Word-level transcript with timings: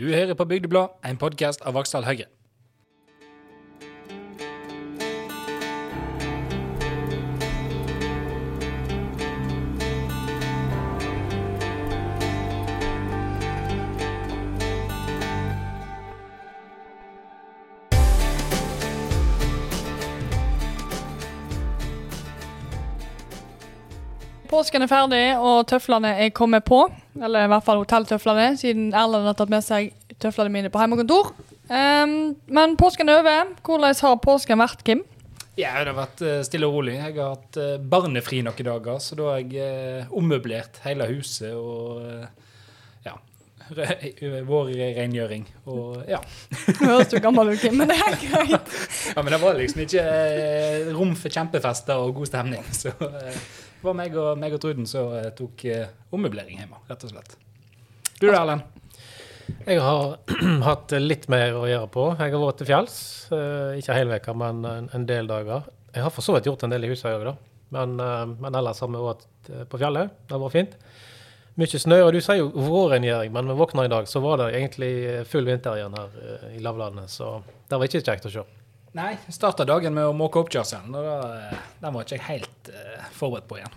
Du 0.00 0.06
hører 0.08 0.34
på 0.34 0.44
Bygdeblad, 0.48 0.94
en 1.04 1.18
podkast 1.20 1.60
av 1.60 1.74
Vaksdal 1.76 2.06
Høyre. 2.08 2.24
Påsken 24.60 24.84
er 24.84 24.90
ferdig, 24.90 25.22
og 25.40 25.62
tøflene 25.70 26.10
er 26.20 26.32
kommet 26.36 26.66
på. 26.68 26.82
Eller 27.16 27.46
i 27.46 27.48
hvert 27.48 27.64
fall 27.64 27.78
hotelltøflene, 27.80 28.50
siden 28.60 28.90
Erlend 28.92 29.24
har 29.30 29.36
tatt 29.38 29.48
med 29.52 29.64
seg 29.64 29.94
tøflene 30.20 30.52
mine 30.52 30.68
på 30.72 30.82
hjemmekontor. 30.82 31.30
Um, 31.70 32.34
men 32.52 32.74
påsken 32.76 33.08
er 33.08 33.22
over. 33.22 33.54
Hvordan 33.64 33.96
har 34.04 34.18
påsken 34.20 34.60
vært, 34.60 34.82
Kim? 34.84 35.00
Ja, 35.56 35.72
det 35.80 35.94
har 35.94 35.96
vært 35.96 36.20
eh, 36.26 36.42
stille 36.44 36.68
og 36.68 36.76
rolig. 36.76 36.98
Jeg 36.98 37.16
har 37.16 37.32
hatt 37.38 37.56
eh, 37.60 37.78
barnefri 37.80 38.42
noen 38.44 38.68
dager, 38.68 39.00
så 39.00 39.16
da 39.16 39.30
har 39.30 39.40
jeg 39.40 39.64
eh, 39.64 40.12
ommøblert 40.20 40.82
hele 40.84 41.08
huset 41.08 41.56
og 41.56 42.04
ja, 43.08 43.16
re- 43.80 44.44
vårrengjøring 44.48 45.48
og 45.72 46.04
ja. 46.08 46.20
Nå 46.68 46.92
høres 46.92 47.10
du 47.12 47.18
gammel 47.24 47.54
ut, 47.54 47.64
Kim, 47.64 47.80
men 47.80 47.88
det 47.90 47.96
er 47.96 48.20
greit. 48.22 48.78
ja. 49.14 49.24
Men 49.24 49.32
det 49.34 49.40
var 49.42 49.58
liksom 49.58 49.84
ikke 49.88 50.06
rom 50.96 51.16
for 51.18 51.32
kjempefester 51.40 52.04
og 52.04 52.14
god 52.20 52.32
stemning, 52.32 52.64
så 52.76 52.92
det 53.80 53.86
var 53.88 53.96
meg 53.96 54.16
og, 54.20 54.34
meg 54.36 54.52
og 54.52 54.60
Truden 54.60 54.84
som 54.88 55.14
eh, 55.16 55.30
tok 55.32 55.62
eh, 55.64 55.88
ommøblering 56.12 56.58
hjemme, 56.60 56.82
rett 56.90 57.04
og 57.06 57.14
slett. 57.14 57.36
Du 58.20 58.26
da, 58.28 58.42
Erlend? 58.42 58.66
Jeg 59.64 59.80
har 59.80 60.18
hatt 60.68 60.92
litt 61.00 61.24
mer 61.32 61.56
å 61.56 61.64
gjøre 61.64 61.88
på. 61.94 62.04
Jeg 62.18 62.34
har 62.34 62.42
vært 62.44 62.60
til 62.60 62.68
fjells. 62.68 62.98
eh, 63.32 63.78
ikke 63.80 63.96
hele 63.96 64.18
veka, 64.18 64.36
men 64.36 64.60
en, 64.68 65.08
del 65.08 65.30
dager. 65.30 65.64
Jeg 65.94 66.04
har 66.04 66.12
for 66.12 66.26
så 66.26 66.36
vidt 66.36 66.50
gjort 66.50 66.66
en 66.68 66.76
del 66.76 66.84
i 66.84 66.92
huset 66.92 67.08
òg, 67.08 67.24
da. 67.30 67.34
Men, 67.72 67.96
eh, 68.04 68.26
men 68.36 68.60
ellers 68.60 68.84
har 68.84 68.92
vi 68.92 69.00
vært 69.06 69.26
på 69.72 69.80
fjellet. 69.80 70.12
Det 70.28 70.36
har 70.36 70.44
vært 70.44 70.58
fint. 70.58 70.78
Mye 71.56 71.82
snø. 71.86 72.02
Og 72.04 72.12
du 72.12 72.20
sier 72.20 72.42
jo 72.42 72.52
vårrengjøring, 72.52 73.32
men 73.32 73.48
vi 73.48 73.60
våkna 73.64 73.88
i 73.88 73.94
dag, 73.96 74.12
så 74.12 74.20
var 74.20 74.44
det 74.44 74.52
egentlig 74.60 74.92
full 75.32 75.48
vinter 75.48 75.80
igjen 75.80 75.96
her 75.96 76.48
i 76.52 76.60
lavlandet. 76.60 77.08
Så 77.16 77.38
det 77.64 77.80
var 77.80 77.88
ikke 77.88 78.04
kjekt 78.04 78.28
å 78.28 78.36
se. 78.36 78.50
Nei, 78.98 79.12
jeg 79.14 79.36
starta 79.36 79.66
dagen 79.68 79.94
med 79.94 80.08
å 80.08 80.14
måke 80.16 80.40
opp 80.40 80.48
kjørselen. 80.50 80.94
og 80.98 81.04
da, 81.06 81.18
eh, 81.36 81.68
den 81.82 81.94
var 81.94 82.02
ikke 82.02 82.16
jeg 82.16 82.26
helt 82.26 82.70
uh, 82.74 83.04
forberedt 83.14 83.46
på 83.46 83.60
igjen. 83.60 83.76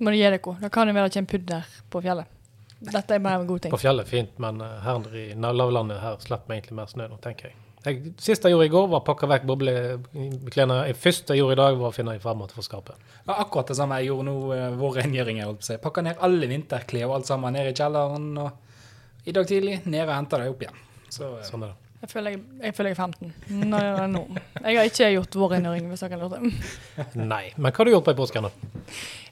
Må 0.00 0.12
du 0.12 0.18
gi 0.18 0.26
dere. 0.26 0.40
Da 0.60 0.68
kan 0.72 0.88
det 0.88 0.96
være 0.96 1.08
det 1.08 1.16
kommer 1.16 1.32
pudder 1.32 1.72
på 1.92 2.02
fjellet. 2.04 2.36
Dette 2.80 3.16
er 3.16 3.24
bare 3.24 3.40
en 3.40 3.48
god 3.48 3.64
ting. 3.64 3.72
På 3.72 3.80
fjellet 3.80 4.08
fint, 4.08 4.38
men 4.40 4.60
eh, 4.64 4.76
her 4.84 5.16
i 5.16 5.24
lavlandet 5.36 6.00
her 6.00 6.20
slipper 6.22 6.48
vi 6.48 6.56
egentlig 6.56 6.76
mer 6.78 6.88
snø 6.88 7.08
nå, 7.10 7.18
tenker 7.20 7.50
jeg. 7.50 7.58
jeg. 7.84 8.12
sist 8.20 8.44
jeg 8.44 8.54
gjorde 8.54 8.68
i 8.70 8.72
går, 8.72 8.86
var 8.92 9.02
å 9.02 9.04
pakke 9.04 9.28
vekk 9.28 9.44
bobleklærne. 9.50 10.78
Det 10.88 10.96
første 11.00 11.36
jeg 11.36 11.42
gjorde 11.42 11.58
i 11.58 11.60
dag, 11.60 11.76
var 11.80 11.92
å 11.92 11.96
finne 11.96 12.16
en 12.16 12.22
fremmøte 12.24 12.56
for 12.56 12.64
skapet. 12.64 12.96
Ja, 13.26 13.36
akkurat 13.36 13.68
det 13.72 13.76
samme 13.76 14.00
jeg 14.00 14.08
gjorde 14.08 14.28
nå, 14.30 14.38
uh, 14.52 14.64
vår 14.80 14.96
rengjøring. 15.02 15.42
Jeg. 15.44 15.82
Pakka 15.84 16.06
ned 16.06 16.24
alle 16.24 16.48
vinterklær 16.52 17.10
og 17.10 17.18
alt 17.18 17.28
sammen 17.32 17.56
ned 17.56 17.68
i 17.68 17.76
kjelleren. 17.76 18.32
Og 18.46 19.28
i 19.28 19.36
dag 19.36 19.52
tidlig 19.52 19.82
ned 19.84 20.06
og 20.06 20.16
henta 20.16 20.40
det 20.40 20.48
opp 20.54 20.64
igjen. 20.64 20.82
Så 21.12 21.34
uh, 21.36 21.44
Sånn 21.44 21.68
er 21.68 21.74
det. 21.74 21.89
Jeg 22.00 22.08
føler 22.08 22.32
jeg, 22.32 22.40
jeg, 22.62 22.74
føler 22.76 22.94
jeg 22.94 22.96
er 22.96 23.02
15. 23.04 23.32
Nå, 23.68 23.80
nå. 24.08 24.20
Jeg 24.64 24.78
har 24.78 24.88
ikke 24.88 25.08
gjort 25.18 25.36
vårrengjøring, 25.42 25.88
hvis 25.90 26.00
dere 26.00 26.16
har 26.16 26.22
lurt 26.22 26.38
det. 26.38 27.10
Nei. 27.20 27.42
Men 27.58 27.68
hva 27.68 27.82
har 27.82 27.88
du 27.90 27.92
gjort 27.92 28.06
på 28.06 28.14
i 28.14 28.18
påsken? 28.22 28.48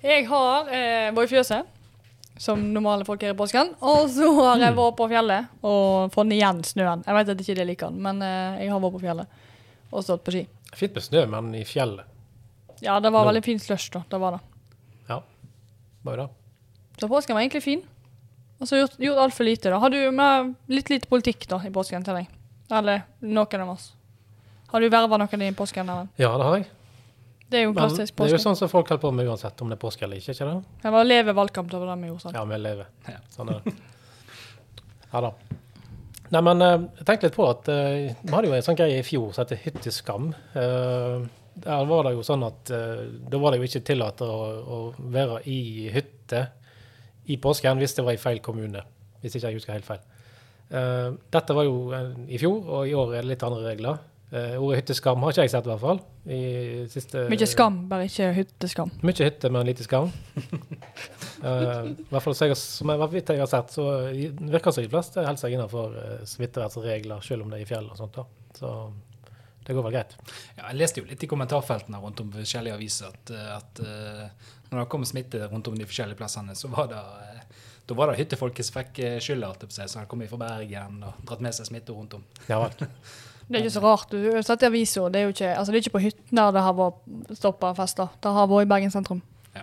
Jeg 0.05 0.27
har 0.29 0.69
eh, 0.69 1.09
vært 1.17 1.31
i 1.31 1.33
fjøset, 1.33 1.71
som 2.39 2.61
normale 2.75 3.09
folk 3.09 3.25
er 3.25 3.33
i 3.33 3.39
påsken. 3.39 3.73
Og 3.81 4.13
så 4.13 4.29
har 4.43 4.61
jeg 4.67 4.77
vært 4.77 4.99
på 5.01 5.09
fjellet 5.15 5.65
og 5.65 6.13
fått 6.13 6.37
igjen 6.37 6.61
snøen. 6.69 7.07
Jeg 7.09 7.19
vet 7.19 7.33
at 7.33 7.43
ikke 7.47 7.57
det 7.57 7.65
er 7.65 7.71
like 7.73 7.89
den, 7.89 8.05
men 8.05 8.23
eh, 8.29 8.61
jeg 8.67 8.75
har 8.75 8.85
vært 8.85 8.99
på 8.99 9.05
fjellet 9.07 9.43
og 9.89 10.05
stått 10.05 10.27
på 10.29 10.37
ski. 10.37 10.45
Fint 10.77 11.01
med 11.01 11.09
snø, 11.09 11.25
men 11.33 11.53
i 11.57 11.65
fjellet. 11.65 12.17
Ja, 12.85 13.01
det 13.01 13.09
var 13.11 13.25
Nå. 13.25 13.33
veldig 13.33 13.47
fin 13.49 13.65
slush, 13.65 13.89
da. 13.97 14.05
Det 14.13 14.21
var 14.21 14.37
det. 14.37 14.45
Ja. 15.09 15.23
Bare 16.05 16.27
det. 16.27 16.33
Så 17.01 17.09
påsken 17.09 17.33
var 17.33 17.47
egentlig 17.47 17.65
fin. 17.65 17.81
Og 18.61 18.69
så 18.69 18.83
gjort, 18.83 19.01
gjort 19.01 19.25
altfor 19.25 19.49
lite, 19.49 19.73
da. 19.73 19.81
Har 19.81 19.91
du 19.95 20.03
med 20.13 20.53
litt 20.69 20.93
lite 20.93 21.09
politikk 21.09 21.49
da 21.49 21.65
i 21.65 21.73
påsken 21.73 22.05
til 22.05 22.21
deg? 22.21 22.35
Eller 22.71 23.07
noen 23.25 23.65
av 23.65 23.71
oss? 23.75 23.93
Har 24.69 24.85
du 24.85 24.89
verva 24.93 25.19
noen 25.21 25.45
i 25.47 25.53
påsken? 25.57 25.89
Eller? 25.89 26.09
Ja, 26.21 26.35
det 26.37 26.49
har 26.49 26.59
jeg. 26.59 26.67
Det 27.49 27.63
er 27.63 27.65
jo 27.65 27.71
klassisk 27.73 28.13
klassisk 28.13 28.19
det 28.19 28.27
er 28.29 28.35
jo 28.35 28.43
sånn 28.43 28.59
som 28.61 28.69
folk 28.69 28.91
holder 28.93 29.01
på 29.01 29.11
med 29.17 29.29
uansett, 29.31 29.63
om 29.65 29.71
det 29.73 29.79
er 29.79 29.81
påske 29.81 30.05
eller 30.05 30.21
ikke. 30.21 30.35
ikke 30.35 30.49
det? 30.51 30.81
Det 30.83 30.91
var 30.93 31.07
leve 31.07 31.35
valgkamp, 31.39 31.71
det 31.73 31.81
var 31.81 31.95
det 31.95 32.03
vi 32.03 32.11
gjorde. 32.11 32.25
sånn. 32.27 32.37
Ja, 32.37 32.43
vi 32.45 32.59
lever. 32.61 32.91
Ja. 33.09 33.23
Sånn 33.33 33.55
er 33.55 33.63
det. 33.65 33.79
Ja 35.09 35.23
da. 35.25 35.31
Nei, 36.29 36.41
men 36.45 36.61
tenk 36.61 36.99
jeg 36.99 37.07
tenkte 37.09 37.29
litt 37.31 37.37
på 37.39 37.45
at 37.49 37.69
uh, 37.73 38.11
vi 38.21 38.33
hadde 38.35 38.51
jo 38.51 38.57
en 38.59 38.65
sånn 38.67 38.77
greie 38.77 38.99
i 39.01 39.07
fjor 39.07 39.31
som 39.33 39.47
heter 39.47 39.63
hytteskam. 39.63 40.27
Uh, 40.53 41.25
der 41.65 41.87
var 41.89 42.05
det 42.05 42.13
jo 42.19 42.27
sånn 42.27 42.45
at 42.45 42.73
uh, 42.75 43.07
da 43.33 43.41
var 43.41 43.55
det 43.55 43.63
jo 43.63 43.71
ikke 43.71 43.87
tillatt 43.89 44.21
å, 44.27 44.29
å 44.29 44.81
være 45.01 45.41
i 45.49 45.89
hytte 45.95 46.43
i 47.33 47.39
påsken 47.41 47.81
hvis 47.81 47.97
det 47.97 48.05
var 48.05 48.19
i 48.19 48.21
feil 48.21 48.43
kommune. 48.45 48.85
Hvis 49.23 49.39
ikke 49.39 49.49
jeg 49.49 49.63
husker 49.63 49.79
helt 49.79 49.89
feil. 49.89 50.05
Eh, 50.69 51.09
dette 51.33 51.57
var 51.57 51.67
jo 51.69 51.89
eh, 51.97 52.15
i 52.35 52.41
fjor, 52.41 52.61
og 52.67 52.89
i 52.89 52.95
år 52.99 53.17
er 53.17 53.25
det 53.25 53.33
litt 53.35 53.45
andre 53.49 53.65
regler. 53.71 54.05
Uh, 54.29 54.59
ordet 54.61 54.83
hytteskam 54.83 55.23
har 55.25 55.33
ikke 55.33 55.45
jeg 55.47 55.53
sett, 55.55 55.65
i 55.65 55.71
hvert 55.71 55.81
fall. 55.81 56.01
I 56.29 56.41
siste, 56.93 57.23
Mye 57.33 57.47
skam, 57.49 57.79
bare 57.89 58.11
ikke 58.11 58.27
hytteskam. 58.37 58.91
Mye 59.01 59.25
hytte, 59.25 59.49
men 59.49 59.65
lite 59.65 59.87
skam. 59.87 60.11
uh, 61.41 61.89
I 61.89 62.11
hvert 62.11 62.27
fall 62.27 62.37
så 62.37 62.51
jeg, 62.51 62.59
som 62.61 62.93
jeg, 62.93 63.09
vidt 63.15 63.33
jeg 63.33 63.41
har 63.41 63.49
sett, 63.49 63.73
så 63.73 63.87
virker 64.13 64.69
det 64.69 64.75
som 64.77 64.85
de 64.85 64.93
fleste 64.93 65.25
holder 65.25 65.41
seg 65.41 65.57
innenfor 65.57 65.97
uh, 65.97 66.27
smittevernregler, 66.29 67.25
selv 67.25 67.47
om 67.47 67.55
det 67.55 67.63
er 67.63 67.65
i 67.65 67.71
fjell 67.73 67.89
og 67.89 67.97
sånt. 68.03 68.21
da. 68.21 68.29
Så 68.59 68.75
det 69.69 69.75
går 69.77 69.85
vel 69.85 69.93
greit. 69.99 70.15
Ja, 70.57 70.71
jeg 70.71 70.79
leste 70.81 71.03
jo 71.03 71.07
litt 71.11 71.25
i 71.25 71.29
kommentarfeltene 71.29 71.99
rundt 72.01 72.23
om 72.23 72.31
forskjellige 72.33 72.77
aviser 72.79 73.11
at, 73.13 73.33
eh, 73.37 73.49
at 73.53 73.81
uh, 73.85 74.55
når 74.71 74.79
det 74.81 74.85
kom 74.95 75.05
smitte 75.05 75.43
rundt 75.45 75.69
om 75.69 75.77
de 75.77 75.85
forskjellige 75.85 76.17
plassene, 76.17 76.57
så 76.57 76.71
var 76.73 76.89
det 76.89 77.03
eh, 77.03 77.43
da 77.89 77.95
var 77.97 78.11
det 78.11 78.19
hyttefolket 78.19 78.67
som 78.67 78.77
fikk 78.77 78.99
eh, 79.01 79.17
skylda, 79.23 79.49
holdt 79.49 79.63
jeg 79.65 79.71
på 79.71 79.73
å 79.73 79.79
si, 79.79 79.89
som 79.89 80.03
hadde 80.03 80.11
kommet 80.11 80.29
fra 80.29 80.41
Bergen 80.43 81.01
og 81.09 81.23
dratt 81.29 81.41
med 81.45 81.57
seg 81.57 81.71
smitte 81.71 81.95
rundt 81.97 82.19
om. 82.19 82.25
Ja 82.51 82.61
vel. 82.61 82.75
Det 83.49 83.57
er 83.57 83.65
ikke 83.65 83.73
så 83.79 83.81
rart. 83.81 84.11
Du 84.13 84.27
har 84.35 84.43
sett 84.45 84.63
i 84.63 84.69
avisa. 84.69 85.07
Det 85.09 85.23
altså 85.25 85.73
det 85.73 85.79
er 85.79 85.87
ikke 85.87 85.95
på 85.95 86.03
hyttene 86.05 86.43
det 86.53 86.65
har 86.67 86.75
vært 86.77 87.39
stoppa 87.39 87.71
fester. 87.79 88.11
Det 88.21 88.33
har 88.37 88.51
vært 88.51 88.67
i 88.67 88.69
Bergen 88.75 88.93
sentrum. 88.93 89.23
Ja. 89.57 89.63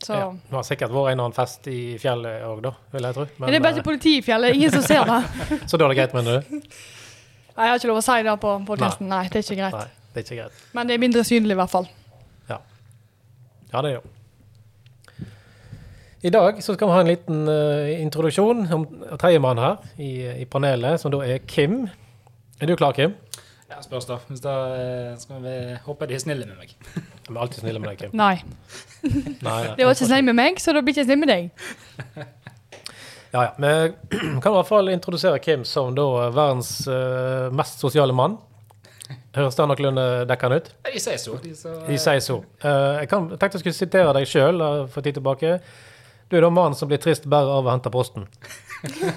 Så 0.00 0.16
Ja. 0.16 0.30
Det 0.32 0.56
har 0.56 0.64
sikkert 0.64 0.94
vært 0.94 1.12
en 1.12 1.20
og 1.20 1.26
annen 1.26 1.36
fest 1.36 1.68
i 1.68 1.98
fjellet 2.00 2.46
òg, 2.48 2.62
da, 2.64 2.72
vil 2.94 3.08
jeg 3.10 3.18
tro. 3.18 3.26
Men, 3.36 3.52
det 3.52 3.58
er 3.58 3.64
bare 3.66 3.74
eh, 3.74 3.82
ikke 3.82 3.88
politi 3.90 4.14
i 4.16 4.22
fjellet. 4.24 4.56
Ingen 4.56 4.72
som 4.72 4.86
ser 4.86 5.04
det. 5.10 5.20
så 5.68 5.76
da 5.76 5.84
er 5.84 5.92
det 5.92 5.98
greit, 5.98 6.16
mener 6.16 6.40
du? 6.40 6.56
Nei, 6.56 7.66
Jeg 7.66 7.74
har 7.74 7.82
ikke 7.82 7.90
lov 7.92 8.00
å 8.00 8.06
si 8.06 8.16
det 8.24 8.36
på 8.40 8.54
podkasten. 8.70 9.10
Nei, 9.12 9.20
det 9.28 9.42
er 9.42 9.44
ikke 9.44 9.58
greit. 9.60 9.76
Nei, 9.76 10.06
det 10.14 10.22
er 10.22 10.26
ikke 10.26 10.40
greit. 10.40 10.64
Men 10.78 10.88
det 10.88 10.96
er 10.96 11.04
mindre 11.04 11.26
synlig, 11.28 11.52
i 11.52 11.60
hvert 11.60 11.74
fall. 11.76 11.90
Ja, 12.48 12.62
det 13.68 13.76
er 13.82 13.88
det 13.90 13.92
jo. 13.98 14.02
I 16.20 16.28
dag 16.28 16.58
så 16.62 16.74
skal 16.74 16.88
vi 16.88 16.92
ha 16.92 17.00
en 17.00 17.08
liten 17.08 17.48
uh, 17.48 17.88
introduksjon 17.96 18.66
om 18.76 18.82
tredjemann 19.16 19.60
her 19.60 19.78
i, 19.96 20.10
i 20.42 20.44
panelet, 20.44 21.00
som 21.00 21.12
da 21.14 21.22
er 21.24 21.38
Kim. 21.48 21.86
Er 22.60 22.68
du 22.68 22.74
klar, 22.76 22.92
Kim? 22.92 23.14
Ja, 23.70 23.78
spørs 23.80 24.04
da. 24.04 24.18
Hvis 24.28 24.42
da 24.44 24.54
eh, 24.74 25.14
skal 25.16 25.40
vi 25.40 25.54
håpe 25.86 26.08
de 26.10 26.18
er 26.18 26.20
snille 26.20 26.44
med 26.44 26.58
meg. 26.58 26.74
De 27.24 27.32
er 27.32 27.40
alltid 27.40 27.62
snille 27.62 27.80
med 27.80 27.92
deg, 27.92 28.02
Kim. 28.02 28.12
Nei. 28.18 28.42
Nei, 29.06 29.38
nei. 29.46 29.74
de 29.78 29.86
var 29.86 29.94
ikke 29.94 30.08
snille 30.10 30.26
med 30.26 30.36
meg, 30.36 30.60
så 30.60 30.74
da 30.74 30.82
blir 30.82 30.92
ikke 30.92 31.04
jeg 31.04 31.08
snill 31.08 31.22
med 31.24 31.32
deg. 31.32 31.50
Ja, 33.30 33.44
ja. 33.46 33.74
Vi 34.10 34.40
kan 34.42 34.50
i 34.50 34.56
hvert 34.56 34.66
fall 34.66 34.90
introdusere 34.90 35.38
Kim 35.38 35.62
som 35.62 35.92
da 35.94 36.04
verdens 36.34 36.72
uh, 36.90 37.46
mest 37.54 37.78
sosiale 37.78 38.10
mann. 38.10 38.34
Høres 39.36 39.54
det 39.54 39.66
noenlunde 39.70 40.06
dekkende 40.26 40.58
ut? 40.58 40.72
De 40.88 40.98
sier 40.98 41.20
så. 41.22 41.36
De, 41.38 41.52
så 41.54 41.76
De 41.86 41.98
sier 42.02 42.18
så. 42.26 42.40
Uh, 42.64 42.98
jeg, 42.98 43.06
kan, 43.12 43.28
jeg 43.30 43.38
tenkte 43.38 43.60
jeg 43.60 43.62
skulle 43.62 43.78
sitere 43.78 44.16
deg 44.18 44.26
sjøl 44.26 44.66
for 44.90 45.06
tid 45.06 45.20
tilbake. 45.20 45.60
Du 46.30 46.36
er 46.38 46.44
da 46.46 46.50
mannen 46.54 46.78
som 46.78 46.86
blir 46.90 47.00
trist 47.02 47.24
bare 47.26 47.50
av 47.58 47.66
å 47.66 47.72
hente 47.72 47.90
posten. 47.90 48.28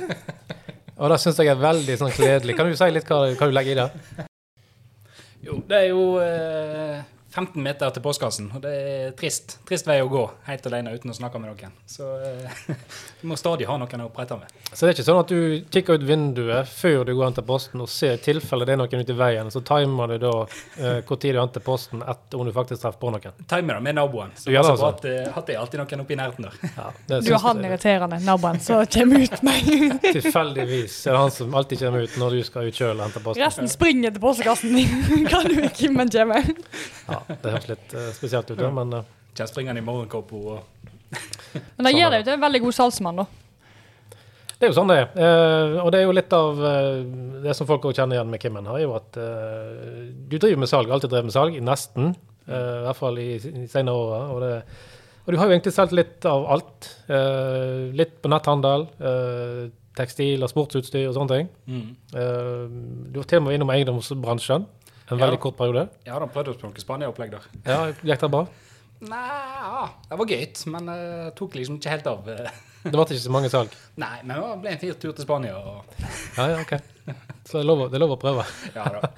Og 0.99 1.11
det 1.11 1.19
syns 1.21 1.37
jeg 1.41 1.51
er 1.51 1.59
veldig 1.61 1.97
sånn 1.99 2.13
kledelig. 2.13 2.55
Kan 2.57 2.69
du 2.69 2.77
si 2.77 2.87
litt 2.89 3.09
hva, 3.09 3.27
hva 3.37 3.49
du 3.49 3.53
legger 3.53 3.75
i 3.75 3.81
det? 3.83 4.25
Jo, 5.43 5.59
det 5.69 5.77
er 5.77 5.87
jo 5.91 6.03
eh, 6.23 7.03
15 7.33 7.63
meter 7.63 7.89
til 7.89 8.03
postkassen, 8.05 8.51
og 8.53 8.61
det 8.61 8.71
er 8.77 9.13
trist. 9.17 9.55
Trist 9.65 9.87
vei 9.89 9.95
å 10.03 10.09
gå 10.11 10.21
helt 10.45 10.67
alene 10.69 10.91
uten 10.93 11.09
å 11.09 11.15
snakke 11.17 11.39
med 11.41 11.49
noen. 11.49 11.71
Så 11.89 12.05
eh, 12.21 12.59
du 13.21 13.25
må 13.31 13.37
stadig 13.39 13.65
ha 13.65 13.77
noen 13.81 14.03
å 14.05 14.09
prate 14.13 14.37
med. 14.37 14.51
Så 14.69 14.85
det 14.85 14.91
er 14.91 14.95
ikke 14.97 15.05
sånn 15.07 15.21
at 15.23 15.31
du 15.33 15.39
kikker 15.73 15.97
ut 15.97 16.05
vinduet 16.05 16.69
før 16.69 17.01
du 17.07 17.13
går 17.17 17.31
og 17.31 17.37
til 17.39 17.47
posten 17.47 17.81
og 17.81 17.89
ser 17.89 18.19
i 18.19 18.21
tilfelle 18.21 18.67
det 18.69 18.75
er 18.75 18.81
noen 18.83 19.01
ute 19.01 19.15
i 19.15 19.17
veien, 19.17 19.49
så 19.53 19.63
timer 19.65 20.13
du 20.13 20.17
da 20.27 20.33
eh, 20.43 20.99
hvor 21.07 21.17
tid 21.21 21.33
du 21.33 21.41
henter 21.41 21.65
posten 21.65 22.03
etter 22.05 22.37
om 22.41 22.45
du 22.45 22.53
faktisk 22.53 22.83
treffer 22.83 23.01
på 23.01 23.13
noen. 23.15 23.41
Timer 23.49 23.79
det 23.79 23.85
med 23.87 23.97
naboen. 23.97 24.35
Så 24.37 24.51
Du 24.51 24.53
gjør 24.53 24.67
det 24.69 24.75
altså? 24.75 24.91
at, 24.93 25.09
eh, 25.09 25.37
at 25.41 25.49
det 25.49 25.57
er 25.57 25.63
alltid 25.63 25.81
noen 25.81 26.05
oppi 26.05 26.19
nærheten 26.21 26.49
der. 26.49 26.61
Ja, 26.77 26.87
Du 27.25 27.31
er 27.33 27.41
han 27.47 27.65
irriterende, 27.65 28.21
naboen, 28.27 28.61
som 28.61 28.85
kommer 28.93 29.25
ut 29.25 29.41
meg. 29.49 29.73
Tilfeldigvis 30.19 30.99
er 31.07 31.17
det 31.17 31.23
han 31.23 31.33
som 31.33 31.57
alltid 31.57 31.81
kommer 31.87 32.05
ut 32.05 32.17
når 32.21 32.37
du 32.37 32.45
skal 32.45 32.69
ut 32.69 32.77
sjøl 32.77 32.93
og 32.93 33.07
hente 33.07 33.25
posten. 33.25 33.41
Resten 33.41 33.73
springer 33.73 34.13
til 34.13 34.21
postkassen 34.23 34.77
din. 34.77 35.25
Kan 35.33 35.49
du 35.49 35.57
ikke, 35.65 35.89
men 35.97 36.13
kommer. 36.13 36.53
Ja, 37.07 37.22
det 37.29 37.53
høres 37.53 37.69
litt 37.69 37.93
uh, 37.95 38.09
spesielt 38.15 38.51
ut, 38.51 38.57
da, 38.59 38.71
men 38.73 38.99
uh, 38.99 39.03
Kjenner 39.33 39.79
i 39.79 39.81
morgenkåpa 39.81 40.35
og 40.35 40.59
Men 41.77 41.87
det 41.87 41.93
gir 41.95 42.11
deg 42.13 42.21
jo 42.21 42.27
til 42.27 42.35
en 42.35 42.43
veldig 42.43 42.61
god 42.65 42.75
salgsmann, 42.77 43.21
da. 43.23 43.25
Det 44.63 44.67
er 44.67 44.71
jo 44.71 44.75
sånn 44.77 44.91
det 44.93 44.95
er. 45.01 45.07
Eh, 45.19 45.73
og 45.81 45.89
det 45.91 45.99
er 45.99 46.05
jo 46.05 46.13
litt 46.15 46.33
av 46.37 46.61
eh, 46.69 46.99
det 47.43 47.55
som 47.57 47.67
folk 47.67 47.83
også 47.83 47.99
kjenner 47.99 48.15
igjen 48.15 48.29
med 48.31 48.39
Kimmen, 48.39 48.69
her, 48.69 48.77
er 48.79 48.85
jo 48.85 48.93
at 48.95 49.17
eh, 49.19 50.05
du 50.29 50.37
driver 50.37 50.61
med 50.63 50.71
salg, 50.71 50.93
alltid 50.93 51.11
drevet 51.11 51.27
med 51.27 51.35
salg, 51.35 51.57
nesten. 51.67 52.13
eh, 52.47 52.77
I 52.79 52.85
hvert 52.85 52.99
fall 53.01 53.19
i, 53.19 53.27
i 53.35 53.65
senere 53.67 53.97
år. 53.97 54.29
Og, 54.31 54.45
og 55.25 55.33
du 55.35 55.39
har 55.41 55.49
jo 55.49 55.55
egentlig 55.57 55.73
solgt 55.75 55.97
litt 55.97 56.29
av 56.29 56.45
alt. 56.55 56.89
Eh, 57.11 57.91
litt 57.97 58.15
på 58.23 58.31
netthandel, 58.31 58.87
eh, 59.11 59.59
tekstil 59.99 60.45
og 60.45 60.53
sportsutstyr 60.53 61.09
og 61.09 61.17
sånne 61.17 61.35
ting. 61.41 61.51
Mm. 61.67 61.89
Eh, 62.23 62.63
du 63.11 63.19
var 63.19 63.27
til 63.29 63.43
og 63.43 63.47
med 63.49 63.59
innom 63.59 63.73
eiendomsbransjen 63.75 64.69
en 65.11 65.17
veldig 65.19 65.37
Ja. 65.39 65.41
kort 65.43 65.57
periode. 65.57 65.89
Jeg 66.05 66.19
da 66.19 66.27
prøvd 66.27 66.47
oss 66.53 66.57
på 66.61 66.69
noe 66.69 66.83
Spania-opplegg 66.83 67.31
der. 67.31 67.47
Ja, 67.65 67.79
Gikk 68.03 68.19
det 68.21 68.31
bra? 68.31 68.45
Nei, 69.03 69.89
det 70.09 70.17
var 70.17 70.25
gøy, 70.29 70.43
men 70.71 70.85
det 70.87 71.35
tok 71.35 71.55
liksom 71.59 71.75
ikke 71.79 71.89
helt 71.91 72.07
av. 72.07 72.29
eh. 72.29 72.51
Det 72.83 72.91
ble 72.91 73.03
ikke 73.05 73.15
så 73.23 73.31
mange 73.31 73.49
salg? 73.49 73.71
Nei, 73.95 74.17
men 74.27 74.35
det 74.41 74.59
ble 74.61 74.69
en 74.73 74.79
fin 74.79 74.93
tur 74.99 75.13
til 75.15 75.23
Spania. 75.23 75.55
Og, 75.55 75.85
Ja, 76.37 76.47
ja, 76.51 76.61
ok. 76.61 76.73
Så 77.47 77.57
det 77.57 77.61
er 77.63 77.67
lov, 77.67 77.83
det 77.91 77.95
er 77.95 78.03
lov 78.03 78.15
å 78.17 78.19
prøve. 78.19 78.43
ja, 78.75 78.83
da. 78.83 79.09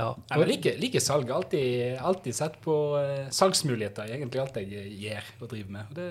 Ja. 0.00 0.08
Nei, 0.30 0.38
men 0.38 0.48
like, 0.48 0.72
like 0.80 1.00
salg. 1.04 1.30
Alltid, 1.30 1.98
alltid 2.00 2.34
sett 2.34 2.56
på 2.64 2.74
uh, 2.98 3.28
salgsmuligheter 3.30 4.08
i 4.10 4.14
egentlig 4.16 4.40
alt 4.42 4.56
jeg 4.58 4.90
gjør 5.04 5.26
og 5.42 5.48
driver 5.52 5.70
med. 5.76 5.90
Og 5.90 5.94
det, 6.00 6.08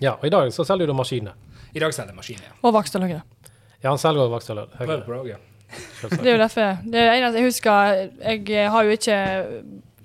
ja, 0.00 0.14
og 0.14 0.24
i 0.24 0.32
dag 0.32 0.48
så 0.56 0.64
selger 0.64 0.86
du 0.88 0.94
maskiner. 0.96 1.34
I 1.74 1.80
dag 1.82 1.92
selger 1.92 2.12
jeg 2.14 2.16
maskiner. 2.20 2.48
Ja. 2.48 2.56
Og 2.64 2.72
Vaksdalhøyre. 2.76 3.22
Ja, 3.82 3.90
han 3.90 3.98
selger 4.00 4.24
også 4.24 4.34
Vaksdal. 4.38 4.62
Prøv 4.76 5.04
på 5.04 5.12
det 5.12 5.20
òg, 5.20 5.28
ja. 5.34 5.38
Det 6.02 6.26
er 6.26 6.34
jo 6.34 6.40
derfor. 6.40 6.80
Det 6.84 7.04
eneste 7.04 7.38
jeg 7.38 7.46
husker. 7.46 8.00
Jeg 8.48 8.70
har 8.70 8.86
jo 8.86 8.96
ikke 8.96 9.20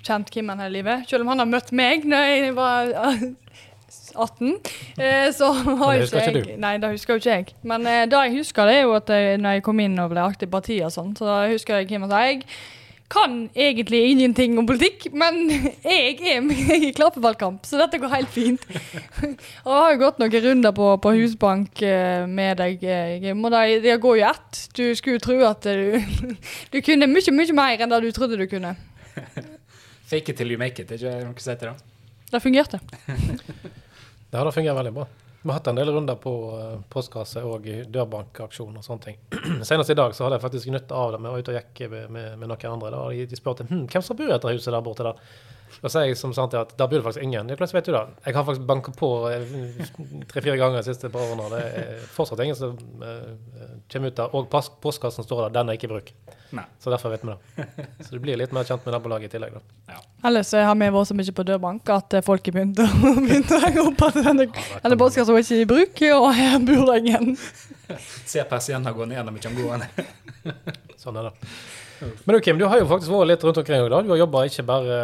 kjent 0.05 0.29
Kimmen 0.33 0.61
hele 0.61 0.77
livet. 0.77 1.09
Selv 1.09 1.25
om 1.25 1.33
han 1.33 1.41
har 1.41 1.49
møtt 1.49 1.73
meg 1.75 2.05
når 2.05 2.29
jeg 2.29 2.53
var 2.57 2.93
18, 4.15 4.53
eh, 4.97 5.27
så 5.35 5.51
har 5.51 5.97
ikke 5.99 6.21
ikke 6.21 6.39
jeg 6.49 6.57
Nei, 6.61 6.77
det 6.81 6.91
husker 6.93 7.15
jo 7.15 7.23
ikke 7.23 7.33
jeg. 7.33 7.55
Men 7.63 7.87
eh, 7.89 8.05
det 8.09 8.21
jeg 8.27 8.37
husker, 8.37 8.69
det 8.69 8.79
er 8.79 8.87
jo 8.87 8.95
at 8.97 9.09
jeg, 9.11 9.37
når 9.41 9.57
jeg 9.57 9.65
kom 9.65 9.81
inn 9.83 9.99
og 9.99 10.13
ble 10.13 10.23
aktiv 10.23 10.49
i 10.49 10.55
partiet 10.55 10.87
og 10.87 10.93
sånn, 10.93 11.13
så 11.17 11.41
husker 11.51 11.81
jeg 11.81 11.89
Kimmen 11.91 12.11
sa 12.11 12.23
jeg 12.27 12.45
kan 13.07 13.49
egentlig 13.53 13.99
ingenting 14.11 14.57
om 14.57 14.67
politikk, 14.67 15.07
men 15.13 15.49
jeg 15.85 16.17
er, 16.19 16.41
med 16.41 16.87
i 16.87 16.91
klar 16.95 17.13
så 17.15 17.79
dette 17.79 17.99
går 18.01 18.13
helt 18.13 18.31
fint. 18.33 18.65
og 19.65 19.71
jeg 19.71 19.81
har 19.81 19.93
jo 19.93 20.01
gått 20.01 20.21
noen 20.21 20.37
runder 20.47 20.75
på, 20.75 20.87
på 21.03 21.13
husbank 21.19 21.81
eh, 21.85 22.25
med 22.27 22.57
deg, 22.61 22.85
Grim, 23.21 23.43
og 23.45 23.53
det, 23.53 23.81
det 23.85 23.97
går 24.01 24.19
jo 24.19 24.29
ett. 24.29 24.61
Du 24.73 24.85
skulle 24.97 25.23
tro 25.23 25.37
at 25.45 25.67
du, 25.67 25.99
du 26.73 26.79
kunne 26.81 27.09
mye, 27.11 27.35
mye 27.35 27.57
mer 27.57 27.85
enn 27.85 27.93
det 27.93 28.01
du 28.07 28.11
trodde 28.15 28.39
du 28.41 28.47
kunne. 28.49 28.75
Fake 30.05 30.31
it 30.31 30.37
till 30.37 30.51
you 30.51 30.57
make 30.61 30.81
it. 30.81 30.89
Det 30.89 31.01
er 31.01 31.21
ikke 31.21 31.29
noe 31.29 31.45
som 31.45 31.53
heter 31.53 31.71
det? 31.73 31.93
Det 32.31 32.41
fungerte. 32.41 32.81
Det 33.05 34.41
fungert 34.53 34.77
veldig 34.81 34.97
bra. 34.97 35.07
Vi 35.45 35.51
har 35.51 35.59
hatt 35.59 35.67
en 35.69 35.77
del 35.77 35.91
runder 35.93 36.15
på 36.17 36.31
uh, 36.57 36.77
postkasse 36.89 37.43
og 37.45 37.67
dørbankaksjon 37.93 38.79
og 38.79 38.81
sånne 38.81 39.03
ting. 39.03 39.17
Senest 39.67 39.91
i 39.93 39.95
dag 39.99 40.15
så 40.17 40.25
hadde 40.25 40.39
jeg 40.39 40.43
faktisk 40.47 40.71
nytte 40.73 40.97
av 40.97 41.11
det. 41.13 41.19
Vi 41.21 41.29
var 41.29 41.43
ute 41.43 41.53
og 41.53 41.59
gikk 41.59 41.81
med, 41.91 42.07
med, 42.15 42.31
med 42.41 42.49
noen 42.49 42.71
andre. 42.71 42.89
Da, 42.95 43.03
de 43.29 43.37
spurte 43.37 43.67
hm, 43.69 43.83
hvem 43.85 44.05
som 44.07 44.17
bor 44.17 44.25
i 44.25 44.33
dette 44.33 44.55
huset 44.55 44.73
der 44.73 44.81
borte. 44.87 45.05
der? 45.05 45.19
Da 45.81 45.91
sier 45.91 46.07
jeg 46.07 46.17
som 46.17 46.33
sant 46.35 46.53
at 46.57 46.73
der 46.79 46.87
bor 46.89 46.99
det 46.99 47.05
faktisk 47.05 47.23
ingen. 47.25 47.49
Det 47.49 47.57
Hvordan 47.59 47.75
vet 47.75 47.87
du 47.89 47.91
det? 47.93 48.03
Jeg 48.25 48.35
har 48.37 48.45
faktisk 48.47 48.67
banket 48.69 48.95
på 48.99 49.09
eh, 49.29 49.55
tre-fire 50.31 50.57
ganger 50.61 50.79
de 50.79 50.87
siste 50.87 51.11
par 51.13 51.25
årene. 51.25 51.49
Det 51.51 51.81
er 51.81 52.07
fortsatt 52.15 52.41
ingen 52.45 52.57
som 52.57 52.77
uh, 53.03 53.35
kommer 53.91 54.13
ut 54.13 54.17
der. 54.17 54.35
Og 54.35 54.49
postkassen 54.81 55.27
står 55.27 55.45
der. 55.45 55.55
Den 55.59 55.69
er 55.69 55.79
ikke 55.79 55.89
i 55.89 55.93
bruk. 55.93 56.11
Nei. 56.55 56.63
Så 56.79 56.93
derfor 56.93 57.11
vet 57.11 57.25
vi 57.25 57.33
det. 57.33 57.87
Så 58.05 58.15
du 58.15 58.21
blir 58.23 58.39
litt 58.39 58.53
mer 58.55 58.67
kjent 58.67 58.85
med 58.87 58.95
nabolaget 58.95 59.29
i 59.29 59.35
tillegg. 59.35 59.57
da. 59.57 59.99
Ellers 60.25 60.53
har 60.55 60.75
vi 60.79 60.89
vært 60.95 61.11
så 61.11 61.17
mye 61.17 61.37
på 61.37 61.47
dørbank 61.51 61.93
at 61.95 62.17
folk 62.25 62.49
har 62.49 62.55
begynt 62.57 62.81
å, 63.55 63.61
henge 63.65 63.87
opp 63.89 64.05
at 64.07 64.21
denne, 64.21 64.47
denne 64.53 64.99
postkassen 65.01 65.35
er 65.35 65.43
ikke 65.43 65.61
i 65.61 65.69
bruk, 65.69 66.05
og 66.15 66.29
her 66.37 66.59
bor 66.63 66.85
det 66.91 67.01
ingen. 67.03 67.35
Ser 68.31 68.47
persienner 68.49 68.95
gå 68.95 69.09
ned 69.09 69.25
når 69.25 69.37
vi 69.37 69.45
kommer 69.45 69.69
gående. 69.69 70.07
Sånn 71.01 71.19
er 71.19 71.29
det. 71.29 71.49
Men 72.25 72.41
Kim, 72.43 72.57
du 72.59 72.65
har 72.67 72.79
jo 72.81 72.87
faktisk 72.89 73.11
vært 73.13 73.29
litt 73.31 73.43
rundt 73.47 73.59
omkring 73.61 73.85
i 73.85 73.89
dag. 73.93 74.05
Du 74.05 74.11
har 74.13 74.19
jobba 74.23 74.45
ikke 74.49 74.65
bare 74.67 74.95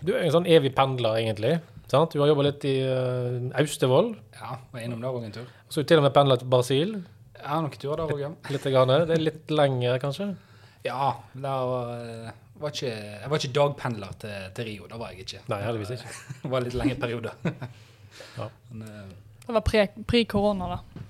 Du 0.00 0.12
er 0.14 0.22
en 0.24 0.34
sånn 0.34 0.48
evig 0.48 0.74
pendler, 0.76 1.18
egentlig. 1.20 1.58
Sant? 1.92 2.14
Du 2.14 2.22
har 2.22 2.30
jobba 2.30 2.46
litt 2.46 2.64
i 2.64 2.76
uh, 2.88 3.50
Austevoll. 3.60 4.14
Ja, 4.38 4.56
var 4.72 4.84
innom 4.84 5.02
der 5.02 5.12
òg 5.12 5.26
en 5.26 5.34
tur. 5.34 5.48
Så 5.68 5.82
du 5.82 5.90
til 5.90 6.00
og 6.00 6.06
med 6.06 6.14
pendla 6.16 6.38
til 6.40 6.48
Brasil. 6.48 6.94
Ja, 7.42 7.58
noen 7.58 7.74
turer 7.74 8.00
der 8.00 8.14
òg, 8.14 8.22
ja. 8.22 8.30
Litt 8.54 8.64
grann. 8.72 8.92
Det 9.10 9.16
er 9.18 9.24
litt 9.26 9.52
lenger, 9.52 9.98
kanskje? 10.00 10.30
Ja, 10.86 11.10
det 11.34 11.52
var, 11.72 11.90
eh, 12.00 12.30
var 12.62 12.72
ikke, 12.74 12.92
jeg 12.94 13.30
var 13.30 13.42
ikke 13.42 13.52
dagpendler 13.58 14.14
til, 14.22 14.46
til 14.56 14.68
Rio. 14.70 14.86
Det 14.90 15.00
var 15.02 15.12
jeg 15.12 15.26
ikke. 15.26 15.42
Nei, 15.52 15.60
heldigvis 15.66 15.92
ikke. 15.98 16.14
Det 16.42 16.52
var 16.54 16.64
litt 16.68 16.78
lenge 16.80 16.98
perioder. 17.02 17.36
Ja. 18.36 18.44
Men 18.68 18.82
eh, 18.88 19.12
Det 19.46 19.54
var 19.56 19.62
pre- 19.64 20.04
pre-korona, 20.06 20.66
da. 20.68 21.04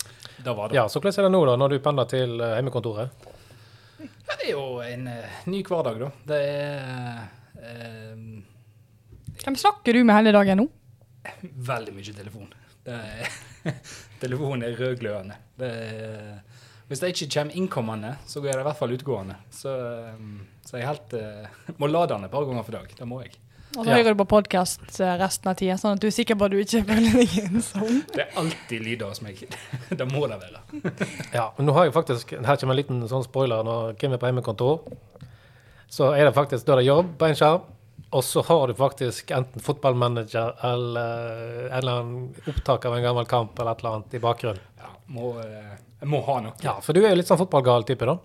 da 0.45 0.53
var 0.55 0.71
det. 0.71 0.77
Ja, 0.79 0.85
Så 0.89 1.01
hvordan 1.03 1.17
er 1.19 1.27
det 1.27 1.33
nå, 1.35 1.41
da, 1.49 1.57
når 1.59 1.73
du 1.75 1.79
pendler 1.83 2.07
til 2.11 2.37
uh, 2.39 2.53
hjemmekontoret? 2.55 3.25
Ja, 4.03 4.37
Det 4.37 4.49
er 4.49 4.53
jo 4.53 4.65
en 4.85 5.07
eh, 5.11 5.41
ny 5.51 5.63
hverdag, 5.67 5.99
da. 6.03 6.11
Det 6.29 6.39
er 6.43 7.21
eh, 7.63 8.23
Hvem 9.43 9.59
snakker 9.59 9.97
du 9.97 10.03
med 10.05 10.17
hele 10.19 10.35
dagen 10.35 10.63
nå? 10.63 10.69
veldig 11.43 11.93
mye 11.95 12.15
telefon. 12.17 12.49
Det 12.83 12.97
er, 12.99 13.37
telefonen 14.23 14.65
er 14.67 14.75
rødglødende. 14.79 15.37
Det 15.59 15.69
er, 15.71 16.41
hvis 16.89 17.01
det 17.01 17.13
ikke 17.13 17.29
kommer 17.37 17.59
innkommende, 17.61 18.11
så 18.27 18.43
går 18.43 18.53
det 18.57 18.65
i 18.65 18.67
hvert 18.67 18.81
fall 18.81 18.95
utgående. 18.97 19.37
Så, 19.55 19.73
eh, 20.03 20.59
så 20.67 20.81
jeg 20.81 20.89
helt, 20.91 21.15
eh, 21.19 21.63
må 21.81 21.91
lade 21.91 22.15
den 22.15 22.27
et 22.27 22.35
par 22.35 22.47
ganger 22.49 22.67
for 22.67 22.79
dag. 22.79 22.91
Det 22.99 23.09
må 23.09 23.23
jeg. 23.23 23.39
Og 23.77 23.85
så 23.85 23.89
Ja. 23.89 23.97
hører 23.97 24.15
du 24.15 24.25
på 24.25 24.29
podkast 24.29 24.81
resten 25.01 25.49
av 25.49 25.57
tida, 25.57 25.75
sånn 25.81 25.95
at 25.97 26.01
du 26.01 26.07
er 26.07 26.13
sikker 26.13 26.37
på 26.37 26.45
at 26.45 26.51
du 26.53 26.59
ikke 26.61 26.83
føler 26.85 27.13
deg 27.17 27.37
ensom. 27.47 28.03
Det 28.13 28.21
er 28.27 28.35
alltid 28.37 28.83
lyder 28.85 29.09
hos 29.09 29.23
meg. 29.25 29.39
Det 29.89 30.07
må 30.13 30.27
det 30.29 30.39
være. 30.43 30.61
Ja, 31.39 31.51
men 31.57 31.67
nå 31.67 31.73
har 31.77 31.85
jeg 31.89 31.95
faktisk 31.95 32.35
Her 32.37 32.57
kommer 32.61 32.75
en 32.77 32.81
liten 32.83 33.09
sånn 33.09 33.25
spoiler. 33.25 33.63
Når 33.65 33.97
Kim 33.99 34.13
er 34.13 34.19
på 34.21 34.29
hjemmekontor, 34.29 34.81
så 35.89 36.13
er 36.17 36.25
det 36.29 36.35
faktisk 36.37 36.67
da 36.67 36.73
er 36.77 36.83
det 36.83 36.87
jobb 36.91 37.15
på 37.19 37.29
en 37.31 37.35
skjerm. 37.39 37.63
Og 38.13 38.21
så 38.29 38.43
har 38.45 38.67
du 38.69 38.75
faktisk 38.77 39.31
enten 39.33 39.63
fotballmanager 39.65 40.53
eller 40.69 41.71
en 41.71 41.79
eller 41.79 41.93
annen 42.03 42.35
opptak 42.53 42.85
av 42.85 42.97
en 42.99 43.03
gammel 43.07 43.25
kamp 43.25 43.57
eller 43.59 43.73
et 43.73 43.81
eller 43.81 43.95
annet 43.97 44.15
i 44.15 44.21
bakgrunnen. 44.21 44.61
Ja, 44.83 44.91
må, 45.09 45.31
eh, 45.41 45.79
jeg 46.03 46.09
må 46.13 46.21
ha 46.27 46.41
noe. 46.45 46.53
Ja, 46.61 46.75
For 46.85 46.93
du 46.93 47.01
er 47.07 47.09
jo 47.15 47.17
litt 47.23 47.27
sånn 47.31 47.41
fotballgal 47.41 47.87
type, 47.89 48.05
da. 48.05 48.19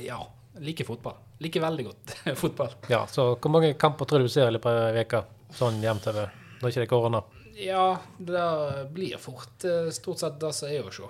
Ja, 0.00 0.22
liker 0.60 0.86
fotball. 0.88 1.16
Liker 1.38 1.62
veldig 1.62 1.84
godt 1.88 2.14
fotball. 2.42 2.74
Ja, 2.90 3.06
Så 3.06 3.30
hvor 3.36 3.52
mange 3.54 3.74
kamper 3.78 4.08
tror 4.08 4.22
du 4.22 4.28
du 4.28 4.32
ser 4.32 4.50
i 4.50 4.54
løpet 4.56 4.70
av 4.72 4.96
ei 4.96 5.04
uke? 5.06 5.24
Sånn 5.56 5.80
jevnt 5.82 6.08
over, 6.10 6.32
når 6.60 6.70
ikke 6.72 6.82
det 6.82 6.86
er 6.86 6.92
korona? 6.92 7.22
Ja, 7.58 7.86
det 8.18 8.42
blir 8.94 9.18
fort 9.18 9.64
eh, 9.66 9.88
stort 9.94 10.20
sett 10.22 10.36
det 10.40 10.52
som 10.54 10.70
er 10.70 10.86
å 10.86 10.92
se. 10.94 11.08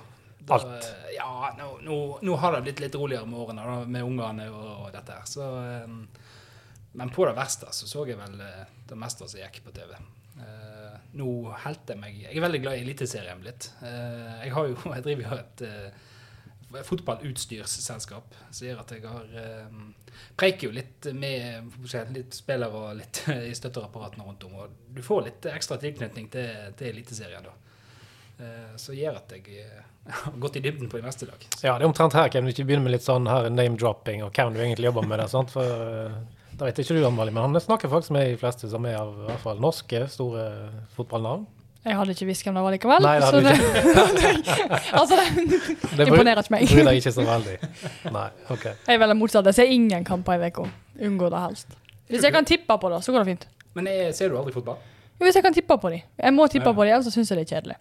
Da, 0.49 0.56
Alt. 0.56 0.87
Ja, 1.12 1.50
nå, 1.59 1.67
nå, 1.85 1.97
nå 2.25 2.37
har 2.41 2.55
det 2.56 2.62
blitt 2.65 2.81
litt 2.81 2.97
roligere 2.97 3.29
med 3.29 3.41
årene 3.43 3.67
da, 3.67 3.81
med 3.85 4.06
ungene 4.06 4.47
og, 4.49 4.87
dette 4.95 5.19
her. 5.19 5.27
Så, 5.29 5.49
eh, 5.61 6.22
men 6.99 7.13
på 7.13 7.27
det 7.29 7.34
verste 7.37 7.69
så 7.77 7.89
så 7.91 8.06
jeg 8.08 8.17
vel 8.20 8.39
eh, 8.41 8.63
det 8.89 8.96
meste 8.96 9.29
som 9.29 9.43
gikk 9.43 9.61
på 9.67 9.75
TV. 9.77 9.99
Nå 11.19 11.27
holdt 11.65 11.89
jeg 11.91 11.99
meg 11.99 12.19
Jeg 12.20 12.37
er 12.37 12.43
veldig 12.44 12.58
glad 12.63 12.79
i 12.79 12.82
Eliteserien 12.84 13.41
blitt. 13.43 13.70
Jeg, 13.82 14.53
har 14.55 14.67
jo, 14.69 14.77
jeg 14.94 15.05
driver 15.06 15.25
jo 15.25 15.39
et 15.41 15.63
fotballutstyrsselskap 16.84 18.34
som 18.51 18.67
gjør 18.67 18.82
at 18.82 18.93
jeg 18.93 19.05
har 19.08 19.39
eh, 19.41 19.79
preiker 20.39 20.69
jo 20.69 20.75
litt 20.75 21.08
med 21.17 21.79
litt 22.15 22.37
spillere 22.37 22.82
og 22.82 22.98
litt 22.98 23.22
i 23.51 23.55
støtteapparatene 23.56 24.27
rundt 24.27 24.44
om. 24.48 24.58
Og 24.65 24.94
du 24.94 25.03
får 25.05 25.25
litt 25.29 25.48
ekstra 25.53 25.79
tilknytning 25.81 26.29
til, 26.32 26.69
til 26.79 26.93
Eliteserien 26.93 27.46
da. 27.46 27.55
Eh, 28.39 28.75
som 28.79 28.94
gjør 28.94 29.19
at 29.19 29.32
jeg 29.34 29.63
eh, 29.65 29.84
har 30.22 30.41
gått 30.41 30.60
i 30.60 30.65
dybden 30.65 30.91
på 30.91 31.01
i 31.01 31.05
meste 31.05 31.27
dag. 31.27 31.46
Ja, 31.58 31.77
det 31.77 31.87
er 31.87 31.91
omtrent 31.91 32.17
her 32.17 32.31
kan 32.32 32.46
du 32.46 32.53
ikke 32.53 32.69
begynne 32.69 32.87
med 32.87 32.94
litt 32.94 33.06
sånn 33.06 33.27
her 33.31 33.48
name-dropping 33.51 34.22
og 34.27 34.34
hvem 34.34 34.55
du 34.55 34.60
egentlig 34.63 34.91
jobber 34.91 35.08
med. 35.08 35.22
det, 35.22 35.31
sant? 35.32 35.55
For 35.55 35.67
eh, 35.67 36.19
da 36.58 36.69
vet 36.69 36.81
ikke 36.82 36.96
du, 36.96 37.05
Amalie, 37.06 37.34
men 37.34 37.48
han 37.48 37.63
snakker 37.63 37.91
faktisk 37.91 38.15
med 38.15 38.32
de 38.32 38.39
fleste 38.41 38.70
som 38.70 38.87
er 38.89 38.98
av 39.01 39.15
i 39.15 39.27
hvert 39.29 39.43
fall 39.44 39.63
norske 39.63 40.05
store 40.10 40.44
fotballnavn. 40.96 41.46
Jeg 41.87 41.97
hadde 41.97 42.11
ikke 42.13 42.27
visst 42.27 42.44
hvem 42.44 42.55
det 42.58 42.63
var 42.65 42.73
likevel. 42.75 43.03
Nei, 43.03 43.15
det 43.20 43.25
hadde 43.29 43.39
så 43.39 43.49
du 43.49 44.39
altså, 45.01 45.17
det 45.97 45.99
Det 45.99 46.06
imponerer 46.08 46.43
ikke 46.43 46.55
meg. 46.56 46.67
bryr 46.69 46.85
deg 46.91 46.99
ikke 47.01 47.13
så 47.15 47.25
veldig. 47.25 47.55
Nei, 48.13 48.27
OK. 48.51 48.65
Jeg 48.67 48.94
er 48.97 48.99
vel 49.05 49.15
motsatt. 49.17 49.47
Jeg 49.49 49.55
ser 49.61 49.70
ingen 49.73 50.05
kamper 50.05 50.37
i 50.43 50.51
uka. 50.51 50.67
Unngår 51.08 51.31
det 51.35 51.41
helst. 51.47 51.77
Hvis 52.08 52.25
jeg 52.27 52.32
kan 52.35 52.44
tippe 52.49 52.79
på 52.82 52.91
det, 52.93 52.99
så 53.05 53.13
går 53.15 53.25
det 53.25 53.31
fint. 53.32 53.47
Men 53.79 53.87
jeg, 53.87 54.15
ser 54.17 54.29
du 54.32 54.39
aldri 54.41 54.53
fotball? 54.56 54.77
Jo, 55.19 55.25
Hvis 55.27 55.35
jeg 55.39 55.44
kan 55.47 55.55
tippe 55.55 55.79
på 55.79 55.91
dem. 55.94 56.03
Jeg 56.19 56.35
må 56.35 56.47
tippe 56.51 56.67
Ja. 56.69 56.75
på 56.75 56.85
dem, 56.85 56.93
ellers 56.94 57.05
så 57.08 57.15
syns 57.15 57.31
jeg 57.31 57.39
det 57.41 57.47
er 57.47 57.55
kjedelig. 57.56 57.77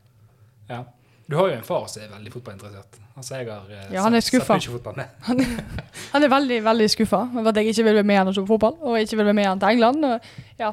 Ja. 0.70 0.80
Du 1.30 1.36
har 1.36 1.50
jo 1.50 1.56
en 1.58 1.64
far 1.68 1.88
som 1.92 2.04
er 2.06 2.08
veldig 2.14 2.32
fotballinteressert. 2.32 3.00
Altså, 3.18 3.36
jeg 3.36 3.48
har 3.50 3.64
eh, 3.70 3.94
Ja, 3.94 4.02
han 4.06 4.14
er 4.16 4.22
sett- 4.22 4.32
sett 4.32 4.42
skuffa. 4.42 4.54
mye 4.62 4.78
fotball 4.78 4.96
med. 5.02 5.08
Han 6.14 6.24
er 6.24 6.30
veldig 6.32 6.60
veldig 6.64 6.88
skuffa 6.94 7.20
over 7.36 7.50
at 7.50 7.56
jeg 7.60 7.74
ikke 7.74 7.84
vil 7.90 7.96
være 8.00 8.04
med 8.08 8.18
han 8.22 8.28
og 8.32 8.36
se 8.38 8.42
på 8.46 8.48
fotball, 8.54 8.78
og 8.82 9.00
ikke 9.02 9.18
vil 9.18 9.26
være 9.26 9.34
med 9.42 9.46
han 9.50 9.60
til 9.60 9.70
England. 9.76 10.06
Og, 10.06 10.20
ja. 10.60 10.72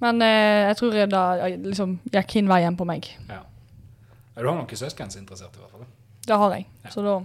Men 0.00 0.22
eh, 0.22 0.68
jeg 0.68 0.76
tror 0.78 0.92
det 0.94 1.06
da, 1.10 1.22
liksom, 1.48 1.96
gikk 2.14 2.36
hin 2.38 2.48
veien 2.50 2.76
på 2.78 2.86
meg. 2.86 3.08
Ja. 3.28 3.40
Du 4.38 4.44
har 4.46 4.54
noen 4.54 4.68
søsken 4.78 5.10
som 5.10 5.18
er 5.18 5.24
interessert, 5.24 5.56
i 5.56 5.62
hvert 5.64 5.72
fall. 5.74 5.86
Det 6.28 6.36
har 6.38 6.54
jeg. 6.54 6.66
Ja. 6.84 6.90
Så 6.94 7.02
da 7.02 7.16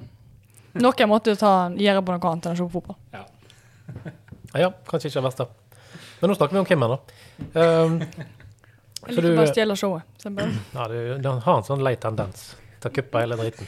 Noen 0.81 1.09
måtte 1.11 1.35
jo 1.35 1.37
gjøre 1.37 2.01
på 2.01 2.15
noe 2.15 2.29
annet 2.31 2.47
enn 2.49 2.55
å 2.55 2.57
se 2.57 2.65
på 2.65 2.79
fotball. 2.79 2.97
Ja. 3.13 3.25
Ja, 4.53 4.67
kanskje 4.85 5.09
ikke 5.09 5.17
det 5.17 5.25
verste. 5.25 5.45
Men 6.21 6.29
nå 6.29 6.35
snakker 6.37 6.53
vi 6.53 6.59
om 6.61 6.65
Kim 6.69 6.83
her, 6.85 6.91
da. 6.93 6.97
Um, 7.57 7.95
Jeg 7.99 9.15
liker 9.15 9.25
du- 9.25 9.35
bare 9.37 9.47
å 9.47 9.53
stjele 9.53 9.75
showet. 9.77 10.03
Ja, 10.77 10.85
du, 10.91 10.97
du 11.21 11.29
har 11.29 11.57
en 11.57 11.65
sånn 11.65 11.81
lei 11.85 11.95
tendens 12.01 12.51
til 12.83 12.91
å 12.91 12.93
kuppe 12.93 13.23
hele 13.23 13.37
driten. 13.39 13.65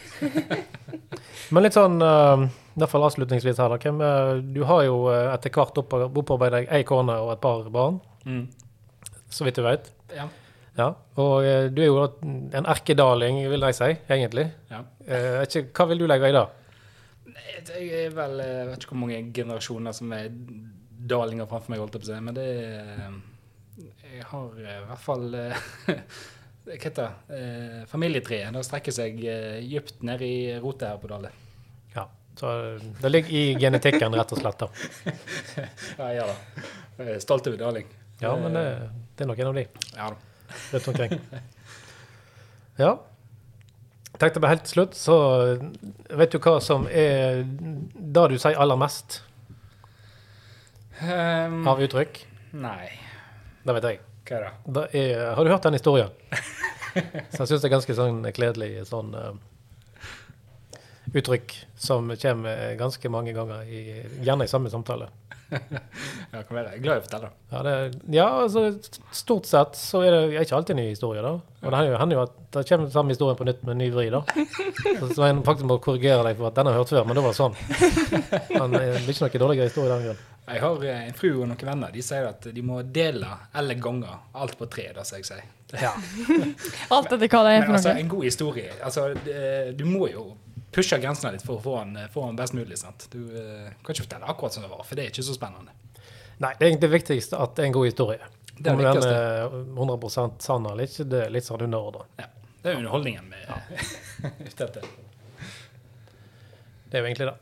Men 1.53 1.65
litt 1.65 1.73
sånn, 1.77 1.97
uh, 2.01 2.45
i 2.45 2.81
hvert 2.81 2.91
fall 2.93 3.05
avslutningsvis 3.07 3.57
her, 3.61 3.73
da. 3.73 3.79
Hvem, 3.81 4.01
uh, 4.01 4.41
du 4.55 4.61
har 4.69 4.83
jo 4.85 4.99
uh, 5.09 5.31
etter 5.33 5.53
hvert 5.57 5.77
opp- 5.81 5.97
opparbeidet 6.05 6.63
deg 6.65 6.71
ei 6.77 6.85
kone 6.87 7.17
og 7.21 7.33
et 7.35 7.41
par 7.45 7.65
barn, 7.73 8.01
Mm. 8.25 8.45
Så 9.35 9.47
vidt 9.47 9.59
du 9.59 9.65
vet. 9.65 9.91
Ja. 10.15 10.27
Ja, 10.75 10.89
og 11.21 11.45
uh, 11.45 11.67
du 11.71 11.81
er 11.83 11.87
jo 11.87 12.01
en 12.25 12.65
erkedaling, 12.67 13.37
vil 13.51 13.63
jeg 13.69 13.77
si, 13.77 13.91
egentlig. 14.11 14.49
ja. 14.71 14.81
Uh, 15.05 15.43
ikke, 15.45 15.67
hva 15.75 15.85
vil 15.91 16.01
du 16.01 16.07
legge 16.09 16.31
i 16.31 16.35
det? 16.35 16.45
Jeg 17.65 18.05
er 18.05 18.13
vel 18.15 18.39
Jeg 18.41 18.67
vet 18.69 18.83
ikke 18.83 18.93
hvor 18.93 19.01
mange 19.03 19.19
generasjoner 19.35 19.95
som 19.95 20.11
er 20.15 20.29
dalinger 21.09 21.47
framfor 21.49 21.73
meg, 21.73 21.81
holdt 21.83 21.97
jeg 21.97 22.03
på 22.03 22.07
å 22.07 22.13
si, 22.13 22.21
men 22.25 22.37
det 22.37 22.45
er 22.45 23.17
Jeg 24.15 24.27
har 24.31 24.61
eh, 24.61 24.77
i 24.79 24.85
hvert 24.89 25.03
fall 25.03 25.25
eh, 25.39 25.65
Hva 26.65 26.77
heter 26.81 26.95
det? 26.97 27.37
Eh, 27.37 27.81
familietreet. 27.91 28.53
Det 28.55 28.63
strekker 28.65 28.95
seg 28.95 29.19
eh, 29.29 29.59
dypt 29.61 30.01
ned 30.07 30.23
i 30.25 30.35
rotet 30.63 30.87
her 30.89 31.01
på 31.01 31.11
Dale. 31.11 31.29
Ja, 31.93 32.07
så 32.39 32.53
det 33.03 33.11
ligger 33.11 33.35
i 33.37 33.43
genetikken, 33.61 34.15
rett 34.17 34.33
og 34.33 34.41
slett. 34.41 34.63
da. 34.63 34.71
Ja, 35.99 36.09
ja 36.15 36.25
da. 36.31 36.65
Jeg 37.05 37.21
stolt 37.21 37.45
over 37.51 37.61
daling. 37.61 37.91
Ja, 38.21 38.35
men 38.39 38.53
det, 38.55 38.63
det 39.17 39.25
er 39.25 39.29
nok 39.29 39.39
en 39.43 39.49
av 39.51 39.57
de 39.57 39.65
Ja 39.95 40.07
da. 40.13 40.15
rundt 40.73 40.87
omkring. 40.93 41.19
Ja. 42.75 42.89
Tenkte 44.19 44.41
bare 44.43 44.51
helt 44.57 44.65
til 44.67 44.73
slutt, 44.73 44.95
så 44.99 45.13
vet 46.11 46.33
du 46.33 46.41
hva 46.43 46.57
som 46.63 46.89
er 46.91 47.45
det 47.47 48.25
du 48.31 48.35
sier 48.39 48.59
aller 48.59 48.79
mest 48.79 49.21
Um, 51.03 51.65
av 51.67 51.81
uttrykk? 51.83 52.21
nei. 52.55 52.87
Det 53.65 53.73
vet 53.75 53.87
jeg. 53.89 53.97
Hva 54.29 54.37
da? 54.39 54.51
det? 54.63 54.83
Det 54.93 55.01
er, 55.01 55.23
har 55.35 55.43
du 55.43 55.49
hørt 55.51 55.65
den 55.67 55.75
historien? 55.75 56.11
Så 57.33 57.41
jeg 57.43 57.49
syns 57.49 57.59
det 57.59 57.67
er 57.67 57.73
ganske 57.73 57.95
sånn 57.97 58.21
kledelig 58.31 58.69
sånn 58.87 59.09
uh, 59.11 59.33
uttrykk 61.11 61.51
som 61.75 62.07
kommer 62.21 62.77
ganske 62.79 63.11
mange 63.11 63.33
ganger, 63.35 63.67
i, 63.67 63.81
gjerne 64.23 64.47
i 64.47 64.51
samme 64.51 64.71
samtale. 64.71 65.09
Ja, 66.35 66.41
kan 66.43 66.57
være. 66.57 66.71
Jeg 66.75 66.81
glad 66.83 66.97
i 66.97 66.99
å 66.99 67.03
fortelle. 67.05 67.29
Ja, 67.53 67.59
det, 67.63 67.73
ja, 68.11 68.25
altså 68.43 68.63
stort 69.15 69.45
sett 69.47 69.77
så 69.79 70.01
er 70.03 70.11
det 70.11 70.21
er 70.35 70.43
ikke 70.43 70.57
alltid 70.57 70.75
en 70.75 70.81
ny 70.83 70.87
historie, 70.91 71.21
da. 71.23 71.31
Og 71.65 71.71
det 71.71 71.77
hender 71.79 71.91
jo- 71.93 71.99
hender 72.01 72.17
jo 72.19 72.23
at 72.25 72.33
det 72.55 72.63
kommer 72.69 72.89
samme 72.93 73.13
historien 73.15 73.37
på 73.39 73.47
nytt 73.47 73.63
med 73.63 73.75
en 73.75 73.81
ny 73.83 73.89
vri, 73.93 74.07
da. 74.11 74.21
Så, 74.99 75.09
så 75.15 75.25
en 75.29 75.39
faktisk 75.47 75.67
må 75.69 75.77
korrigere 75.83 76.25
deg 76.27 76.37
for 76.39 76.49
at 76.49 76.57
den 76.59 76.67
har 76.69 76.75
jeg 76.75 76.83
hørt 76.83 76.93
før, 76.95 77.07
men 77.09 77.19
det 77.19 77.23
var 77.25 77.37
sånn. 77.39 77.55
Men 78.55 78.75
eh, 78.79 78.93
det 78.95 79.03
blir 79.05 79.15
ikke 79.15 79.27
noe 79.29 79.43
dårligere 79.45 79.69
historie 79.71 79.91
den 79.93 80.07
grunn. 80.09 80.23
Jeg 80.45 80.61
har 80.61 80.83
eh, 80.91 81.03
en 81.09 81.15
fru 81.17 81.29
og 81.33 81.47
noen 81.49 81.69
venner. 81.71 81.93
De 81.95 82.03
sier 82.05 82.27
at 82.29 82.47
de 82.53 82.61
må 82.65 82.81
dele 82.95 83.31
eller 83.57 83.79
gange 83.81 84.17
alt 84.37 84.57
på 84.59 84.67
tre. 84.69 84.89
da, 84.97 85.03
som 85.07 85.17
jeg 85.21 85.29
sier. 85.31 85.45
Ja. 85.81 85.95
Alt 86.93 87.09
etter 87.15 87.27
hva 87.31 87.41
det 87.47 87.55
er 87.55 87.63
Men 87.63 87.67
for 87.71 87.77
altså, 87.79 87.93
noe. 87.95 88.01
en 88.03 88.09
god 88.11 88.23
historie 88.23 88.69
altså, 88.85 89.07
Du 89.75 89.81
må 89.89 90.05
jo 90.11 90.27
pushe 90.75 90.99
grensene 91.01 91.31
litt 91.35 91.45
for 91.45 91.57
å 91.57 91.63
få 91.63 91.75
den, 91.83 92.09
få 92.11 92.25
den 92.27 92.39
best 92.39 92.55
mulig. 92.57 92.77
sant? 92.81 93.07
Du 93.13 93.21
eh, 93.31 93.71
kan 93.81 93.95
ikke 93.95 94.05
fortelle 94.05 94.31
akkurat 94.31 94.57
som 94.57 94.65
det 94.65 94.71
var, 94.71 94.83
for 94.87 94.99
det 94.99 95.05
er 95.07 95.13
ikke 95.13 95.25
så 95.27 95.35
spennende. 95.37 95.73
Nei, 96.43 96.51
det 96.51 96.65
er 96.65 96.67
egentlig 96.69 96.83
det 96.89 96.95
viktigste 96.97 97.39
at 97.39 97.55
det 97.55 97.63
er 97.63 97.69
en 97.71 97.77
god 97.77 97.87
historie. 97.87 98.27
Det 98.57 98.69
er 98.69 98.75
Om 98.75 98.81
den 98.81 98.87
viktigste. 98.87 99.15
er 99.15 99.55
100 99.79 100.43
sann 100.43 100.67
eller 100.71 100.87
ikke, 100.87 101.07
det 101.11 101.21
er 101.25 101.33
litt 101.35 101.47
sånn 101.47 101.63
underordna. 101.65 102.05
Ja, 102.19 102.27
det 102.61 102.71
er 102.73 102.79
underholdningen 102.81 103.31
med 103.31 103.39
ute 104.51 104.67
etter. 104.69 104.87
Det 106.85 106.99
er 106.99 107.03
jo 107.03 107.09
egentlig 107.09 107.27
det. 107.31 107.37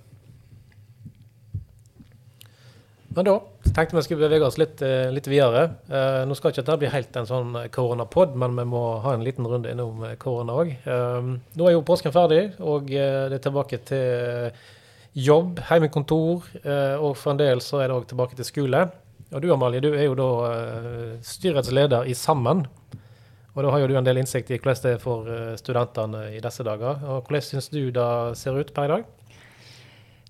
Men 3.13 3.27
da 3.27 3.33
tenkte 3.75 3.95
vi 3.95 4.03
skulle 4.07 4.25
bevege 4.25 4.47
oss 4.47 4.57
litt, 4.57 4.81
eh, 4.81 5.11
litt 5.13 5.27
videre. 5.29 5.63
Eh, 5.89 6.23
nå 6.25 6.33
skal 6.37 6.51
ikke 6.51 6.63
dette 6.63 6.77
bli 6.81 6.89
helt 6.89 7.17
en 7.19 7.29
sånn 7.29 7.57
koronapod, 7.73 8.33
men 8.35 8.55
vi 8.57 8.65
må 8.65 8.81
ha 9.03 9.13
en 9.13 9.25
liten 9.25 9.45
runde 9.45 9.69
innom 9.69 10.01
eh, 10.07 10.15
korona 10.17 10.55
òg. 10.63 10.71
Eh, 10.81 11.29
nå 11.59 11.67
er 11.67 11.75
jo 11.75 11.85
påsken 11.85 12.15
ferdig, 12.15 12.55
og 12.59 12.89
eh, 12.89 13.29
det 13.29 13.37
er 13.37 13.45
tilbake 13.45 13.79
til 13.85 14.57
jobb, 15.13 15.61
hjemmekontor, 15.69 16.49
eh, 16.63 16.97
og 16.97 17.13
for 17.19 17.35
en 17.35 17.41
del 17.43 17.61
så 17.61 17.83
er 17.83 17.91
det 17.91 17.99
òg 17.99 18.09
tilbake 18.09 18.39
til 18.39 18.49
skole. 18.49 18.87
Og 19.33 19.41
du 19.41 19.51
Amalie, 19.53 19.81
du 19.81 19.91
er 19.93 20.07
jo 20.07 20.17
da 20.17 20.29
eh, 20.49 21.17
styrets 21.25 21.71
leder 21.73 22.09
i 22.09 22.17
Sammen. 22.17 22.65
Og 23.53 23.61
da 23.61 23.69
har 23.69 23.83
jo 23.83 23.91
du 23.91 23.97
en 23.97 24.05
del 24.05 24.17
innsikt 24.17 24.49
i 24.49 24.57
hvordan 24.57 24.81
det 24.81 24.95
er 24.95 25.01
for 25.01 25.29
eh, 25.29 25.53
studentene 25.61 26.23
i 26.33 26.41
disse 26.41 26.65
dager. 26.65 27.01
Og 27.05 27.27
hvordan 27.27 27.45
syns 27.45 27.69
du 27.73 27.91
det 27.93 28.09
ser 28.41 28.57
ut 28.57 28.73
per 28.73 28.89
i 28.89 28.93
dag? 28.95 29.05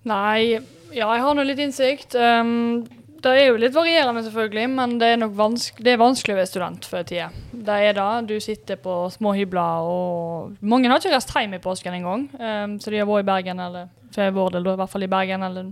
Nei, 0.04 0.58
ja, 0.92 1.08
jeg 1.08 1.24
har 1.24 1.34
nå 1.34 1.44
litt 1.46 1.62
innsikt. 1.64 2.14
Um, 2.14 2.84
det 3.24 3.32
er 3.32 3.46
jo 3.48 3.56
litt 3.56 3.72
varierende, 3.72 4.20
selvfølgelig, 4.26 4.66
men 4.76 4.98
det 5.00 5.08
er 5.14 5.20
nok 5.22 5.32
vanske, 5.38 5.80
det 5.80 5.94
er 5.94 6.00
vanskelig 6.02 6.34
å 6.34 6.38
være 6.42 6.50
student 6.50 6.88
for 6.90 7.06
tida. 7.08 7.30
Det 7.52 7.76
er 7.88 7.96
det. 7.96 8.08
Du 8.28 8.34
sitter 8.44 8.76
på 8.76 8.96
små 9.14 9.32
hybler, 9.32 9.88
og 9.88 10.58
mange 10.60 10.90
har 10.92 11.00
ikke 11.00 11.14
reist 11.14 11.32
hjem 11.32 11.56
i 11.56 11.62
påsken 11.64 11.96
engang. 11.96 12.26
Um, 12.36 12.74
så 12.80 12.92
de 12.92 13.00
har 13.00 13.08
vært 13.08 13.24
i 13.24 13.30
Bergen, 13.30 13.62
eller 13.64 13.88
for 14.14 14.36
vår 14.36 14.58
del, 14.58 14.68
i 14.74 14.76
hvert 14.82 14.92
fall 14.92 15.06
i 15.06 15.10
Bergen 15.10 15.42
eller 15.42 15.70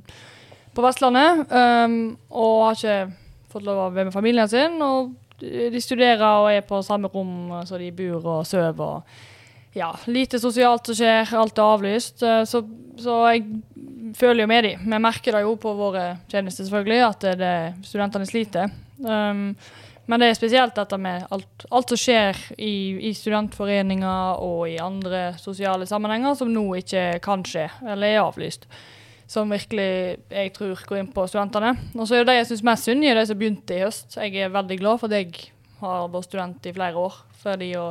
på 0.72 0.82
Vestlandet. 0.86 1.44
Um, 1.52 1.98
og 2.32 2.62
har 2.64 2.78
ikke 2.80 3.52
fått 3.52 3.66
lov 3.68 3.82
å 3.82 3.90
være 3.92 4.08
med 4.08 4.16
familien 4.16 4.48
sin. 4.48 4.80
Og 4.82 5.12
de 5.42 5.82
studerer 5.82 6.24
og 6.24 6.48
er 6.54 6.64
på 6.64 6.80
samme 6.86 7.10
rom 7.12 7.52
så 7.68 7.78
de 7.78 7.92
bor 7.94 8.24
og 8.38 8.48
sover. 8.48 8.80
og 8.80 9.76
ja, 9.76 9.90
lite 10.06 10.40
sosialt 10.40 10.88
som 10.88 10.96
skjer, 10.98 11.30
alt 11.36 11.58
er 11.58 11.68
avlyst. 11.76 12.22
eh, 12.22 12.42
Så, 12.44 12.62
så 13.00 13.18
jeg 13.32 13.46
føler 14.18 14.44
jo 14.44 14.50
med 14.50 14.64
de. 14.66 14.72
Vi 14.82 14.98
merker 15.04 15.36
det 15.36 15.44
jo 15.44 15.54
på 15.60 15.72
våre 15.78 16.04
tjenester, 16.30 16.66
selvfølgelig, 16.66 17.00
at 17.06 17.26
det, 17.38 17.54
studentene 17.86 18.28
sliter. 18.28 18.72
Um, 19.02 19.52
men 20.10 20.20
det 20.20 20.28
er 20.28 20.36
spesielt 20.36 20.74
dette 20.76 20.98
med 20.98 21.28
alt, 21.32 21.66
alt 21.70 21.92
som 21.92 22.00
skjer 22.00 22.38
i, 22.58 23.08
i 23.08 23.12
studentforeninger 23.14 24.42
og 24.42 24.64
i 24.68 24.80
andre 24.82 25.30
sosiale 25.38 25.86
sammenhenger 25.86 26.34
som 26.38 26.50
nå 26.50 26.64
ikke 26.80 27.04
kan 27.22 27.44
skje, 27.46 27.68
eller 27.86 28.08
er 28.08 28.24
avlyst. 28.24 28.66
Som 29.30 29.54
virkelig 29.54 30.18
jeg 30.28 30.52
tror 30.56 30.82
går 30.88 31.00
inn 31.00 31.12
på 31.14 31.24
studentene. 31.30 31.76
Og 31.94 32.04
så 32.08 32.18
er 32.18 32.26
det 32.26 32.32
de 32.32 32.40
jeg 32.40 32.50
syns 32.50 32.64
mest 32.66 32.88
synd 32.88 33.06
i, 33.06 33.14
de 33.14 33.24
som 33.30 33.38
begynte 33.38 33.78
i 33.78 33.84
høst. 33.86 34.18
Jeg 34.18 34.42
er 34.42 34.52
veldig 34.52 34.80
glad 34.82 35.00
for 35.00 35.08
at 35.08 35.22
jeg 35.22 35.52
har 35.80 36.10
vært 36.12 36.28
student 36.28 36.68
i 36.68 36.74
flere 36.74 37.06
år. 37.06 37.22
Fordi 37.42 37.70
å 37.80 37.86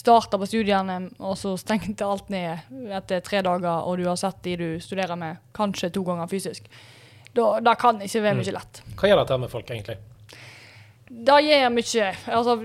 starte 0.00 0.38
på 0.40 0.48
studiene, 0.48 0.98
og 1.20 1.36
så 1.38 1.54
stengte 1.60 2.06
alt 2.08 2.30
ned 2.32 2.70
etter 2.96 3.22
tre 3.24 3.42
dager, 3.44 3.84
og 3.84 4.00
du 4.00 4.06
har 4.08 4.18
sett 4.20 4.40
de 4.46 4.56
du 4.56 4.68
studerer 4.82 5.18
med, 5.20 5.42
kanskje 5.56 5.92
to 5.94 6.04
ganger 6.06 6.30
fysisk. 6.30 6.70
Da, 7.36 7.58
da 7.62 7.76
kan 7.78 8.00
ikke 8.02 8.24
være 8.24 8.38
mye 8.40 8.54
lett. 8.56 8.80
Hva 8.98 9.10
gjør 9.10 9.20
dette 9.22 9.38
med 9.38 9.52
folk, 9.52 9.68
egentlig? 9.70 9.98
Det 11.10 11.36
gjør 11.42 11.72
mye. 11.74 12.08
Altså, 12.38 12.56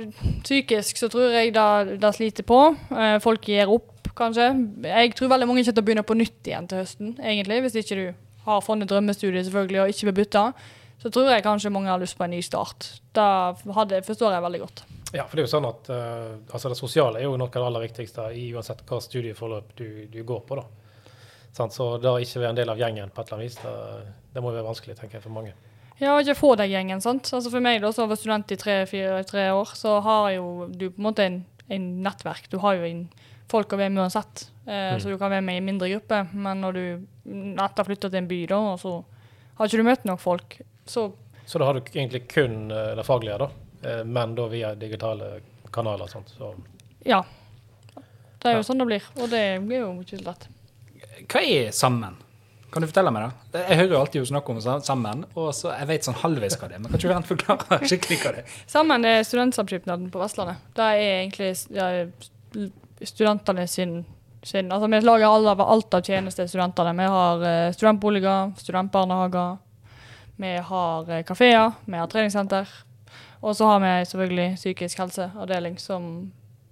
psykisk 0.45 1.01
så 1.01 1.09
tror 1.09 1.33
jeg 1.33 1.53
det, 1.53 1.97
det 2.01 2.13
sliter 2.13 2.45
på. 2.45 2.59
Eh, 2.93 3.17
folk 3.21 3.45
gir 3.49 3.71
opp, 3.73 4.09
kanskje. 4.17 4.51
Jeg 4.85 5.13
tror 5.17 5.33
veldig 5.33 5.49
mange 5.49 5.63
kommer 5.65 5.75
til 5.75 5.83
å 5.83 5.87
begynne 5.89 6.05
på 6.07 6.17
nytt 6.17 6.49
igjen 6.49 6.69
til 6.69 6.81
høsten, 6.81 7.15
egentlig. 7.19 7.61
Hvis 7.65 7.79
ikke 7.81 7.99
du 7.99 8.05
har 8.45 8.61
funnet 8.61 8.89
drømmestudiet 8.89 9.47
selvfølgelig 9.47 9.81
og 9.81 9.93
ikke 9.93 10.09
vil 10.09 10.19
bytte. 10.21 10.43
Så 11.01 11.11
tror 11.13 11.29
jeg 11.33 11.45
kanskje 11.45 11.73
mange 11.73 11.91
har 11.91 12.01
lyst 12.01 12.17
på 12.17 12.25
en 12.25 12.33
ny 12.33 12.41
start. 12.45 12.93
Det 13.13 14.01
forstår 14.07 14.37
jeg 14.37 14.45
veldig 14.45 14.61
godt. 14.61 14.85
Ja, 15.15 15.23
for 15.29 15.37
det 15.37 15.45
er 15.45 15.47
jo 15.47 15.53
sånn 15.53 15.67
at 15.69 15.89
uh, 15.93 16.33
altså 16.51 16.71
det 16.71 16.77
sosiale 16.79 17.21
er 17.21 17.29
jo 17.29 17.37
noe 17.39 17.47
av 17.47 17.55
det 17.55 17.67
aller 17.69 17.85
viktigste 17.85 18.25
i 18.35 18.49
uansett 18.55 18.81
hva 18.89 18.99
studieforløp 19.03 19.71
du, 19.79 19.87
du 20.11 20.19
går 20.27 20.41
på. 20.47 20.57
da. 20.59 20.65
Sånn, 21.55 21.71
Så 21.71 21.93
da 22.03 22.17
ikke 22.19 22.41
være 22.41 22.51
en 22.51 22.59
del 22.59 22.73
av 22.73 22.81
gjengen 22.81 23.13
på 23.15 23.23
et 23.23 23.31
eller 23.31 23.39
annet 23.39 23.47
vis, 23.47 23.61
det, 23.63 24.25
det 24.35 24.43
må 24.43 24.51
jo 24.51 24.57
være 24.57 24.67
vanskelig, 24.67 24.97
tenker 24.99 25.19
jeg, 25.19 25.23
for 25.23 25.35
mange. 25.37 25.53
Ja, 26.01 26.17
ikke 26.19 26.35
få 26.35 26.49
deg 26.59 26.73
gjengen, 26.73 26.99
sant. 27.03 27.29
Altså 27.31 27.51
for 27.53 27.63
meg 27.63 27.79
da, 27.83 27.93
som 27.95 28.09
var 28.11 28.19
student 28.19 28.51
i 28.51 28.57
tre-fire 28.59 29.45
år, 29.55 29.71
så 29.79 29.95
har 30.03 30.33
jo 30.35 30.67
du 30.67 30.89
på 30.89 30.99
en 30.99 31.07
måte 31.07 31.23
en, 31.23 31.37
en 31.71 31.85
nettverk. 32.03 32.49
Du 32.51 32.59
har 32.65 32.75
jo 32.75 32.89
en, 32.89 33.05
folk 33.51 33.71
å 33.71 33.79
være 33.79 33.93
med 33.93 34.03
uansett, 34.03 34.49
eh, 34.67 34.97
så 34.99 35.07
du 35.07 35.15
kan 35.21 35.31
være 35.31 35.45
med 35.47 35.61
i 35.61 35.63
mindre 35.63 35.87
grupper. 35.93 36.27
Men 36.35 36.59
når 36.65 36.75
du 36.75 36.83
etter 37.63 37.87
flytter 37.87 38.11
til 38.11 38.19
en 38.19 38.27
by, 38.33 38.41
da, 38.51 38.59
og 38.73 38.81
så 38.81 38.97
har 39.55 39.69
ikke 39.69 39.79
du 39.79 39.87
møtt 39.87 40.09
nok 40.09 40.19
folk, 40.19 40.57
så 40.85 41.13
Så 41.45 41.59
da 41.61 41.69
har 41.69 41.77
du 41.77 41.85
egentlig 41.85 42.25
kun 42.27 42.71
eh, 42.73 42.95
det 42.97 43.05
faglige, 43.05 43.37
da, 43.39 43.47
men 44.05 44.35
da 44.37 44.47
via 44.51 44.73
digitale 44.75 45.39
kanaler. 45.73 46.07
Sant? 46.07 46.29
Så, 46.37 46.53
ja. 47.05 47.23
Det 48.41 48.51
er 48.51 48.59
jo 48.59 48.67
sånn 48.67 48.83
det 48.83 48.85
blir, 48.91 49.09
og 49.17 49.31
det 49.31 49.43
blir 49.65 49.81
jo 49.81 49.89
ikke 50.03 50.21
lett. 50.25 50.47
Hva 51.31 51.41
er 51.41 51.71
sammen? 51.73 52.17
Kan 52.75 52.83
du 52.83 52.89
fortelle 52.89 53.11
meg 53.15 53.29
det? 53.53 53.61
Jeg 53.69 53.77
hører 53.79 53.93
jo 53.93 53.99
alltid 54.01 54.25
snakk 54.27 54.49
om 54.51 54.57
sammen, 54.61 55.21
og 55.39 55.53
så 55.55 55.71
jeg 55.71 55.87
vet 55.87 56.07
sånn 56.07 56.17
halvveis 56.19 56.57
hva 56.59 56.67
det 56.67 56.75
er. 56.75 56.81
Men 56.83 56.91
kan 56.91 56.99
ikke 56.99 57.19
du 57.23 57.29
forklare 57.29 57.87
skikkelig 57.91 58.17
hva 58.19 58.33
det 58.35 58.41
er? 58.43 58.57
Sammen 58.67 59.07
er 59.07 59.21
studentsamskipnaden 59.23 60.09
på 60.11 60.19
Vestlandet. 60.19 60.65
Det 60.75 60.87
er 60.91 61.03
egentlig 61.21 61.53
ja, 61.71 61.87
studentene 62.99 63.63
sin, 63.71 64.01
sin 64.43 64.73
Altså 64.75 64.89
vi 64.91 64.99
lager 65.01 65.29
alle, 65.29 65.55
alt 65.55 65.95
av 65.95 66.03
tjenester 66.03 66.49
studentene. 66.51 66.91
Vi 66.99 67.07
har 67.15 67.45
eh, 67.47 67.69
studentboliger, 67.77 68.51
studentbarnehager, 68.59 69.55
vi 70.43 70.51
har 70.73 71.15
eh, 71.15 71.23
kafeer, 71.31 71.71
vi 71.85 72.01
har 72.01 72.11
treningssenter. 72.11 72.75
Og 73.45 73.53
så 73.55 73.67
har 73.69 73.83
vi 73.83 73.91
selvfølgelig 74.09 74.55
psykisk 74.57 75.03
helseavdeling 75.03 75.77
som 75.81 76.09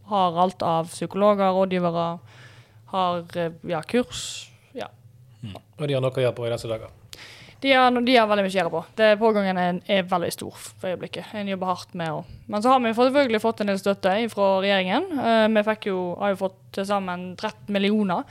har 0.10 0.40
alt 0.42 0.66
av 0.66 0.90
psykologer, 0.90 1.54
rådgivere, 1.54 2.08
har 2.94 3.38
eh, 3.38 3.54
ja, 3.70 3.82
kurs. 3.86 4.50
Ja. 4.74 4.90
og 5.54 5.88
de 5.88 5.94
har 5.94 6.02
noe 6.04 6.12
å 6.12 6.24
gjøre 6.26 6.36
på 6.38 6.48
i 6.48 6.52
disse 6.54 6.70
dager. 6.72 6.90
De 7.64 7.72
har, 7.72 7.96
de 7.96 8.16
har 8.18 8.28
veldig 8.28 8.44
mye 8.44 8.52
å 8.52 8.58
gjøre 8.58 8.72
på. 8.74 8.82
Det 9.00 9.20
Pågangen 9.22 9.58
er, 9.62 9.78
er 9.88 10.10
veldig 10.10 10.32
stor 10.36 10.58
for 10.58 10.90
øyeblikket. 10.90 11.30
En 11.40 11.48
jobber 11.48 11.70
hardt 11.70 11.94
med 11.96 12.10
å 12.12 12.26
Men 12.52 12.60
så 12.64 12.74
har 12.74 12.80
vi 12.84 12.92
selvfølgelig 12.92 13.40
fått 13.40 13.62
en 13.64 13.70
del 13.72 13.80
støtte 13.80 14.12
fra 14.34 14.48
regjeringen. 14.66 15.04
Eh, 15.16 15.48
vi 15.54 15.62
fikk 15.70 15.88
jo, 15.94 15.98
har 16.20 16.30
jo 16.34 16.42
fått 16.42 16.60
til 16.76 16.86
sammen 16.90 17.20
13 17.38 17.72
millioner 17.72 18.28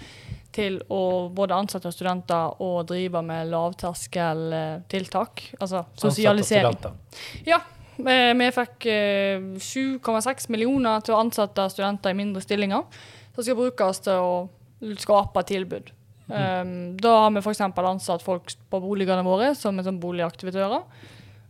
til 0.52 0.82
å 0.92 1.32
både 1.32 1.56
ansette 1.56 1.88
studenter 1.94 2.60
og 2.60 2.86
drive 2.90 3.22
med 3.24 3.48
lavterskeltiltak. 3.54 5.32
Altså 5.60 5.86
sosialisering. 5.96 6.66
Ansatte 6.68 6.92
studenter. 6.92 7.48
Ja. 7.48 7.60
Eh, 7.98 8.32
Vi 8.38 8.50
fikk 8.56 8.86
eh, 8.90 9.48
7,6 9.58 10.48
millioner 10.52 11.04
til 11.04 11.16
å 11.16 11.22
ansette 11.22 11.68
studenter 11.72 12.12
i 12.12 12.18
mindre 12.18 12.42
stillinger. 12.44 12.84
Som 13.32 13.46
skal 13.46 13.58
brukes 13.58 14.02
til 14.04 14.20
å 14.20 14.94
skape 15.00 15.44
tilbud. 15.48 15.92
Mm. 16.32 16.94
da 17.02 17.10
har 17.24 17.32
vi 17.34 17.40
f.eks. 17.42 17.60
ansatt 17.60 18.22
folk 18.24 18.54
på 18.70 18.78
boligene 18.80 19.24
våre 19.26 19.50
som 19.58 19.76
er 19.76 19.84
sånn 19.84 19.98
boligaktivitører. 20.00 20.86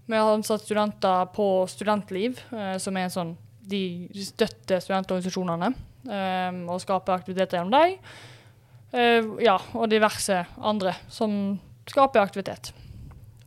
Vi 0.06 0.16
har 0.16 0.34
ansatt 0.34 0.64
studenter 0.64 1.26
på 1.34 1.66
Studentliv, 1.70 2.40
eh, 2.52 2.76
som 2.78 2.96
er 2.96 3.06
en 3.06 3.14
sånn 3.14 3.32
De 3.62 4.10
støtter 4.26 4.82
studentorganisasjonene 4.82 5.68
um, 5.70 6.56
og 6.74 6.80
skaper 6.82 7.14
aktiviteter 7.14 7.60
gjennom 7.60 7.76
dem. 7.76 7.92
Eh, 8.90 9.28
ja, 9.46 9.54
og 9.78 9.86
diverse 9.88 10.40
andre 10.58 10.96
som 11.06 11.54
skaper 11.88 12.24
aktivitet. 12.24 12.72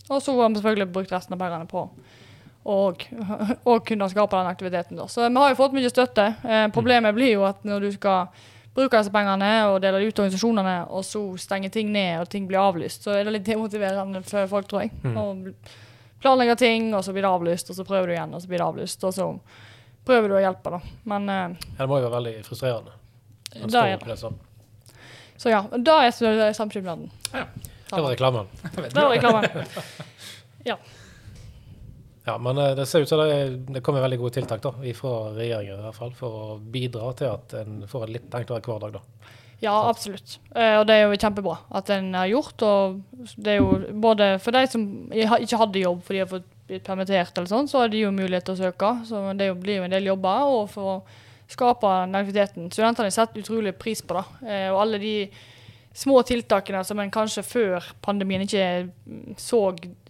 Og 0.08 0.22
så 0.24 0.34
har 0.40 0.48
vi 0.48 0.56
selvfølgelig 0.56 0.94
brukt 0.96 1.12
resten 1.12 1.36
av 1.36 1.44
pengene 1.44 1.68
på 1.68 1.84
og, 2.66 3.06
og 3.70 3.86
kunne 3.86 4.08
skape 4.10 4.40
den 4.40 4.50
aktiviteten. 4.50 4.98
Da. 4.98 5.06
Så 5.12 5.28
vi 5.30 5.38
har 5.38 5.52
jo 5.54 5.58
fått 5.60 5.76
mye 5.78 5.90
støtte. 5.92 6.26
Eh, 6.44 6.68
problemet 6.74 7.16
blir 7.18 7.36
jo 7.36 7.46
at 7.46 7.64
når 7.68 7.86
du 7.86 7.92
skal 7.94 8.28
bruke 8.76 8.98
disse 9.00 9.14
pengene 9.14 9.50
og 9.70 9.78
dele 9.84 10.02
det 10.02 10.10
ut 10.10 10.16
til 10.18 10.26
organisasjonene, 10.26 10.76
og 10.92 11.06
så 11.08 11.22
stenger 11.40 11.72
ting 11.72 11.92
ned 11.94 12.24
og 12.26 12.30
ting 12.34 12.48
blir 12.50 12.60
avlyst, 12.60 13.06
så 13.06 13.14
er 13.16 13.24
det 13.28 13.36
litt 13.38 13.46
demotiverende 13.48 14.24
for 14.28 14.50
folk, 14.52 14.68
tror 14.72 14.84
jeg. 14.88 14.92
Mm. 15.06 15.16
Og 15.22 15.54
planlegge 16.26 16.58
ting, 16.60 16.90
og 16.98 17.06
så 17.06 17.14
blir 17.16 17.24
det 17.24 17.32
avlyst, 17.32 17.70
og 17.72 17.78
så 17.78 17.86
prøver 17.88 18.10
du 18.12 18.16
igjen, 18.18 18.34
og 18.36 18.42
så 18.44 18.50
blir 18.52 18.60
det 18.64 18.68
avlyst, 18.68 19.06
og 19.08 19.14
så 19.16 19.30
prøver 20.06 20.32
du 20.34 20.36
å 20.40 20.42
hjelpe, 20.44 20.74
da. 20.76 20.82
Men 21.14 21.30
eh, 21.30 21.56
Ja, 21.78 21.80
det 21.86 21.90
må 21.92 22.02
jo 22.02 22.10
være 22.10 22.18
veldig 22.18 22.36
frustrerende. 22.50 22.98
stå 23.54 23.86
er 23.86 24.04
det. 24.04 24.20
Så 25.38 25.50
ja, 25.52 25.62
da 25.78 26.02
er 26.04 26.12
så- 26.12 26.34
ja. 27.32 27.46
Det 27.86 28.02
var 28.02 28.10
reklamen. 28.12 28.48
Det 28.76 28.96
var 28.96 29.10
reklamen. 29.14 29.66
Ja, 30.66 30.78
men 32.42 32.58
eh, 32.58 32.74
det 32.78 32.88
ser 32.90 33.06
ut 33.06 33.10
som 33.10 33.22
det, 33.22 33.40
det 33.76 33.84
kommer 33.86 34.04
veldig 34.06 34.20
gode 34.22 34.40
tiltak 34.40 34.64
da, 34.64 34.74
fra 34.98 35.16
regjeringen 35.36 35.80
i 35.80 35.88
hvert 35.88 35.98
fall, 35.98 36.14
for 36.18 36.38
å 36.42 36.60
bidra 36.60 37.12
til 37.18 37.34
at 37.34 37.58
en 37.62 37.84
får 37.90 38.08
en 38.08 38.16
litt 38.16 38.38
enklere 38.40 38.66
hverdag. 38.66 38.98
da. 38.98 39.34
Ja, 39.64 39.76
absolutt. 39.90 40.40
Eh, 40.56 40.76
og 40.80 40.88
det 40.88 40.98
er 40.98 41.06
jo 41.06 41.20
kjempebra 41.20 41.60
at 41.80 41.90
en 41.94 42.12
har 42.18 42.32
gjort. 42.32 42.66
Og 42.66 43.30
det 43.38 43.56
er 43.56 43.62
jo 43.62 44.00
både 44.04 44.34
for 44.44 44.56
de 44.56 44.66
som 44.70 44.88
ikke 45.14 45.62
hadde 45.62 45.86
jobb 45.86 46.02
fordi 46.06 46.20
de 46.20 46.26
har 46.26 46.34
fått 46.34 46.52
blitt 46.66 46.86
permittert, 46.88 47.38
eller 47.38 47.52
sånn, 47.52 47.70
så 47.70 47.84
har 47.84 47.94
de 47.94 48.02
jo 48.02 48.14
mulighet 48.14 48.48
til 48.48 48.56
å 48.56 48.62
søke. 48.64 48.92
Så 49.08 49.22
det 49.38 49.52
blir 49.62 49.80
jo 49.80 49.88
en 49.88 49.96
del 49.96 50.10
jobber. 50.12 50.50
Og 50.58 50.70
for 50.74 50.96
å 50.96 50.98
skape 51.52 51.92
den 52.02 52.18
aktiviteten. 52.18 52.72
Studentene 52.74 53.12
har 53.12 53.16
sett 53.16 53.38
utrolig 53.38 53.76
pris 53.78 54.02
på 54.02 54.18
det. 54.18 54.26
Eh, 54.50 54.70
og 54.74 54.82
alle 54.82 55.02
de 55.02 55.16
små 55.96 56.18
tiltakene 56.28 56.82
som 56.84 57.00
en 57.00 57.12
kanskje 57.14 57.42
før 57.48 57.86
pandemien 58.04 58.44
ikke 58.44 58.66
mm, 59.08 59.38
så, 59.40 59.62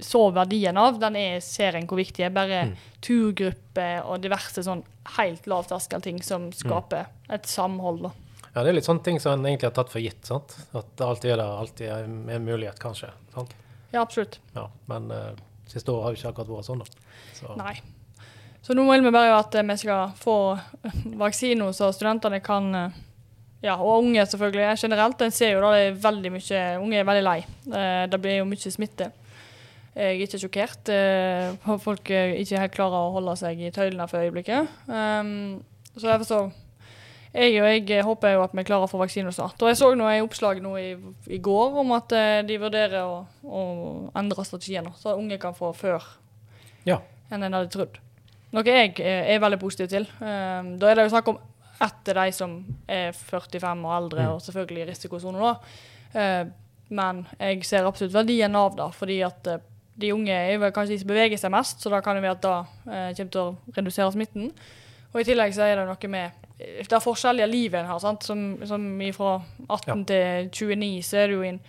så 0.01 0.23
verdien 0.33 0.77
av, 0.81 0.97
den 0.99 1.15
er, 1.19 1.39
ser 1.45 1.77
en 1.77 1.85
hvor 1.87 1.99
viktig 2.01 2.25
er. 2.25 2.33
Bare 2.33 2.63
Mm. 2.65 2.75
turgrupper 3.05 4.01
og 4.09 4.21
diverse 4.23 4.63
sånn 4.65 4.81
helt 5.17 5.45
lavterskelting 5.49 6.21
som 6.25 6.47
skaper 6.55 7.05
et 7.29 7.45
samhold. 7.45 8.07
Ja, 8.55 8.63
Det 8.63 8.69
er 8.71 8.77
litt 8.79 8.87
sånne 8.87 9.03
ting 9.03 9.19
som 9.19 9.35
en 9.37 9.45
egentlig 9.45 9.67
har 9.69 9.75
tatt 9.77 9.91
for 9.93 9.99
gitt. 10.01 10.25
sant? 10.25 10.55
At 10.73 10.87
det 10.97 11.05
alltid 11.05 11.31
er 11.35 11.37
der, 11.43 11.57
alltid 11.59 11.87
er 11.91 12.03
en 12.07 12.45
mulighet, 12.45 12.79
kanskje. 12.79 13.11
sant? 13.35 13.53
Ja, 13.93 14.01
absolutt. 14.01 14.39
Ja, 14.55 14.69
Men 14.87 15.11
uh, 15.11 15.35
siste 15.67 15.91
år 15.91 16.01
har 16.03 16.15
jo 16.15 16.17
ikke 16.21 16.31
akkurat 16.33 16.53
vært 16.57 16.65
sånn, 16.71 16.81
da. 16.81 16.85
Så, 17.37 17.55
Nei. 17.59 17.75
Så 18.65 18.73
nå 18.73 18.87
vil 18.89 19.03
vi 19.05 19.11
bare 19.13 19.37
at 19.37 19.53
eh, 19.55 19.61
vi 19.69 19.75
skal 19.77 20.09
få 20.17 20.37
vaksiner, 21.21 21.69
så 21.77 21.91
studentene 21.93 22.39
kan 22.41 22.71
eh, 22.75 22.89
Ja, 23.65 23.75
og 23.81 24.03
unge 24.03 24.21
selvfølgelig 24.29 24.77
generelt. 24.77 25.21
En 25.25 25.33
ser 25.33 25.55
jo 25.55 25.61
da 25.63 25.71
det 25.73 25.85
er 25.87 26.01
veldig 26.03 26.31
mye 26.35 26.63
Unge 26.83 26.99
er 27.01 27.07
veldig 27.07 27.23
lei. 27.25 27.39
Eh, 27.73 28.03
Det 28.11 28.19
blir 28.21 28.37
jo 28.39 28.49
mye 28.49 28.71
smitte. 28.73 29.07
Jeg 29.95 30.19
er 30.19 30.27
ikke 30.27 30.41
sjokkert. 30.41 30.89
Eh, 30.91 31.77
Folk 31.81 32.11
eh, 32.11 32.35
ikke 32.43 32.59
helt 32.61 32.75
klarer 32.75 33.07
å 33.07 33.13
holde 33.15 33.33
seg 33.39 33.63
i 33.63 33.71
tøylene 33.73 34.07
for 34.11 34.21
øyeblikket. 34.21 34.69
Um, 34.87 35.63
Så 35.95 36.05
derfor 36.11 36.27
så 36.29 36.39
jeg 37.35 37.57
og 37.59 37.67
jeg 37.89 38.03
håper 38.03 38.31
jo 38.31 38.43
at 38.45 38.53
vi 38.55 38.63
klarer 38.63 38.85
å 38.85 38.91
få 38.91 38.99
vaksiner 39.01 39.33
snart. 39.35 39.59
Og 39.59 39.67
jeg 39.67 39.75
så 39.75 39.89
noe 39.95 40.13
i 40.15 40.21
oppslag 40.23 40.61
nå 40.63 40.75
i, 40.79 40.95
i 41.27 41.39
går 41.43 41.79
om 41.81 41.91
at 41.91 42.13
de 42.47 42.57
vurderer 42.61 43.01
å, 43.03 43.25
å 43.43 43.63
endre 44.15 44.45
strategien, 44.47 44.87
så 44.95 45.17
unge 45.19 45.37
kan 45.41 45.55
få 45.55 45.73
før 45.75 46.03
Ja. 46.87 47.01
enn 47.31 47.43
en 47.43 47.57
hadde 47.57 47.73
trodd. 47.73 47.97
Noe 48.55 48.63
jeg 48.63 48.93
er, 49.03 49.39
veldig 49.43 49.59
positiv 49.59 49.89
til. 49.91 50.07
Um, 50.21 50.77
da 50.79 50.87
er 50.91 50.95
det 50.95 51.09
jo 51.09 51.11
snakk 51.17 51.27
om 51.33 51.39
etter 51.81 52.19
de 52.21 52.31
som 52.35 52.57
er 52.87 53.11
45 53.11 53.85
og 53.85 53.95
eldre, 53.97 54.21
Mm. 54.25 54.33
og 54.33 54.41
selvfølgelig 54.41 54.83
i 54.83 54.89
risikosone 54.91 55.39
da. 55.39 55.55
Uh, 56.15 56.51
men 56.89 57.25
jeg 57.39 57.65
ser 57.65 57.85
absolutt 57.85 58.13
verdien 58.13 58.55
av 58.55 58.75
det, 58.75 58.93
fordi 58.93 59.21
at 59.25 59.47
uh, 59.47 59.57
de 59.95 60.13
unge 60.13 60.31
er 60.31 60.57
vel 60.57 60.71
kanskje 60.71 60.93
de 60.93 60.99
som 60.99 61.07
beveger 61.07 61.37
seg 61.37 61.51
mest, 61.51 61.81
så 61.81 61.89
da 61.89 62.01
kan 62.01 62.15
det 62.15 62.23
være 62.23 62.37
at 62.37 62.41
det 62.41 62.49
uh, 62.51 63.15
kommer 63.17 63.31
til 63.31 63.41
å 63.41 63.57
redusere 63.75 64.11
smitten. 64.11 64.51
Og 65.13 65.21
i 65.21 65.27
tillegg 65.27 65.53
så 65.55 65.63
er 65.63 65.79
det 65.79 65.87
noe 65.87 66.11
med 66.11 66.31
det 66.55 66.87
er 66.87 67.03
forskjellige 67.03 67.47
livet 67.51 67.81
en 67.81 67.89
har, 67.89 67.99
sant? 67.99 68.23
Som, 68.23 68.45
som 68.63 68.83
fra 69.15 69.41
18 69.67 70.05
til 70.07 70.47
29 70.51 71.03
så 71.03 71.17
er 71.19 71.33
du 71.33 71.41
i 71.43 71.49
en 71.49 71.59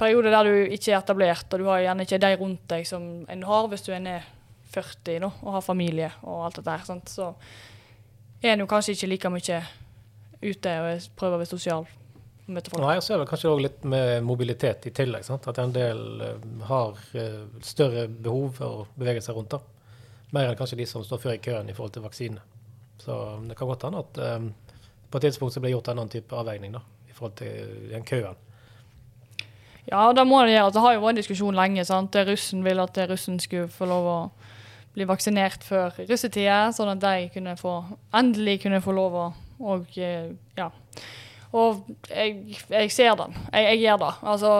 periode 0.00 0.32
der 0.32 0.48
du 0.48 0.74
ikke 0.74 0.92
er 0.92 0.98
etablert, 0.98 1.48
og 1.52 1.62
du 1.62 1.68
har 1.70 1.80
gjerne 1.84 2.04
ikke 2.04 2.20
de 2.20 2.36
rundt 2.40 2.66
deg 2.68 2.86
som 2.88 3.06
en 3.28 3.46
har 3.48 3.68
hvis 3.72 3.84
du 3.86 3.92
er 3.96 4.04
ned 4.04 4.28
40 4.74 5.22
nå, 5.24 5.32
og 5.42 5.56
har 5.56 5.64
familie 5.64 6.10
og 6.22 6.44
alt 6.46 6.60
dette 6.60 6.76
her. 6.76 6.84
Sant? 6.86 7.08
Så 7.10 7.30
er 8.48 8.52
en 8.54 8.60
jo 8.64 8.66
kanskje 8.66 8.94
ikke 8.96 9.08
like 9.08 9.30
mye 9.30 9.62
ute 10.42 10.70
og 10.80 10.86
er- 10.94 11.08
prøver 11.16 11.36
å 11.36 11.40
være 11.42 11.46
sosial. 11.50 11.86
møte 12.50 12.70
folk. 12.70 12.82
Nei, 12.82 12.96
og 12.96 13.02
så 13.02 13.14
er 13.14 13.18
det 13.18 13.28
kanskje 13.28 13.50
også 13.50 13.62
litt 13.62 13.84
med 13.84 14.24
mobilitet 14.24 14.86
i 14.86 14.90
tillegg. 14.90 15.22
sant? 15.24 15.46
At 15.46 15.58
en 15.58 15.70
del 15.72 16.20
eh, 16.20 16.64
har 16.66 16.96
eh, 17.14 17.44
større 17.62 18.08
behov 18.08 18.54
for 18.56 18.66
å 18.66 18.86
bevege 18.98 19.22
seg 19.22 19.36
rundt. 19.36 19.50
da. 19.50 19.60
Mer 20.32 20.48
enn 20.50 20.56
kanskje 20.58 20.76
de 20.80 20.86
som 20.86 21.04
står 21.04 21.18
før 21.22 21.34
i 21.34 21.38
køen 21.38 21.68
i 21.70 21.72
forhold 21.72 21.92
til 21.92 22.02
vaksine. 22.02 22.40
Så 22.98 23.14
det 23.48 23.56
kan 23.56 23.68
godt 23.68 23.82
hende 23.86 23.98
at 23.98 24.18
um, 24.36 24.54
på 25.10 25.18
et 25.18 25.22
tidspunkt 25.22 25.54
så 25.54 25.60
blir 25.60 25.70
gjort 25.76 25.88
en 25.88 25.98
annen 25.98 26.10
type 26.12 26.34
avveining 26.36 26.72
da, 26.72 26.80
i 27.08 27.12
forhold 27.12 27.36
til 27.36 27.88
den 27.90 28.04
køen. 28.04 28.36
Ja, 29.90 30.12
det 30.12 30.26
må 30.26 30.42
det 30.44 30.52
gjøre. 30.54 30.72
Det 30.72 30.80
har 30.84 30.92
jo 30.94 31.00
vært 31.00 31.14
en 31.16 31.20
diskusjon 31.22 31.54
lenge. 31.56 31.84
sant? 31.84 32.14
Russen 32.14 32.62
vil 32.64 32.80
at 32.82 32.98
russen 33.10 33.40
skulle 33.40 33.68
få 33.72 33.86
lov 33.90 34.06
å 34.06 34.18
bli 34.94 35.06
vaksinert 35.06 35.64
før 35.64 35.94
russetida, 36.08 36.70
sånn 36.74 36.94
at 36.96 37.02
de 37.04 37.30
kunne 37.34 37.54
få, 37.58 37.76
endelig 38.16 38.60
kunne 38.64 38.82
få 38.84 38.94
lov 38.96 39.18
å 39.20 39.28
og, 39.60 39.98
eh, 40.00 40.30
ja. 40.56 40.70
Og 41.50 41.82
jeg, 42.06 42.56
jeg 42.70 42.92
ser 42.94 43.16
den. 43.18 43.34
Jeg, 43.52 43.64
jeg 43.66 43.80
gjør 43.82 43.98
det. 44.04 44.10
Altså, 44.32 44.52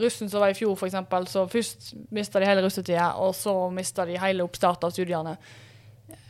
Russen 0.00 0.30
som 0.30 0.40
var 0.40 0.54
i 0.54 0.56
fjor, 0.56 0.78
eksempel, 0.86 1.26
så 1.28 1.44
først 1.50 1.90
mista 2.14 2.40
de 2.40 2.48
hele 2.48 2.62
russetida, 2.64 3.10
og 3.20 3.34
så 3.36 3.54
mista 3.74 4.06
de 4.08 4.18
hele 4.22 4.46
oppstart 4.46 4.86
av 4.86 4.94
studiene. 4.94 5.34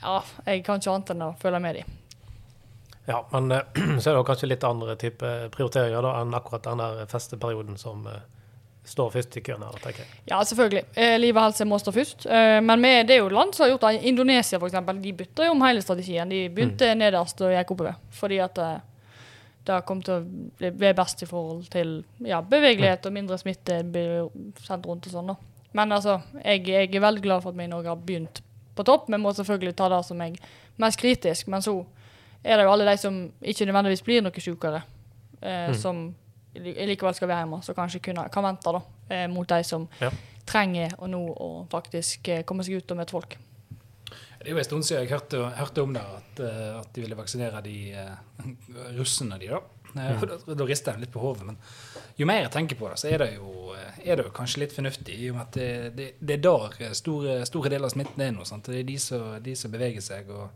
Ja, 0.00 0.22
jeg 0.46 0.64
kan 0.64 0.80
ikke 0.80 0.94
annet 0.94 1.12
enn 1.14 1.26
å 1.28 1.34
følge 1.40 1.60
med 1.62 1.80
dem. 1.80 1.94
Ja, 3.06 3.20
men 3.30 3.52
eh, 3.54 3.82
så 4.00 4.10
er 4.10 4.16
det 4.16 4.24
kanskje 4.32 4.50
litt 4.50 4.66
andre 4.66 4.96
type 5.00 5.34
prioriteringer 5.54 6.08
da, 6.08 6.16
enn 6.22 6.34
akkurat 6.36 6.66
den 6.66 6.82
der 6.82 7.12
festeperioden 7.12 7.78
som 7.80 8.08
eh, 8.10 8.24
står 8.86 9.10
først 9.10 9.36
i 9.36 9.40
køen 9.42 9.62
her, 9.66 9.78
tenker 9.82 10.02
jeg. 10.04 10.18
Ja, 10.30 10.38
selvfølgelig. 10.46 10.82
Eh, 10.96 11.16
liv 11.20 11.36
og 11.36 11.42
helse 11.42 11.64
må 11.66 11.78
stå 11.82 11.92
først. 11.92 12.26
Eh, 12.26 12.60
men 12.62 12.82
vi, 12.82 12.92
det 13.08 13.16
er 13.16 13.22
jo 13.24 13.28
land 13.34 13.54
som 13.54 13.64
har 13.66 13.72
gjort 13.74 13.86
det. 13.88 14.04
Indonesia 14.08 14.58
eksempel, 14.62 15.00
de 15.02 15.12
bytter 15.12 15.48
jo 15.48 15.54
om 15.56 15.64
hele 15.66 15.82
strategien. 15.82 16.28
De 16.30 16.44
begynte 16.48 16.92
nederst 16.94 17.40
og 17.42 17.50
gikk 17.54 17.72
oppover. 17.74 17.96
Fordi 18.14 18.38
at 18.44 18.58
eh, 18.62 18.76
det 19.66 19.80
kom 19.88 20.02
til 20.06 20.14
å 20.14 20.20
bli, 20.60 20.70
bli 20.70 20.92
best 20.94 21.22
i 21.22 21.26
forhold 21.26 21.64
til 21.72 22.04
ja, 22.22 22.38
bevegelighet 22.40 23.06
og 23.10 23.12
mindre 23.16 23.38
smitte 23.42 23.80
blir 23.82 24.28
sendt 24.62 24.86
rundt 24.86 25.08
og 25.10 25.16
sånn. 25.16 25.32
da. 25.32 25.36
Men 25.76 25.92
altså, 25.92 26.20
jeg, 26.44 26.62
jeg 26.70 26.94
er 26.94 27.02
veldig 27.02 27.22
glad 27.24 27.42
for 27.42 27.50
at 27.50 27.58
vi 27.58 27.64
i 27.66 27.72
Norge 27.72 27.90
har 27.90 27.98
begynt 27.98 28.38
på 28.76 28.84
topp. 28.86 29.08
Vi 29.10 29.18
må 29.18 29.32
selvfølgelig 29.34 29.74
ta 29.76 29.88
det 29.90 30.04
som 30.06 30.20
er 30.22 30.36
mest 30.78 31.00
kritisk. 31.02 31.48
Men 31.50 31.64
så 31.64 31.74
er 32.44 32.56
det 32.60 32.68
jo 32.68 32.70
alle 32.76 32.86
de 32.86 32.94
som 33.02 33.18
ikke 33.42 33.66
nødvendigvis 33.66 34.04
blir 34.06 34.22
noe 34.22 34.40
sykere, 34.46 34.82
eh, 35.42 35.66
Mm. 35.72 35.74
som 35.74 36.14
likevel 36.60 37.14
skal 37.14 37.28
være 37.28 37.44
hjemme, 37.44 37.62
så 37.64 37.74
kanskje 37.76 38.00
kunne, 38.08 38.28
kan 38.32 38.44
vente 38.44 38.72
da, 38.72 38.80
eh, 39.10 39.26
mot 39.28 39.48
de 39.48 39.62
som 39.64 39.88
Ja. 40.00 40.10
trenger 40.46 40.94
å 40.98 41.06
nå 41.10 41.20
å 41.36 41.66
faktisk 41.70 42.28
eh, 42.28 42.42
komme 42.44 42.64
seg 42.64 42.76
ut 42.82 42.90
og 42.90 42.96
møte 43.00 43.10
folk. 43.16 43.36
Det 44.38 44.52
er 44.52 44.54
jo 44.54 44.58
en 44.58 44.64
stund 44.64 44.84
siden 44.86 45.02
jeg 45.02 45.10
hørte, 45.10 45.40
hørte 45.58 45.82
om 45.82 45.92
det, 45.96 46.02
at, 46.02 46.40
eh, 46.40 46.78
at 46.78 46.92
de 46.94 47.02
ville 47.02 47.16
vaksinere 47.18 47.62
de 47.64 47.76
russene, 48.96 49.38
de 49.40 49.48
da. 49.48 49.56
Eh, 49.96 50.20
Da, 50.20 50.54
da 50.54 50.64
rister 50.68 50.92
jeg 50.92 51.00
litt 51.06 51.12
på 51.12 51.20
hodet. 51.22 51.46
Men 51.46 51.56
jo 52.18 52.26
mer 52.28 52.42
jeg 52.42 52.50
tenker 52.52 52.76
på 52.76 52.88
det, 52.90 52.98
så 53.00 53.08
er 53.10 53.18
det 53.18 53.28
jo, 53.38 53.72
er 54.04 54.16
det 54.16 54.24
jo 54.26 54.30
kanskje 54.36 54.58
litt 54.60 54.72
fornuftig. 54.76 55.14
I 55.18 55.30
og 55.30 55.36
med 55.38 55.42
at 55.46 55.52
det, 55.56 55.96
det, 55.96 56.08
det 56.20 56.34
er 56.36 56.42
der 56.44 56.92
store, 56.94 57.38
store 57.48 57.70
deler 57.72 57.88
av 57.88 57.94
smitten 57.94 58.20
er 58.22 58.30
nå. 58.36 58.44
Sant? 58.44 58.68
Det 58.68 58.82
er 58.82 58.84
de 58.84 58.98
som, 58.98 59.42
de 59.42 59.54
som 59.56 59.70
beveger 59.72 60.04
seg. 60.04 60.28
Og, 60.30 60.50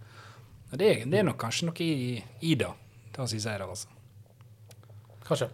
og 0.72 0.78
det, 0.78 0.90
er, 0.90 1.06
det 1.08 1.18
er 1.18 1.24
nok 1.24 1.38
kanskje 1.40 1.66
noe 1.70 1.80
i, 1.80 2.22
i 2.42 2.54
det, 2.54 2.68
Da 3.16 3.26
sier 3.26 3.40
jeg 3.40 3.58
det, 3.58 3.66
altså. 3.66 3.88
Kanskje. 5.26 5.48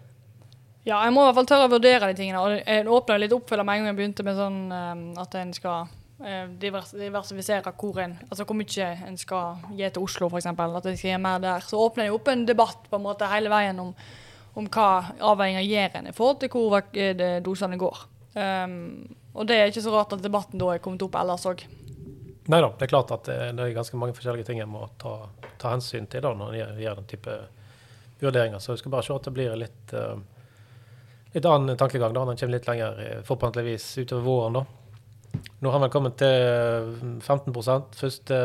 Ja, 0.86 1.00
jeg 1.02 1.14
må 1.14 1.24
i 1.24 1.26
hvert 1.26 1.38
fall 1.40 1.48
tørre 1.50 1.66
å 1.66 1.72
vurdere 1.72 2.10
de 2.12 2.18
tingene. 2.18 2.40
Og 2.42 2.56
jeg 2.60 2.88
åpna 2.96 3.18
litt 3.18 3.34
opp 3.34 3.48
for 3.50 3.62
med 3.62 3.74
en 3.74 3.84
gang 3.84 3.90
jeg 3.90 3.98
begynte 3.98 4.26
med 4.26 4.38
sånn 4.38 4.58
eh, 4.70 5.22
at 5.22 5.38
en 5.40 5.54
skal 5.56 5.88
eh, 6.22 6.44
divers, 6.62 6.92
diversifisere 6.94 7.72
hvor 7.74 7.98
en 8.04 8.14
Altså 8.28 8.46
hvor 8.46 8.58
mye 8.58 8.90
en 9.08 9.18
skal 9.18 9.64
gi 9.74 9.90
til 9.90 10.06
Oslo, 10.06 10.30
f.eks. 10.30 10.46
At 10.52 10.86
en 10.86 11.00
skal 11.00 11.10
gi 11.10 11.18
mer 11.22 11.42
der. 11.42 11.66
Så 11.66 11.80
åpner 11.82 12.06
jeg 12.06 12.14
opp 12.14 12.30
en 12.30 12.46
debatt 12.46 12.86
på 12.90 13.00
en 13.00 13.06
måte 13.08 13.30
hele 13.32 13.50
veien 13.50 13.82
om, 13.82 13.90
om 14.54 14.68
hva 14.70 14.90
avveininger 15.32 15.66
gjør 15.66 15.98
en 16.00 16.12
i 16.12 16.14
forhold 16.14 16.44
til 16.44 16.54
hvor 16.54 16.78
eh, 16.78 17.40
dosene 17.42 17.80
går. 17.80 18.06
Um, 18.36 19.16
og 19.36 19.48
det 19.48 19.56
er 19.56 19.70
ikke 19.70 19.84
så 19.84 19.92
rart 19.94 20.12
at 20.12 20.22
debatten 20.24 20.60
da 20.60 20.74
er 20.74 20.80
kommet 20.84 21.02
opp 21.04 21.16
ellers 21.16 21.46
òg. 21.48 21.64
Nei 22.46 22.60
da, 22.62 22.70
det 22.70 22.86
er 22.86 22.90
klart 22.90 23.10
at 23.14 23.26
det, 23.26 23.58
er 23.58 23.74
ganske 23.74 23.98
mange 23.98 24.14
forskjellige 24.14 24.46
ting 24.46 24.60
en 24.62 24.70
må 24.70 24.86
ta, 25.00 25.16
ta 25.58 25.72
hensyn 25.72 26.06
til 26.10 26.22
da, 26.22 26.30
når 26.36 26.54
en 26.60 26.80
gjør, 26.80 27.00
den 27.00 27.08
type 27.10 27.36
vurderinger. 28.20 28.62
Så 28.62 28.76
vi 28.76 28.82
skal 28.84 28.94
bare 28.94 29.06
se 29.06 29.16
at 29.16 29.26
det 29.26 29.34
blir 29.34 29.56
litt, 29.58 29.94
eh, 29.96 30.14
litt 31.36 31.46
annen 31.50 31.76
tankegang 31.78 32.14
da, 32.16 32.22
når 32.24 32.32
han 32.34 32.40
kommer 32.40 32.56
litt 32.56 32.68
lenger, 32.70 33.00
eh, 33.04 33.22
forhåpentligvis 33.28 33.86
utover 34.02 34.24
våren. 34.26 34.58
da. 34.60 34.64
Nå 35.60 35.70
har 35.72 35.80
vi 35.82 35.88
kommet 35.92 36.16
til 36.16 37.20
15% 37.20 37.96
første 37.96 38.36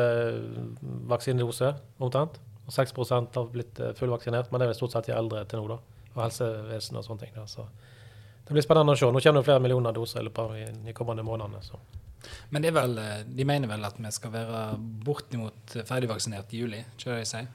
vaksinedose, 1.11 1.73
omtrent. 1.99 2.39
Og 2.67 2.73
6% 2.75 3.35
har 3.35 3.47
blitt 3.51 3.79
eh, 3.79 3.93
fullvaksinert, 3.97 4.51
men 4.51 4.59
det 4.61 4.67
er 4.67 4.73
vel 4.73 4.79
stort 4.79 4.95
sett 4.95 5.09
de 5.09 5.15
eldre 5.15 5.43
til 5.49 5.61
nå, 5.63 5.71
da. 5.73 5.79
Og 6.15 6.21
helsevesen 6.25 6.99
og 6.99 7.07
sånne 7.07 7.25
ting. 7.25 7.33
da, 7.35 7.47
så 7.49 7.65
det 8.45 8.55
blir 8.55 8.65
spennende 8.65 8.93
å 8.95 8.99
se. 8.99 9.07
Nå 9.07 9.21
kommer 9.23 9.41
det 9.41 9.47
flere 9.47 9.63
millioner 9.63 9.95
doser 9.95 10.21
i 10.21 10.27
løpet 10.27 10.39
av 10.43 10.53
de- 10.53 10.85
de 10.85 10.93
kommende 10.93 11.23
månedene. 11.23 11.63
så. 11.63 11.79
Men 12.51 12.61
vel, 12.73 12.97
eh, 12.97 13.23
de 13.23 13.43
mener 13.45 13.67
vel 13.67 13.85
at 13.85 13.97
vi 13.97 14.11
skal 14.11 14.31
være 14.31 14.77
bortimot 14.77 15.65
ferdigvaksinert 15.87 16.53
i 16.53 16.57
juli, 16.57 16.85
ikke 16.97 17.15
det 17.17 17.31
de? 17.31 17.47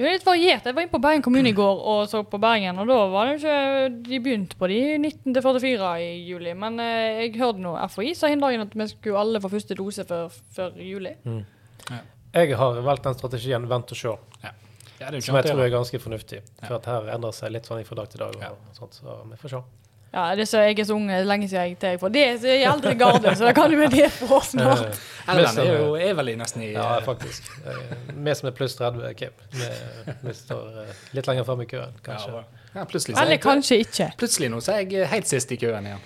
Det 0.00 0.06
er 0.08 0.14
litt 0.16 0.24
variert. 0.24 0.64
Jeg 0.64 0.72
var 0.72 0.80
inne 0.86 0.92
på 0.94 0.98
Bergen 1.04 1.20
kommune 1.26 1.50
i 1.50 1.52
går 1.52 1.80
og 1.92 2.06
så 2.08 2.22
på 2.24 2.38
Bergen, 2.40 2.78
og 2.80 2.86
da 2.88 2.94
var 3.12 3.26
det 3.28 3.34
ikke 3.36 3.88
De 4.06 4.20
begynte 4.24 4.56
på 4.56 4.68
de 4.70 4.78
19 4.96 5.34
til 5.36 5.42
44 5.44 5.90
i 6.00 6.06
juli, 6.24 6.54
men 6.56 6.80
eh, 6.80 7.18
jeg 7.26 7.34
hørte 7.36 7.60
nå 7.60 7.74
FHI 7.92 8.14
sa 8.16 8.30
hin 8.32 8.40
dagen 8.40 8.64
at 8.64 8.72
vi 8.80 8.86
skulle 8.88 9.20
alle 9.20 9.42
få 9.44 9.50
første 9.52 9.76
dose 9.76 10.06
før, 10.08 10.32
før 10.56 10.80
juli. 10.80 11.12
Jeg 12.32 12.56
har 12.56 12.80
valgt 12.86 13.04
den 13.10 13.18
strategien 13.18 13.68
vent 13.68 13.92
og 13.92 14.00
se. 14.00 14.14
Ja, 14.40 14.54
det 15.10 15.18
er 15.18 15.20
Som 15.24 15.36
jeg 15.36 15.50
tror 15.50 15.62
er 15.66 15.72
ganske 15.76 15.98
fornuftig. 16.00 16.40
For 16.62 16.74
Ja. 16.74 16.80
at 16.80 16.86
her 16.86 17.12
endrer 17.18 17.32
seg 17.36 17.52
litt 17.52 17.68
sånn 17.68 17.84
fra 17.84 17.96
dag 18.00 18.08
til 18.08 18.20
dag. 18.24 18.36
Og, 18.36 18.42
Ja. 18.42 18.50
sånt, 18.72 18.94
så 18.96 19.20
vi 19.28 19.36
får 19.36 19.50
se. 19.50 19.62
Ja, 20.10 20.24
det 20.34 20.42
er 20.42 20.48
så, 20.50 20.58
jeg 20.66 20.78
er 20.82 20.86
så 20.88 20.94
ung, 20.96 21.04
det 21.06 21.20
er 21.20 21.26
lenge 21.28 21.46
siden 21.46 21.68
jeg 21.68 21.76
tar 21.78 21.98
på. 22.02 22.08
Det 22.10 22.22
er 22.26 22.38
så 22.42 22.50
jeg 22.50 22.64
er 22.64 22.72
eldre 22.72 22.94
garde, 22.98 23.34
så 23.38 23.46
da 23.46 23.52
kan 23.54 23.70
du 23.70 23.76
være 23.78 23.92
det 23.94 24.08
for 24.16 24.42
snart. 24.42 24.96
Eh, 25.28 25.36
vi 25.38 25.44
som 25.46 25.60
er 25.62 25.76
jo 25.76 25.92
er 25.94 26.36
nesten 26.40 26.64
i 26.66 26.72
Ja, 26.72 26.96
eh, 26.96 27.04
faktisk. 27.06 27.46
Eh, 27.62 27.96
Vi 28.16 28.34
som 28.34 28.48
er 28.50 28.56
pluss 28.58 28.74
30, 28.74 29.14
Kim. 29.14 29.36
Vi, 29.54 29.68
vi 30.24 30.34
står 30.34 30.80
eh, 30.82 30.94
litt 31.14 31.30
lenger 31.30 31.46
fram 31.46 31.62
i 31.62 31.66
køen, 31.70 31.92
kanskje. 32.02 32.42
Ja, 32.74 32.82
er 32.82 32.96
Eller 33.22 33.36
jeg, 33.36 33.42
kanskje 33.42 33.78
ikke. 33.84 34.10
plutselig 34.18 34.50
nå 34.50 34.58
så 34.62 34.74
er 34.78 34.82
jeg 34.90 35.06
helt 35.10 35.30
sist 35.30 35.52
i 35.52 35.56
køen 35.62 35.86
igjen. 35.86 36.02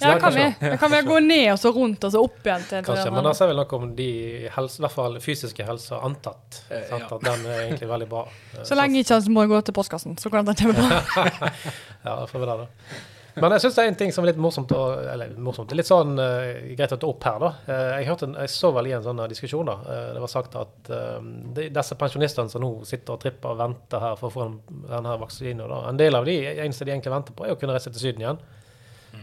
Ja, 0.00 0.12
det 0.14 0.20
kan 0.22 0.34
vi, 0.34 0.44
da 0.62 0.76
kan 0.78 0.92
vi 0.92 0.98
gå 1.02 1.18
ned 1.20 1.48
og 1.52 1.58
så 1.58 1.72
rundt 1.74 2.04
og 2.06 2.12
så 2.14 2.20
opp 2.22 2.44
igjen 2.46 2.62
til 2.70 2.84
Kanskje, 2.86 3.10
Men 3.10 3.26
da 3.26 3.32
sier 3.34 3.48
vel 3.50 3.58
noe 3.58 3.78
om 3.80 3.88
de 3.98 4.06
helse, 4.54 4.78
i 4.78 4.84
hvert 4.84 4.94
fall 4.94 5.18
fysiske 5.22 5.66
helsa 5.66 5.98
antatt. 6.06 6.60
Eh, 6.70 6.84
sant? 6.86 7.02
ja. 7.02 7.16
At 7.16 7.24
den 7.26 7.46
er 7.50 7.62
egentlig 7.64 7.88
veldig 7.90 8.08
bra. 8.10 8.24
Eh, 8.54 8.62
Så 8.68 8.78
lenge 8.78 9.02
ikke 9.02 9.18
han 9.18 9.34
må 9.34 9.46
gå 9.50 9.58
til 9.66 9.74
postkassen, 9.74 10.14
så 10.22 10.30
kan 10.30 10.46
det 10.46 10.54
være 10.62 10.74
bra. 10.78 11.00
Ja, 12.06 12.14
da 12.14 12.26
får 12.30 12.38
vi 12.38 12.46
det, 12.46 12.58
da. 12.62 13.08
Men 13.36 13.54
jeg 13.54 13.62
syns 13.62 13.76
det 13.76 13.84
er 13.84 13.90
en 13.92 13.98
ting 14.00 14.12
som 14.14 14.24
er 14.24 14.32
litt 14.32 14.40
morsomt, 14.40 14.72
og, 14.74 15.04
eller 15.12 15.34
morsomt, 15.42 15.72
litt 15.76 15.86
sånn 15.86 16.16
uh, 16.18 16.72
greit 16.78 16.94
å 16.96 16.98
ta 16.98 17.10
opp 17.10 17.26
her. 17.28 17.38
da. 17.42 17.50
Uh, 17.68 17.90
jeg, 17.98 18.08
hørte, 18.08 18.30
jeg 18.34 18.52
så 18.54 18.72
vel 18.74 18.90
i 18.90 18.94
en 18.96 19.04
sånn 19.04 19.24
diskusjon 19.30 19.68
da, 19.68 19.76
Uh, 19.88 20.08
det 20.14 20.20
var 20.20 20.30
sagt 20.30 20.56
at 20.58 20.88
eh, 20.92 21.18
de, 21.54 21.68
disse 21.72 21.96
pensjonistene 21.98 22.50
som 22.50 22.62
nå 22.62 22.68
sitter 22.88 23.14
og 23.14 23.20
tripper 23.22 23.52
og 23.52 23.60
venter 23.60 24.02
her 24.02 24.16
for 24.18 24.28
å 24.28 24.34
få 24.34 24.46
den, 24.46 24.82
denne 24.88 25.14
vaksinen, 25.20 25.62
da, 25.70 25.78
en 25.88 26.00
del 26.00 26.18
av 26.18 26.26
de 26.28 26.34
eneste 26.50 26.84
de 26.84 26.92
egentlig 26.92 27.14
venter 27.14 27.36
på, 27.36 27.46
er 27.46 27.54
å 27.54 27.60
kunne 27.60 27.76
reise 27.76 27.92
til 27.94 28.02
Syden 28.02 28.24
igjen. 28.24 28.40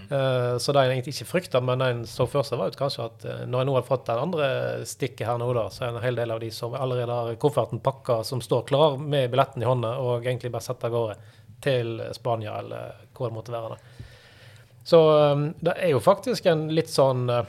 Eh, 0.09 0.57
så 0.57 0.71
det 0.71 0.79
en 0.79 0.91
egentlig 0.91 1.15
ikke 1.15 1.29
frykta, 1.29 1.61
men 1.61 1.81
det 1.81 1.87
en 1.89 2.03
så 2.09 2.27
for 2.29 2.45
seg, 2.45 2.59
var 2.61 2.73
ut 2.73 2.77
kanskje 2.77 3.05
at 3.05 3.25
eh, 3.25 3.43
når 3.49 3.63
en 3.63 3.69
nå 3.71 3.77
har 3.77 3.87
fått 3.87 4.05
den 4.09 4.21
andre 4.21 4.49
stikket 4.87 5.25
her 5.29 5.39
nå, 5.41 5.49
da, 5.57 5.65
så 5.73 5.85
er 5.85 5.93
en 5.93 6.03
hel 6.03 6.19
del 6.19 6.33
av 6.35 6.41
de 6.43 6.51
som 6.53 6.75
allerede 6.77 7.17
har 7.19 7.39
kofferten 7.41 7.81
pakka, 7.85 8.21
som 8.27 8.43
står 8.43 8.67
klar 8.69 8.99
med 9.01 9.31
billetten 9.33 9.63
i 9.63 9.69
hånda 9.69 9.95
og 10.03 10.25
egentlig 10.25 10.53
bare 10.53 10.65
setter 10.65 10.91
av 10.91 10.97
gårde 10.97 11.17
til 11.65 12.01
Spania 12.13 12.59
eller 12.61 13.05
hvor 13.15 13.31
det 13.31 13.37
måtte 13.39 13.55
være. 13.55 13.75
da. 13.75 13.94
Så 14.85 14.99
um, 15.33 15.47
det 15.65 15.73
er 15.81 15.95
jo 15.95 16.01
faktisk 16.03 16.45
en 16.51 16.67
litt 16.77 16.91
sånn 16.93 17.25
uh, 17.31 17.41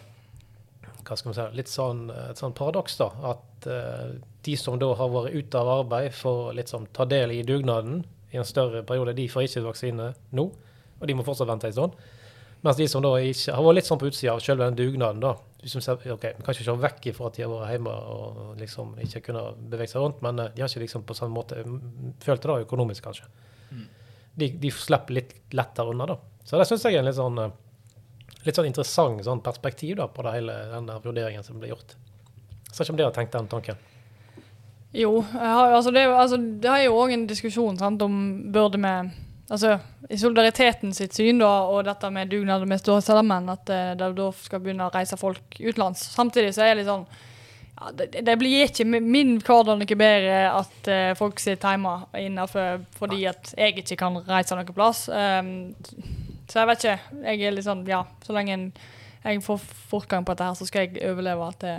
Hva 1.04 1.18
skal 1.18 1.28
man 1.28 1.36
si 1.36 1.46
Litt 1.58 1.68
sånn, 1.68 2.06
uh, 2.08 2.30
et 2.32 2.40
sånn 2.40 2.54
paradoks, 2.56 2.96
da. 2.96 3.10
At 3.34 3.68
uh, 3.68 4.14
de 4.46 4.54
som 4.56 4.78
da 4.80 4.88
har 4.96 5.10
vært 5.12 5.36
ute 5.36 5.60
av 5.60 5.72
arbeid, 5.82 6.14
får 6.16 6.54
litt 6.56 6.72
sånn 6.72 6.88
ta 6.96 7.04
del 7.08 7.34
i 7.34 7.42
dugnaden 7.46 8.04
i 8.32 8.40
en 8.40 8.46
større 8.46 8.80
periode. 8.86 9.16
De 9.18 9.26
får 9.28 9.48
ikke 9.48 9.66
vaksine 9.66 10.12
nå, 10.38 10.44
og 10.96 11.08
de 11.08 11.16
må 11.18 11.26
fortsatt 11.26 11.50
vente 11.50 11.68
en 11.68 11.76
stund. 11.76 11.98
Mens 12.64 12.78
de 12.78 12.86
som 12.88 13.04
da 13.04 13.12
ikke 13.20 13.52
har 13.52 13.66
vært 13.66 13.78
litt 13.78 13.88
sånn 13.90 14.00
på 14.00 14.08
utsida 14.08 14.32
av 14.32 14.40
selve 14.42 14.70
den 14.70 14.78
dugnaden, 14.78 15.20
da 15.22 15.34
de 15.66 15.70
som 15.72 15.82
ok, 15.82 16.24
Vi 16.38 16.44
kan 16.46 16.54
ikke 16.54 16.76
vekk 16.84 17.08
ifra 17.10 17.26
at 17.26 17.36
de 17.36 17.42
har 17.42 17.50
vært 17.50 17.72
hjemme 17.74 17.92
og 18.12 18.60
liksom 18.60 18.94
ikke 19.02 19.22
kunne 19.28 19.42
bevege 19.72 19.90
seg 19.90 20.04
rundt, 20.04 20.22
men 20.22 20.38
de 20.38 20.62
har 20.62 20.70
ikke 20.70 20.84
liksom 20.84 21.04
på 21.08 21.16
samme 21.18 21.34
måte 21.34 21.58
mm, 21.58 22.14
følt 22.22 22.44
det 22.44 22.50
da 22.52 22.58
økonomisk, 22.62 23.02
kanskje. 23.08 23.26
De, 24.36 24.50
de 24.62 24.70
slipper 24.70 25.16
litt 25.16 25.34
lettere 25.56 25.90
unna, 25.90 26.06
da. 26.12 26.18
Så 26.46 26.58
det 26.60 26.68
syns 26.68 26.86
jeg 26.86 26.94
er 26.94 27.02
en 27.02 27.08
litt 27.08 27.18
sånn 27.18 27.40
uh, 27.42 27.50
litt 28.46 28.56
sånn 28.56 28.68
interessant 28.68 29.24
sånn 29.26 29.42
perspektiv 29.44 29.96
da, 29.98 30.06
på 30.08 30.24
det 30.26 30.36
hele, 30.38 30.56
den 30.70 30.88
der 30.88 31.02
vurderingen 31.02 31.44
som 31.44 31.58
ble 31.60 31.72
gjort. 31.72 31.96
Så 32.70 32.84
ikke 32.84 32.94
om 32.94 32.98
dere 33.00 33.10
har 33.10 33.16
tenkt 33.16 33.34
den 33.34 33.50
tanken. 33.50 33.78
Jo, 34.96 35.18
har, 35.32 35.74
altså 35.74 35.90
det, 35.92 36.06
altså 36.06 36.38
det 36.38 36.70
er 36.70 36.86
jo 36.86 36.96
òg 36.96 37.12
en 37.12 37.26
diskusjon 37.28 37.78
sant, 37.80 38.02
om 38.02 38.18
burde 38.52 38.80
vi 38.80 38.96
Altså 39.46 39.76
i 40.10 40.16
solidariteten 40.18 40.90
sitt 40.90 41.14
syn 41.14 41.38
da, 41.38 41.48
og 41.70 41.84
dette 41.86 42.08
med 42.10 42.32
dugnad 42.32 42.64
og 42.64 42.70
vi 42.72 42.78
står 42.80 43.04
sammen, 43.06 43.46
at 43.52 43.70
eh, 43.70 43.92
det 43.94 44.08
da 44.18 44.24
skal 44.34 44.58
begynne 44.58 44.88
å 44.88 44.90
reise 44.90 45.14
folk 45.20 45.60
utenlands. 45.60 46.02
Samtidig 46.16 46.50
så 46.56 46.64
er 46.64 46.72
det 46.72 46.80
litt 46.80 46.90
sånn 46.90 47.04
ja, 47.76 47.92
det, 47.94 48.08
det 48.26 48.34
blir 48.40 48.64
ikke 48.64 48.88
min 48.90 49.36
hverdag 49.38 49.78
noe 49.78 49.98
bedre 50.00 50.40
at 50.50 50.90
uh, 50.90 51.14
folk 51.14 51.38
sitter 51.38 51.76
hjemme 51.76 51.92
innenfor 52.18 52.80
fordi 52.98 53.26
at 53.30 53.52
jeg 53.54 53.84
ikke 53.84 54.00
kan 54.00 54.18
reise 54.26 54.58
noen 54.58 54.74
plass. 54.74 55.04
Um, 55.12 55.76
så 56.50 56.62
jeg 56.62 56.70
vet 56.70 56.84
ikke. 56.84 57.20
Jeg 57.26 57.42
er 57.42 57.54
litt 57.56 57.66
sånn, 57.66 57.82
ja, 57.88 58.04
så 58.24 58.36
lenge 58.36 58.56
jeg 59.26 59.42
får 59.42 59.62
fortgang 59.90 60.26
på 60.26 60.34
dette 60.34 60.46
her, 60.46 60.58
så 60.58 60.66
skal 60.68 60.86
jeg 60.86 61.02
overleve 61.10 61.50
at 61.50 61.60
det 61.64 61.76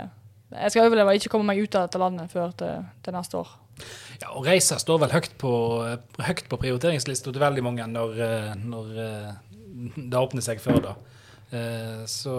Jeg 0.48 0.72
skal 0.72 0.86
overleve 0.88 1.12
og 1.12 1.18
ikke 1.20 1.30
komme 1.32 1.48
meg 1.50 1.60
ut 1.60 1.74
av 1.76 1.86
dette 1.86 2.00
landet 2.00 2.32
før 2.32 2.52
til, 2.56 2.84
til 3.04 3.12
neste 3.12 3.36
år. 3.36 3.50
Ja, 4.22 4.30
og 4.32 4.46
reiser 4.48 4.80
står 4.80 5.02
vel 5.02 5.12
høyt 5.12 5.34
på, 5.38 5.52
høyt 6.24 6.46
på 6.48 6.58
prioriteringslista 6.62 7.30
til 7.30 7.42
veldig 7.42 7.64
mange 7.66 7.84
når, 7.90 8.16
eh, 8.24 8.54
når 8.56 8.94
eh, 9.04 9.34
det 9.96 10.18
åpner 10.18 10.44
seg 10.44 10.62
før 10.62 10.80
da. 10.86 10.94
Eh, 11.50 12.02
Så, 12.04 12.32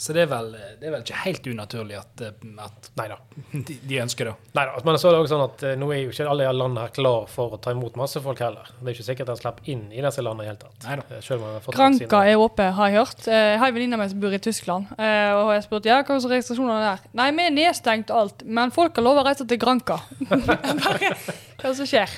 så 0.00 0.14
det, 0.16 0.22
er 0.22 0.28
vel, 0.30 0.46
det 0.80 0.86
er 0.88 0.92
vel 0.94 1.02
ikke 1.04 1.18
helt 1.26 1.44
unaturlig 1.50 1.98
at, 1.98 2.22
eh, 2.24 2.46
at 2.64 2.88
Nei 2.96 3.04
da. 3.10 3.18
de, 3.52 3.74
de 3.84 3.98
ønsker 4.00 4.30
det. 4.30 4.34
Nei 4.56 4.64
da. 4.70 4.78
Men 4.86 4.96
så 4.96 5.10
er 5.10 5.12
det 5.16 5.18
også 5.24 5.32
sånn 5.34 5.44
at 5.44 5.64
eh, 5.68 5.74
nå 5.76 5.90
er 5.92 6.00
jo 6.06 6.14
ikke 6.14 6.28
alle 6.32 6.46
land 6.56 6.80
her 6.80 6.94
klar 6.96 7.26
for 7.28 7.52
å 7.52 7.58
ta 7.60 7.74
imot 7.76 7.98
masse 8.00 8.22
folk 8.24 8.40
heller. 8.40 8.70
Det 8.80 8.86
er 8.88 8.94
ikke 8.96 9.06
sikkert 9.10 9.32
en 9.34 9.40
slipper 9.42 9.68
inn 9.74 9.82
i 9.92 10.00
disse 10.06 10.24
landene 10.24 10.46
i 10.46 10.48
det 10.48 10.54
hele 10.54 10.62
tatt. 10.64 10.86
Neida. 10.88 11.60
Granka 11.76 12.22
er 12.30 12.40
oppe, 12.40 12.70
har 12.78 12.88
jeg 12.94 12.98
hørt. 13.02 13.28
Eh, 13.28 13.42
Jeg 13.56 13.60
har 13.60 13.68
en 13.68 13.76
venninne 13.76 13.98
av 13.98 14.04
meg 14.06 14.10
som 14.14 14.20
bor 14.24 14.32
i 14.32 14.40
Tyskland. 14.48 14.88
eh, 14.96 15.32
Og 15.36 15.52
jeg 15.52 15.66
spurte 15.68 15.92
ja, 15.92 16.00
hva 16.02 16.16
er 16.16 16.34
restriksjonene 16.38 16.80
der. 16.86 17.04
Nei, 17.20 17.28
vi 17.36 17.46
er 17.50 17.54
nedstengt 17.60 18.10
alt, 18.10 18.42
men 18.48 18.72
folk 18.72 18.96
har 18.96 19.04
lov 19.04 19.20
å 19.20 19.26
reise 19.28 19.44
til 19.46 19.60
Granka. 19.60 20.00
Hva 21.60 21.72
som 21.76 21.86
skjer? 21.88 22.08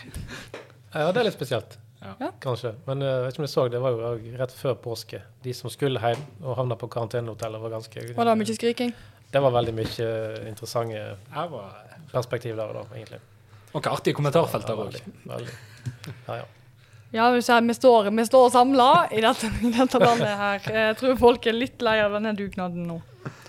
Ja, 0.95 1.11
det 1.13 1.21
er 1.21 1.27
litt 1.29 1.37
spesielt. 1.37 1.77
Ja. 2.01 2.33
Kanskje. 2.41 2.75
Men 2.87 3.03
eh, 3.03 3.09
jeg 3.09 3.25
vet 3.25 3.35
ikke 3.35 3.43
om 3.43 3.49
du 3.49 3.53
så, 3.53 3.65
det 3.73 3.81
var 3.83 3.97
jo 3.97 4.35
rett 4.39 4.55
før 4.55 4.77
påske. 4.83 5.23
De 5.45 5.55
som 5.57 5.73
skulle 5.73 6.03
hjem 6.03 6.21
og 6.45 6.59
havna 6.61 6.77
på 6.79 6.91
karantenehotellet, 6.93 7.63
var 7.65 7.75
ganske 7.79 8.05
Var 8.17 8.31
det 8.31 8.37
mye 8.43 8.59
skriking? 8.59 8.95
Det 9.29 9.43
var 9.45 9.53
veldig 9.53 9.75
mye 9.77 10.13
interessante 10.49 11.03
perspektiv 12.13 12.57
der 12.57 12.77
da, 12.79 12.85
egentlig. 12.95 13.19
Og 13.77 13.87
artige 13.91 14.17
kommentarfelt 14.17 14.65
der 14.69 14.79
òg. 14.87 15.01
Ja, 15.29 16.39
ja. 16.41 16.47
Ja, 17.11 17.31
vi 17.31 17.43
står, 17.43 18.11
vi 18.11 18.27
står 18.27 18.51
samla 18.51 19.09
i 19.11 19.21
dette, 19.21 19.47
i 19.63 19.71
dette 19.73 19.99
landet 19.99 20.35
her. 20.43 20.67
Jeg 20.75 20.97
tror 21.01 21.17
folk 21.17 21.47
er 21.49 21.57
litt 21.57 21.81
lei 21.85 21.97
av 22.05 22.13
denne 22.19 22.35
dugnaden 22.37 22.85
nå. 22.91 22.99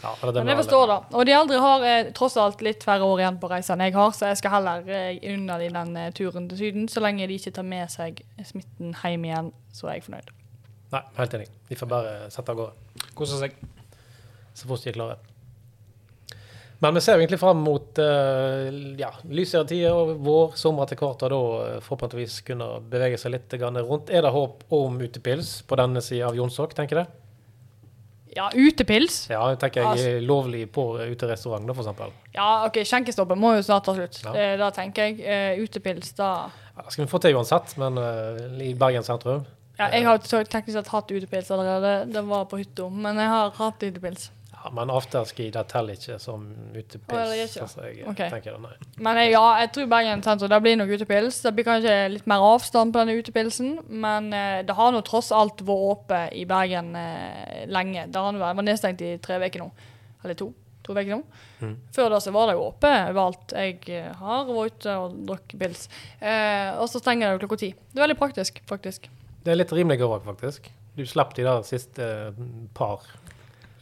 ja 0.04 0.13
det 0.22 0.32
Men 0.38 0.54
jeg 0.54 0.62
forstår 0.62 0.86
det. 0.88 1.00
Og 1.12 1.26
de 1.28 1.36
eldre 1.36 1.60
har 1.65 1.88
eh, 1.89 2.12
tross 2.15 2.38
alt 2.39 2.63
litt 2.63 2.86
færre 2.88 3.04
år 3.04 3.26
igjen 3.26 3.39
på 3.41 3.50
reisen 3.52 3.84
jeg 3.84 3.95
har, 3.98 4.13
så 4.15 4.32
jeg 4.32 4.39
skal 4.39 4.56
heller 4.56 4.88
eh, 4.88 5.19
unna 5.34 5.60
de 5.60 5.67
den 5.76 5.95
eh, 6.00 6.12
turen 6.15 6.48
til 6.52 6.62
Syden. 6.62 6.88
Så 6.88 7.04
lenge 7.04 7.28
de 7.28 7.36
ikke 7.36 7.52
tar 7.60 7.67
med 7.67 7.91
seg 7.91 8.24
smitten 8.48 8.95
hjem 9.04 9.28
igjen, 9.28 9.52
så 9.76 9.89
er 9.89 10.00
jeg 10.00 10.08
fornøyd. 10.08 10.32
Nei, 10.95 11.04
helt 11.19 11.36
enig. 11.38 11.52
De 11.67 11.78
får 11.78 11.91
bare 11.91 12.13
sette 12.34 12.56
av 12.56 12.63
gårde 12.63 13.12
Kose 13.15 13.38
seg. 13.43 13.60
så 14.56 14.72
fort 14.72 14.84
de 14.84 14.93
er 14.93 14.95
klare. 14.95 15.19
Men 16.79 16.95
vi 16.95 17.01
ser 17.03 17.19
egentlig 17.19 17.39
fram 17.41 17.59
mot 17.59 17.99
eh, 17.99 18.69
ja, 18.99 19.09
lysere 19.27 19.67
tider 19.67 20.13
vår, 20.23 20.53
sommer 20.55 20.87
etter 20.87 20.99
hvert, 21.01 21.25
og 21.27 21.33
da 21.33 21.39
eh, 21.65 21.79
forhåpentligvis 21.83 22.37
kunne 22.47 22.69
bevege 22.91 23.19
seg 23.19 23.33
litt 23.35 23.55
rundt. 23.59 24.09
Er 24.09 24.23
det 24.23 24.31
håp 24.31 24.63
om 24.71 24.95
utepils 25.03 25.57
på 25.67 25.79
denne 25.79 25.99
sida 26.03 26.29
av 26.29 26.39
Jonsok, 26.39 26.77
tenker 26.77 27.01
du? 27.01 27.17
Ja, 28.35 28.47
utepils. 28.53 29.25
Ja, 29.29 29.41
jeg 29.49 29.59
tenker 29.59 29.83
Altså- 29.83 30.05
jeg 30.07 30.23
lovlig 30.23 30.71
på 30.71 30.85
uterestaurant, 31.01 31.67
da, 31.67 31.73
for 31.73 31.83
eksempel. 31.83 32.11
Ja, 32.33 32.65
OK, 32.65 32.79
skjenkestoppen 32.85 33.37
må 33.39 33.55
jo 33.57 33.61
snart 33.61 33.83
ta 33.83 33.93
slutt. 33.95 34.23
Ja. 34.23 34.31
Det, 34.31 34.59
da 34.59 34.69
tenker 34.71 35.09
jeg. 35.09 35.19
Eh, 35.19 35.59
utepils, 35.59 36.13
da 36.15 36.49
Ja, 36.77 36.89
skal 36.89 37.05
vi 37.05 37.11
få 37.11 37.19
til 37.19 37.35
uansett, 37.35 37.77
men 37.77 37.97
uh, 37.97 38.61
i 38.63 38.73
Bergen 38.73 39.03
sentrum 39.03 39.45
Ja, 39.77 39.89
jeg 39.91 40.05
har 40.05 40.17
teknisk 40.19 40.77
sett 40.77 40.87
hatt 40.87 41.11
utepils 41.11 41.51
allerede. 41.51 42.11
Det 42.13 42.23
var 42.23 42.45
på 42.45 42.57
hytta. 42.57 42.89
Men 42.89 43.17
jeg 43.17 43.27
har 43.27 43.51
hatt 43.51 43.83
utepils. 43.83 44.31
Ja, 44.62 44.69
men 44.76 44.89
afterski 44.91 45.45
det 45.56 45.62
teller 45.72 45.95
ikke 45.95 46.17
som 46.19 46.41
Å, 46.52 46.74
det 46.74 46.82
utepils. 46.84 47.30
gjør 47.32 47.43
ikke? 47.45 47.62
altså, 47.63 47.84
jeg 47.88 48.08
Ok. 48.12 48.17
tenker 48.34 48.52
det, 48.52 48.60
nei. 48.62 48.74
Men 49.00 49.15
jeg, 49.22 49.32
ja, 49.32 49.43
jeg 49.62 49.72
tror 49.72 49.86
Bergen 49.93 50.24
sentrum, 50.26 50.50
det 50.52 50.62
blir 50.65 50.76
nok 50.76 50.89
utepils. 50.98 51.41
Det 51.45 51.54
blir 51.56 51.63
kanskje 51.69 51.93
litt 52.12 52.28
mer 52.28 52.43
avstand 52.43 52.91
på 52.93 53.00
denne 53.00 53.15
utepilsen. 53.22 53.69
Men 53.89 54.34
eh, 54.34 54.62
det 54.67 54.76
har 54.76 54.91
nå 54.91 55.00
tross 55.08 55.32
alt 55.32 55.62
vært 55.63 55.86
åpe 55.93 56.19
i 56.36 56.43
Bergen 56.50 56.91
eh, 56.95 57.65
lenge. 57.72 58.08
Det 58.12 58.15
har 58.19 58.34
vært- 58.34 58.56
var 58.60 58.63
nedstengt 58.67 59.02
i 59.02 59.13
tre 59.24 59.39
uker 59.39 59.60
nå. 59.63 59.72
Eller 60.26 60.36
to. 60.36 60.50
To 60.84 60.91
uker 60.93 61.13
nå. 61.15 61.22
Mm. 61.62 61.78
Før 61.95 62.10
da 62.10 62.19
så 62.19 62.32
var 62.36 62.48
det 62.48 62.56
jo 62.58 62.65
åpe 62.72 62.91
overalt. 63.13 63.54
Jeg 63.56 63.80
eh, 63.89 64.12
har 64.19 64.43
vært 64.45 64.76
ute 64.82 64.98
og 65.06 65.15
drukket 65.30 65.60
pils. 65.60 65.88
Eh, 66.19 66.76
og 66.82 66.89
så 66.91 67.00
stenger 67.00 67.32
det 67.38 67.45
klokka 67.48 67.58
ti. 67.63 67.72
Det 67.93 68.00
er 68.04 68.08
veldig 68.10 68.19
praktisk, 68.19 68.60
faktisk. 68.67 69.08
Det 69.43 69.54
er 69.54 69.56
litt 69.62 69.72
rimeligere 69.72 70.19
òg, 70.19 70.26
faktisk. 70.28 70.67
Du 70.98 71.06
slapp 71.08 71.32
de 71.38 71.43
der 71.48 71.62
siste 71.63 72.04
eh, 72.04 72.32
par. 72.76 73.00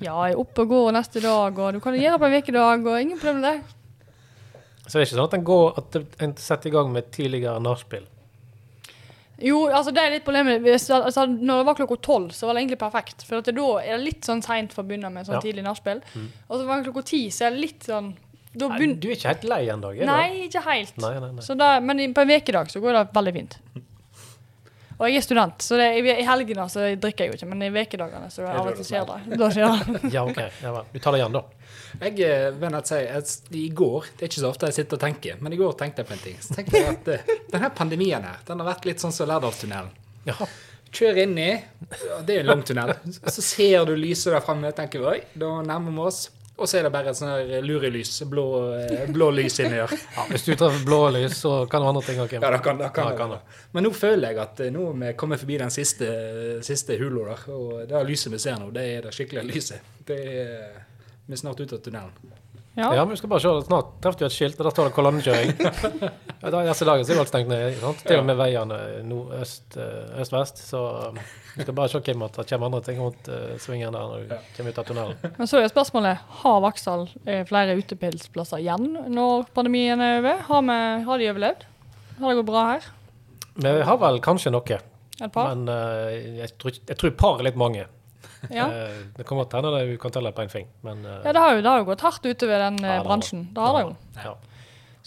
Ja, 0.03 0.13
jeg 0.27 0.36
er 0.36 0.41
oppe 0.43 0.65
og 0.65 0.69
går 0.73 0.91
neste 0.93 1.21
dag, 1.23 1.57
og 1.57 1.73
du 1.73 1.79
kan 1.81 1.95
gjøre 1.97 2.19
på 2.21 2.27
en 2.29 2.38
ukedag, 2.38 2.86
og 2.86 3.01
ingen 3.01 3.17
problem 3.17 3.41
med 3.41 3.47
det. 3.49 4.60
Så 4.88 4.93
det 4.93 5.01
er 5.01 5.07
ikke 5.07 5.15
sånn 5.15 5.25
at 5.25 5.36
en, 5.36 5.47
går, 5.47 5.65
at 5.81 5.97
en 6.23 6.36
setter 6.39 6.69
i 6.69 6.75
gang 6.77 6.91
med 6.93 7.10
tidligere 7.15 7.60
nachspiel. 7.63 8.05
Jo, 9.43 9.67
altså 9.69 9.91
det 9.93 10.01
er 10.01 10.13
litt 10.15 10.25
problemet. 10.25 10.62
Hvis, 10.65 10.88
altså, 10.93 11.27
når 11.29 11.60
det 11.62 11.65
var 11.67 11.77
klokka 11.77 11.97
tolv, 12.07 12.31
så 12.33 12.47
var 12.47 12.55
det 12.55 12.63
egentlig 12.63 12.79
perfekt. 12.81 13.25
For 13.27 13.43
det, 13.45 13.53
da 13.57 13.67
er 13.83 13.97
det 13.97 14.05
litt 14.05 14.25
sånn 14.25 14.41
seint 14.45 14.73
for 14.73 14.81
å 14.81 14.88
begynne 14.88 15.12
med 15.13 15.27
sånn 15.27 15.38
Ja. 15.38 15.43
tidlig 15.43 15.65
nachspiel. 15.65 16.01
Mm. 16.15 16.29
Og 16.47 16.55
så 16.55 16.65
var 16.65 16.79
det 16.79 16.88
klokka 16.89 17.03
ti, 17.12 17.21
så 17.33 17.45
er 17.45 17.53
det 17.53 17.65
litt 17.65 17.86
sånn 17.86 18.15
da 18.57 18.71
Nei, 18.71 18.88
du 18.97 19.10
er 19.12 19.13
ikke 19.13 19.29
helt 19.29 19.43
lei 19.45 19.60
en 19.69 19.81
dag? 19.83 19.99
du? 19.99 20.05
Nei, 20.07 20.47
ikke 20.47 20.63
helt. 20.65 20.95
Nei, 20.97 21.12
nei, 21.21 21.31
nei. 21.36 21.43
Så 21.45 21.53
da, 21.53 21.79
men 21.79 22.01
på 22.15 22.23
en 22.23 22.31
ukedag 22.31 22.71
så 22.73 22.81
går 22.81 22.95
det 22.97 23.03
veldig 23.13 23.33
fint. 23.36 23.60
Og 24.97 25.12
jeg 25.12 25.19
er 25.19 25.25
student, 25.25 25.62
så 25.62 25.77
det, 25.77 25.91
i, 25.99 26.01
i 26.10 26.25
helgene 26.25 26.63
så 26.73 26.88
drikker 26.97 27.25
jeg 27.27 27.29
jo 27.29 27.38
ikke, 27.38 27.49
men 27.51 27.67
i 27.67 27.69
ukedagene 27.69 28.31
så 28.33 28.47
da 28.47 28.55
av 28.57 28.63
og 28.63 28.71
det 28.71 28.79
til 28.79 28.88
skjer 28.88 29.03
det. 29.05 29.38
Da 29.38 29.49
skjer 29.53 29.75
det. 29.75 29.99
Ja, 30.15 30.23
OK. 30.25 30.39
Ja, 30.63 30.71
vel. 30.73 30.88
Du 30.93 30.97
tar 31.03 31.13
det 31.13 31.19
igjen, 31.21 31.38
da. 31.38 31.43
Jeg 32.01 32.23
eh, 32.25 32.47
vil 32.57 32.77
si 32.86 32.97
at 33.10 33.53
I 33.57 33.62
går 33.73 34.07
Det 34.17 34.25
er 34.25 34.29
ikke 34.29 34.41
så 34.41 34.49
ofte 34.49 34.67
jeg 34.69 34.75
sitter 34.75 34.97
og 34.97 35.03
tenker, 35.03 35.38
men 35.41 35.53
i 35.53 35.60
går 35.60 35.75
tenkte 35.77 36.01
jeg 36.01 36.10
på 36.10 36.15
en 36.17 36.23
ting. 36.23 36.39
Så 36.41 36.57
tenkte 36.57 36.81
jeg 36.81 36.95
at 36.95 37.12
uh, 37.13 37.36
denne 37.53 37.69
pandemien 37.77 38.25
her, 38.25 38.41
den 38.47 38.63
har 38.63 38.71
vært 38.71 38.89
litt 38.89 39.03
sånn 39.03 39.13
som 39.13 39.29
Lærdalstunnelen. 39.29 39.93
Ja. 40.27 40.49
Kjør 40.97 41.21
inni. 41.27 41.49
ja, 41.51 42.19
Det 42.25 42.36
er 42.36 42.41
en 42.41 42.49
lang 42.49 42.63
tunnel. 42.65 42.95
Så 43.27 43.43
ser 43.45 43.86
du 43.86 43.93
lyset 43.97 44.33
der 44.33 44.41
framme 44.41 44.71
og 44.71 44.77
tenker 44.77 45.05
oi, 45.05 45.19
da 45.38 45.60
nærmer 45.65 45.93
vi 45.93 46.05
oss. 46.10 46.21
Og 46.58 46.70
så 46.70 46.80
er 46.80 46.88
det 46.88 46.91
bare 46.93 47.12
et 47.12 47.17
sånn 47.20 47.30
her 47.30 47.62
lurelys. 47.62 48.15
Blå, 48.30 48.46
eh, 48.80 49.04
blå 49.13 49.28
lys 49.36 49.60
inni 49.62 49.78
der. 49.78 49.91
ja. 50.15 50.26
Hvis 50.32 50.48
du 50.48 50.56
treffer 50.58 50.82
blå 50.88 51.02
lys, 51.13 51.36
så 51.43 51.52
kan 51.70 51.84
du 51.84 51.89
andre 51.91 52.02
ting 52.08 52.22
òg. 52.24 52.34
Ja, 52.34 52.50
det 52.50 52.62
kan, 52.65 52.82
det 52.82 52.89
kan, 52.96 53.12
Ja, 53.12 53.17
kan 53.20 53.36
det. 53.36 53.60
Men 53.76 53.86
nå 53.86 53.91
føler 53.93 54.34
jeg 54.34 54.41
at 54.41 54.63
eh, 54.65 54.72
nå 54.74 54.88
vi 54.98 55.13
kommet 55.22 55.43
forbi 55.43 55.60
den 55.62 55.74
siste, 55.74 56.10
siste 56.65 56.98
hula 56.98 57.28
der. 57.30 57.46
Og 57.54 57.86
det 57.91 58.04
lyset 58.10 58.34
vi 58.34 58.41
ser 58.41 58.58
nå, 58.62 58.72
det 58.74 58.88
er 58.96 59.06
det 59.06 59.13
skikkelige 59.13 59.46
lyset. 59.52 59.93
Det 60.08 60.17
er, 60.17 60.82
vi 61.28 61.38
er 61.38 61.43
snart 61.43 61.62
ute 61.62 61.78
av 61.78 61.86
tunnelen. 61.86 62.34
Ja. 62.78 62.92
Ja, 62.94 63.04
men 63.06 63.16
vi 63.16 63.18
skal 63.18 63.30
bare 63.32 63.42
se. 63.42 63.52
Snart 63.66 63.88
traff 64.04 64.18
du 64.20 64.26
et 64.28 64.34
skilt, 64.36 64.60
og 64.62 64.68
der 64.68 64.74
står 64.76 64.90
det 64.90 64.96
kolonnekjøring. 64.98 65.54
Ja, 66.38 66.52
da- 66.54 66.60
Disse 66.68 66.86
dager 66.86 67.02
så 67.02 67.10
er 67.10 67.18
jo 67.18 67.22
alt 67.24 67.32
stengt 67.32 67.50
ned. 67.50 67.80
Sant? 67.82 68.04
Til 68.06 68.20
og 68.20 68.26
med 68.28 68.38
veiene 68.38 68.76
eh, 68.78 70.20
øst-vest. 70.22 70.60
Så 70.62 70.82
um, 71.10 71.18
vi 71.56 71.66
skal 71.66 71.74
bare 71.80 71.90
se 71.90 72.02
hvem 72.06 72.22
at 72.28 72.38
det 72.38 72.46
kommer 72.52 72.70
andre 72.70 72.82
ting 72.86 73.00
rundt 73.02 73.30
uh, 73.34 73.56
svingen 73.58 73.98
der 73.98 74.06
når 74.12 74.28
du 74.30 74.36
kommer 74.60 74.76
ut 74.76 74.82
av 74.84 74.86
tunnelen. 74.92 75.34
Men 75.40 75.50
så 75.50 75.58
er 75.63 75.72
spørsmålet 75.74 76.22
har 76.44 76.62
Vaksdal 76.68 77.08
eh, 77.26 77.42
flere 77.50 77.74
utepilsplasser 77.82 78.62
igjen 78.62 78.86
når 79.10 79.50
pandemien 79.58 79.98
er 80.06 80.20
over. 80.22 80.46
Har, 80.52 80.62
vi, 80.70 80.78
har 81.10 81.24
de 81.24 81.32
overlevd? 81.34 81.66
Har 82.22 82.30
det 82.30 82.38
gått 82.44 82.50
bra 82.54 82.68
her? 82.76 82.88
Vi 83.58 83.74
har 83.90 83.98
vel 84.06 84.22
kanskje 84.22 84.54
noe, 84.54 84.78
Et 85.18 85.34
par? 85.34 85.50
men 85.56 85.66
uh, 85.74 86.13
jeg, 86.44 86.54
tror, 86.62 86.78
jeg 86.78 87.02
tror 87.02 87.18
par 87.18 87.42
er 87.42 87.50
litt 87.50 87.58
mange. 87.58 87.90
Ja. 88.54 88.67
Eh, 88.69 88.97
det 89.17 89.26
kommer 89.26 89.43
godt 89.45 89.54
hende 89.58 89.71
du 89.89 89.97
kan 89.97 90.12
telle 90.13 90.32
på 90.32 90.41
en 90.43 90.50
fing, 90.50 90.67
men 90.84 91.06
eh, 91.06 91.21
ja, 91.26 91.32
det 91.34 91.41
har 91.41 91.56
jo, 91.56 91.62
det 91.62 91.71
har 91.71 91.80
jo 91.82 91.86
gått 91.89 92.02
hardt 92.06 92.26
utover 92.26 92.60
den 92.60 92.78
Ja, 92.78 92.86
eh, 92.86 92.91
det 92.91 92.97
har 92.97 93.08
bransjen. 93.08 93.47
Det 93.54 93.63
har 93.63 93.73
det 93.78 93.82
jo. 93.88 93.95
ja. 94.23 94.36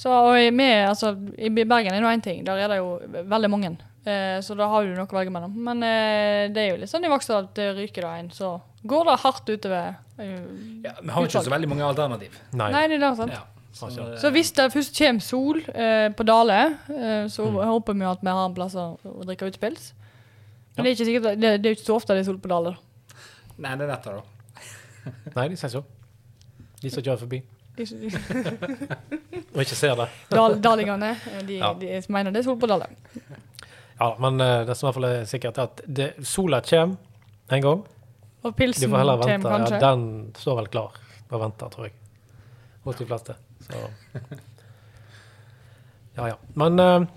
Så 0.01 0.11
og 0.11 0.39
i- 0.41 0.51
med, 0.51 0.89
altså, 0.89 1.11
I 1.39 1.49
Bergen 1.51 1.93
er 1.95 2.01
det 2.01 2.11
én 2.19 2.23
ting, 2.25 2.45
der 2.45 2.57
er 2.57 2.69
det 2.69 2.79
jo 2.81 2.99
veldig 3.29 3.51
mange. 3.53 3.77
Eh, 4.07 4.41
så 4.41 4.57
da 4.57 4.67
har 4.67 4.83
du 4.83 4.95
noe 4.97 5.05
å 5.05 5.13
velge 5.13 5.31
mellom. 5.31 5.53
Men 5.55 5.83
eh, 5.85 6.49
det 6.49 6.57
er 6.63 6.71
jo 6.71 6.77
litt 6.81 6.89
sånn 6.91 7.05
i 7.05 7.11
Vaksdal 7.13 7.45
at 7.45 7.55
det 7.55 7.67
ryker 7.77 8.01
det 8.07 8.13
en, 8.19 8.31
så 8.33 8.55
går 8.89 9.05
det 9.11 9.19
hardt 9.21 9.47
utover. 9.53 9.97
eh, 10.19 10.41
Ja, 10.87 10.95
vi 11.03 11.11
har 11.13 11.21
jo 11.23 11.29
ikke 11.29 11.45
så 11.45 11.53
veldig 11.53 11.69
mange 11.69 11.85
alternativ. 11.85 12.39
Nei. 12.57 12.71
Nei, 12.73 12.87
det 12.89 13.03
er 13.03 13.15
sant. 13.15 13.31
Ja. 13.33 13.45
Så, 13.73 13.87
Så 14.19 14.31
hvis 14.33 14.51
det 14.57 14.73
først 14.73 14.97
kommer 14.99 15.21
sol 15.23 15.61
eh, 15.75 16.09
på 16.17 16.25
Dale, 16.27 16.57
eh, 16.89 17.29
så 17.29 17.45
Mm. 17.47 17.61
håper 17.69 17.93
vi 17.95 18.01
jo 18.05 18.11
at 18.11 18.21
vi 18.25 18.29
har 18.29 18.47
en 18.49 18.55
plass 18.55 18.75
å 18.75 18.99
å 19.05 19.23
drikke 19.25 19.47
utepils. 19.53 19.93
Men 20.77 20.85
det 20.85 20.91
er 20.91 20.97
ikke 20.97 21.07
sikkert, 21.11 21.41
det, 21.41 21.63
det 21.63 21.67
er 21.71 21.75
ikke 21.77 21.87
så 21.87 21.95
ofte 22.01 22.15
det 22.17 22.21
er 22.25 22.25
sol 22.33 22.39
på 22.39 22.49
Dale. 22.49 22.77
Det 23.61 23.87
er 23.87 23.91
dette, 23.95 24.11
da. 24.17 24.23
Nei, 25.37 25.49
de 25.53 25.57
sier 25.61 25.73
så. 25.73 25.83
De 26.81 26.91
som 26.93 27.03
kjører 27.05 27.21
forbi 27.21 27.43
og 29.55 29.61
ikke 29.63 29.77
ser 29.79 29.95
det. 29.97 30.07
Dal, 30.35 30.57
dalingene 30.61 31.13
eh, 31.17 31.39
de, 31.49 31.55
Ja. 31.61 31.71
de 31.79 32.01
mener 32.13 32.35
det 32.35 32.43
er 32.43 32.47
sol 32.49 32.59
på 32.61 32.69
Dalen. 32.69 32.97
Ja, 34.01 34.11
men 34.21 34.41
eh, 34.41 34.65
det 34.69 34.77
som 34.77 34.87
i 34.87 34.89
hvert 34.89 34.99
fall 34.99 35.09
er 35.09 35.25
sikkert, 35.29 35.59
er 35.61 35.71
at 35.71 35.81
det, 35.87 36.09
sola 36.29 36.61
kommer 36.67 36.97
en 37.57 37.65
gang. 37.65 37.81
Og 38.43 38.57
pilsen 38.57 38.91
får 38.91 39.03
heller 39.03 39.21
kommer 39.23 39.33
vente. 39.33 39.49
kanskje. 39.55 39.77
Ja, 39.77 39.81
den 39.87 40.35
står 40.37 40.61
vel 40.61 40.69
klar 40.73 40.99
og 41.31 41.41
venter, 41.45 41.73
tror 41.73 41.89
jeg. 41.89 41.95
Hos 42.85 42.97
de 43.01 43.07
fleste. 43.09 43.37
Så 43.65 43.81
Ja, 46.17 46.27
ja. 46.33 46.37
Men 46.59 46.81
eh, 46.81 47.09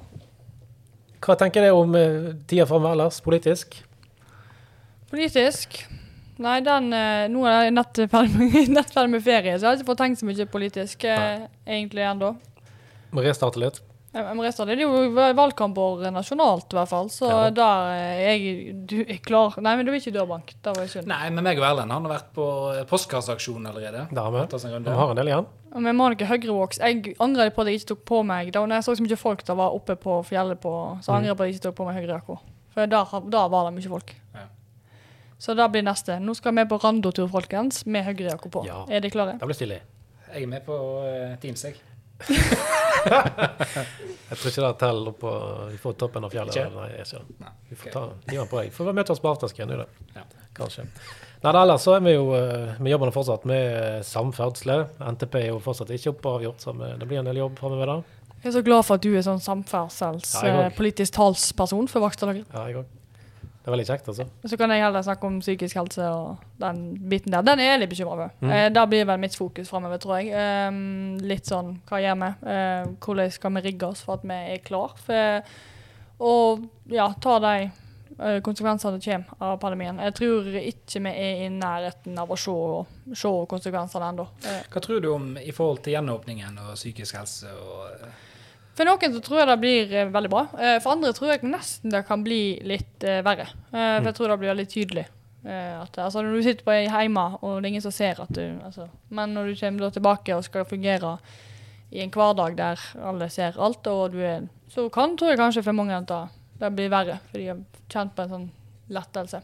hva 1.24 1.36
tenker 1.40 1.64
dere 1.64 1.76
om 1.76 1.96
uh, 1.96 2.34
tida 2.48 2.66
framover 2.68 2.98
ellers, 2.98 3.22
politisk? 3.24 3.78
Politisk? 5.12 5.80
Nei, 6.42 6.60
den 6.66 6.94
eh, 6.94 7.28
Nå 7.30 7.44
er 7.46 7.68
jeg 7.68 7.74
nett 7.78 8.00
ferdig 8.10 8.68
nett 8.78 8.94
ferdig 8.94 9.12
med 9.18 9.24
ferie, 9.26 9.58
så 9.60 9.68
jeg 9.68 9.70
har 9.70 9.78
ikke 9.82 9.92
fått 9.92 10.02
tenkt 10.02 10.20
så 10.24 10.26
mye 10.30 10.46
politisk 10.50 11.04
Nei. 11.06 11.48
egentlig 11.68 12.06
ennå. 12.10 12.36
Må 13.14 13.22
restarte 13.22 13.62
litt? 13.62 13.82
Jeg 14.14 14.36
må 14.38 14.44
restarte. 14.46 14.76
Det 14.78 14.84
er 14.84 14.86
jo 14.86 15.34
valgkamper 15.38 16.04
nasjonalt, 16.14 16.70
i 16.70 16.78
hvert 16.78 16.90
fall. 16.92 17.08
Så 17.10 17.26
Ja 17.26 17.50
da. 17.50 17.50
der 17.58 17.94
er 17.98 18.20
jeg 18.38 18.76
du 18.86 19.00
er 19.02 19.18
klar. 19.26 19.56
Nei, 19.58 19.72
men 19.76 19.86
du 19.88 19.92
er 19.92 19.98
ikke 19.98 20.14
dørbank. 20.14 20.54
Det 20.62 20.74
var 20.78 20.86
synd. 20.92 21.08
Nei, 21.10 21.30
men 21.34 21.44
meg 21.48 21.58
og 21.58 21.66
Erlend 21.66 21.90
han 21.94 22.06
har 22.06 22.14
vært 22.20 22.28
på 22.36 22.46
postkasseaksjonen 22.46 22.90
postkasseaksjon 22.92 23.66
allerede. 23.72 24.04
Da 24.14 24.26
har 24.28 24.36
vi. 24.36 24.44
Vi 24.86 24.98
har 25.00 25.10
en 25.16 25.18
del 25.18 25.32
igjen. 25.32 25.48
Med 25.82 25.96
Monica 25.98 26.28
Høyrevoks 26.30 26.78
Jeg 26.78 27.16
angrer 27.26 27.50
på 27.50 27.64
at 27.64 27.72
jeg 27.72 27.80
ikke 27.80 27.88
tok 27.96 28.02
på 28.06 28.20
meg 28.30 28.52
Da 28.54 28.62
når 28.62 28.76
jeg 28.78 28.86
så 28.86 28.94
så 28.94 29.02
mye 29.08 29.18
folk 29.18 29.40
der 29.48 29.56
var 29.58 29.74
oppe 29.74 29.96
på 29.98 30.20
fjellet, 30.28 30.60
på, 30.62 30.74
så 31.02 31.10
Mm. 31.10 31.16
angrer 31.18 31.32
jeg 31.32 31.38
på 31.40 31.44
at 31.44 31.48
jeg 31.50 31.56
ikke 31.56 31.66
tok 31.66 31.76
på 31.80 31.86
meg 31.88 31.96
høyrejakka. 31.98 32.36
For 32.76 32.86
der, 32.86 33.16
der 33.34 33.48
var 33.50 33.66
det 33.72 33.74
mye 33.80 33.90
folk. 33.90 34.14
Ja. 34.36 34.46
Så 35.44 35.54
det 35.60 35.66
blir 35.74 35.84
neste. 35.84 36.22
Nå 36.24 36.32
skal 36.40 36.56
vi 36.56 36.64
på 36.72 36.78
randotur, 36.80 37.28
folkens, 37.28 37.82
med 37.86 38.06
høyrejakka 38.08 38.52
på. 38.52 38.62
Ja. 38.64 38.86
Er 38.88 39.04
de 39.04 39.10
klare? 39.12 39.34
Det 39.42 39.50
blir 39.50 39.58
stilig. 39.58 39.82
Jeg 40.30 40.46
er 40.46 40.48
med 40.48 40.64
på 40.64 40.78
eh, 41.04 41.34
Teams, 41.44 41.66
jeg. 41.68 41.76
Jeg 43.04 44.38
tror 44.40 44.48
ikke 44.50 44.62
det 44.64 44.70
teller 44.80 45.10
opp 45.12 45.18
på 45.20 45.32
Vi 45.74 45.80
får 45.82 45.96
toppen 46.00 46.24
av 46.24 46.32
fjellet. 46.32 46.56
Ikke? 46.56 46.72
Nei, 46.72 46.86
jeg 46.96 47.08
ser. 47.10 47.26
Nei. 47.42 47.52
Vi 47.68 47.76
får 47.82 47.92
ta 47.92 48.04
hive 48.32 48.46
på 48.48 48.62
deg. 48.62 48.72
Får 48.74 48.94
møte 48.96 49.12
oss 49.14 49.22
på 49.22 49.34
afterskien, 49.34 49.70
du, 49.74 49.76
da. 49.82 50.08
Ja. 50.16 50.24
Kanskje. 50.56 50.88
Nei, 51.44 51.52
ellers 51.52 51.84
så 51.84 51.98
er 51.98 52.06
vi 52.08 52.16
jo 52.16 52.32
eh, 52.38 52.80
Vi 52.80 52.94
jobber 52.94 53.12
nå 53.12 53.16
fortsatt 53.18 53.44
med 53.50 54.08
samferdsel. 54.08 54.88
NTP 55.18 55.40
er 55.42 55.48
jo 55.52 55.60
fortsatt 55.66 55.92
ikke 55.98 56.16
oppe 56.16 56.36
avgjort, 56.38 56.64
så 56.64 56.74
det 56.80 57.04
blir 57.04 57.20
en 57.20 57.28
del 57.28 57.44
jobb 57.44 57.60
framover 57.60 57.92
da. 57.92 58.00
Jeg 58.40 58.52
er 58.54 58.58
så 58.58 58.64
glad 58.64 58.88
for 58.88 58.96
at 58.96 59.04
du 59.04 59.12
er 59.12 59.28
sånn 59.28 59.44
Ja, 59.44 59.48
samferdselspolitisk 59.52 61.20
talsperson 61.20 61.92
for 61.92 62.08
Vaksdal 62.08 62.32
Høyre. 62.32 62.46
Ja, 62.48 62.68
jeg 62.72 62.86
òg. 62.86 63.00
Det 63.64 63.70
er 63.70 63.76
veldig 63.78 63.86
kjekt, 63.88 64.08
altså. 64.12 64.26
Så 64.44 64.58
kan 64.60 64.72
jeg 64.76 64.84
heller 64.84 65.04
snakke 65.06 65.28
om 65.30 65.38
psykisk 65.40 65.78
helse 65.80 66.08
og 66.12 66.42
den 66.60 66.82
biten 67.08 67.32
der. 67.32 67.46
Den 67.48 67.62
er 67.64 67.70
jeg 67.70 67.80
litt 67.80 67.94
bekymra 67.94 68.18
for. 68.18 68.34
Mm. 68.44 68.50
Eh, 68.52 68.66
det 68.76 68.82
blir 68.92 69.06
vel 69.08 69.22
mitt 69.24 69.38
fokus 69.40 69.72
framover, 69.72 70.02
tror 70.04 70.18
jeg. 70.20 70.34
Ehm, 70.36 71.22
litt 71.24 71.48
sånn 71.48 71.78
hva 71.88 72.02
gjør 72.04 72.18
vi? 72.20 72.32
Eh, 72.52 72.90
hvordan 73.06 73.32
skal 73.32 73.56
vi 73.56 73.64
rigge 73.70 73.88
oss 73.88 74.04
for 74.04 74.20
at 74.20 74.28
vi 74.28 74.42
er 74.58 74.66
klar 74.68 74.98
for 75.00 75.56
å 76.24 76.34
ja, 76.92 77.08
ta 77.24 77.38
de 77.40 77.54
eh, 77.64 78.42
konsekvensene 78.44 79.00
som 79.00 79.06
kommer 79.08 79.48
av 79.48 79.58
pandemien. 79.64 80.04
Jeg 80.10 80.18
tror 80.20 80.52
ikke 80.60 81.04
vi 81.08 81.16
er 81.24 81.46
i 81.46 81.50
nærheten 81.54 82.20
av 82.20 82.36
å 82.36 82.40
se, 82.40 82.58
se 83.16 83.34
konsekvensene 83.56 84.12
ennå. 84.12 84.28
Eh, 84.44 84.62
Hva 84.76 84.84
tror 84.84 85.02
du 85.04 85.10
om 85.14 85.34
i 85.40 85.56
forhold 85.56 85.86
til 85.88 85.96
gjenåpningen 85.98 86.60
og 86.68 86.76
psykisk 86.76 87.20
helse 87.22 87.56
og 87.56 88.06
For 88.74 88.90
noen 88.90 89.14
så 89.14 89.22
tror 89.22 89.44
jeg 89.44 89.50
det 89.52 89.60
blir 89.62 89.92
eh, 89.94 90.12
veldig 90.14 90.32
bra. 90.34 90.46
Eh, 90.58 90.78
for 90.82 90.96
andre 90.96 91.14
tror 91.14 91.34
jeg 91.34 91.46
nesten 91.46 91.94
det 91.94 92.06
kan 92.08 92.24
bli 92.26 92.58
litt 92.66 93.06
eh, 93.06 93.22
verre. 93.26 93.46
For 93.70 94.10
jeg 94.10 94.18
tror 94.18 94.34
det 94.34 94.40
blir 94.42 94.54
veldig 94.54 94.70
tydelig. 94.72 95.06
At, 95.44 95.98
altså, 96.00 96.22
når 96.24 96.38
du 96.38 96.46
sitter 96.46 96.64
på 96.64 96.76
hjemme, 96.78 97.24
og 97.44 97.58
det 97.58 97.68
er 97.68 97.72
ingen 97.74 97.84
som 97.84 97.92
ser 97.92 98.22
at 98.24 98.30
du 98.32 98.62
altså, 98.64 98.86
Men 99.12 99.34
når 99.36 99.50
du 99.50 99.58
kommer 99.60 99.92
tilbake 99.92 100.38
og 100.38 100.46
skal 100.46 100.64
fungere 100.64 101.18
i 101.92 102.00
en 102.00 102.14
hverdag 102.16 102.56
der 102.56 102.86
alle 103.04 103.28
ser 103.28 103.60
alt, 103.60 103.90
og 103.92 104.16
du 104.16 104.22
er 104.24 104.48
Så 104.72 104.88
kan, 104.88 105.18
tror 105.20 105.34
jeg 105.34 105.42
kanskje 105.42 105.66
for 105.66 105.76
mange 105.76 105.98
at 105.98 106.08
det, 106.08 106.72
blir 106.72 106.88
verre, 106.88 107.20
for 107.28 107.42
de 107.44 107.50
har 107.50 107.60
kjent 107.92 108.16
på 108.16 108.24
en 108.24 108.32
sånn 108.32 108.48
lettelse. 108.96 109.44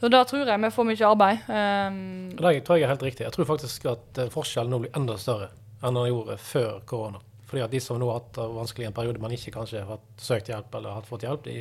Så 0.00 0.08
da 0.08 0.24
tror 0.24 0.48
jeg 0.48 0.64
vi 0.64 0.72
får 0.72 0.88
mye 0.88 1.12
arbeid. 1.12 1.44
Um, 1.52 2.00
Det 2.32 2.64
tror 2.64 2.80
jeg 2.80 2.88
er 2.88 2.94
helt 2.94 3.04
riktig. 3.04 3.28
Jeg 3.28 3.36
tror 3.36 3.52
faktisk 3.52 3.84
at 3.92 4.24
forskjellen 4.32 4.72
nå 4.72 4.80
blir 4.86 4.96
enda 4.96 5.20
større 5.20 5.52
enn 5.84 5.94
den 5.94 6.08
gjorde 6.08 6.40
før 6.40 6.80
korona. 6.88 7.20
Fordi 7.48 7.62
at 7.64 7.72
de 7.72 7.80
som 7.80 7.98
nå 8.00 8.06
har 8.10 8.20
hatt 8.20 8.32
det 8.36 8.46
vanskelig 8.54 8.86
en 8.90 8.96
periode, 8.96 9.20
men 9.24 9.32
ikke 9.32 9.54
kanskje 9.54 9.84
har 9.88 10.00
søkt 10.20 10.50
hjelp 10.52 10.74
eller 10.76 10.98
har 10.98 11.06
fått 11.08 11.22
hjelp, 11.24 11.46
de, 11.48 11.54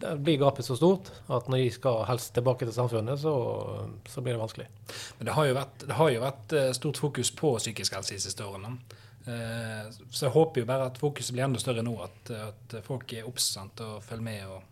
det 0.00 0.14
blir 0.24 0.38
gapet 0.40 0.64
så 0.64 0.74
stort 0.78 1.10
at 1.28 1.48
når 1.52 1.60
de 1.60 1.68
skal 1.74 2.04
helst 2.08 2.32
tilbake 2.34 2.64
til 2.66 2.72
samfunnet, 2.74 3.20
så, 3.20 3.34
så 4.08 4.22
blir 4.24 4.34
det 4.34 4.40
vanskelig. 4.40 4.66
Men 5.18 5.28
det 5.28 5.34
har 5.36 5.46
jo 5.50 5.54
vært, 5.58 5.84
det 5.86 5.98
har 5.98 6.10
jo 6.14 6.22
vært 6.24 6.54
eh, 6.56 6.70
stort 6.76 6.98
fokus 7.02 7.30
på 7.36 7.52
psykisk 7.60 7.94
helse 7.98 8.16
de 8.16 8.22
siste 8.24 8.46
årene. 8.46 8.72
Eh, 9.28 9.90
Så 10.10 10.24
jeg 10.26 10.32
håper 10.34 10.62
jo 10.64 10.68
bare 10.72 10.86
at 10.90 10.98
fokuset 10.98 11.36
blir 11.36 11.44
enda 11.46 11.60
større 11.60 11.84
nå, 11.84 11.92
at, 12.02 12.32
at 12.48 12.78
folk 12.86 13.12
er 13.12 13.28
obs 13.28 13.50
og 13.60 14.02
følger 14.02 14.26
med 14.32 14.44
og 14.48 14.62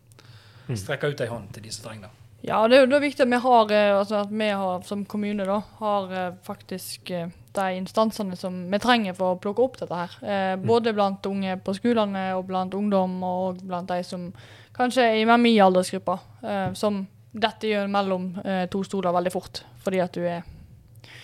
Mm. 0.68 0.76
strekker 0.76 1.14
ut 1.14 1.20
ei 1.24 1.26
hånd 1.30 1.46
til 1.56 1.62
de 1.64 1.70
som 1.72 1.86
trenger 1.86 2.02
det. 2.10 2.10
Ja, 2.44 2.58
det 2.68 2.76
er 2.76 2.82
jo 2.82 2.88
da 2.92 2.98
viktig 3.00 3.22
at 3.24 3.30
vi 3.32 3.38
har, 3.40 3.70
eh, 3.72 3.92
altså 3.96 4.18
at 4.20 4.28
vi 4.36 4.48
har 4.52 4.82
som 4.84 5.04
kommune 5.08 5.46
da, 5.48 5.62
har 5.78 6.10
eh, 6.12 6.34
faktisk 6.44 7.08
eh, 7.16 7.30
de 7.56 7.78
instansene 7.78 8.36
som 8.36 8.56
vi 8.70 8.80
trenger 8.82 9.16
for 9.16 9.34
å 9.34 9.40
plukke 9.40 9.64
opp 9.64 9.78
dette 9.80 9.94
her. 9.94 10.16
Eh, 10.22 10.56
både 10.60 10.94
blant 10.96 11.24
unge 11.26 11.56
på 11.64 11.74
skolene 11.78 12.32
og 12.36 12.46
blant 12.50 12.74
ungdom 12.74 13.22
og 13.24 13.62
blant 13.64 13.88
de 13.88 14.02
som 14.06 14.28
kanskje 14.76 15.06
er 15.06 15.22
i 15.22 15.38
min 15.38 15.60
aldersgruppe, 15.62 16.18
eh, 16.44 16.68
som 16.78 17.06
dette 17.32 17.70
gjør 17.70 17.90
mellom 17.92 18.30
eh, 18.44 18.66
to 18.72 18.82
stoler 18.86 19.14
veldig 19.14 19.32
fort, 19.32 19.62
fordi 19.84 20.00
at 20.04 20.12
du 20.14 20.24
er 20.26 20.42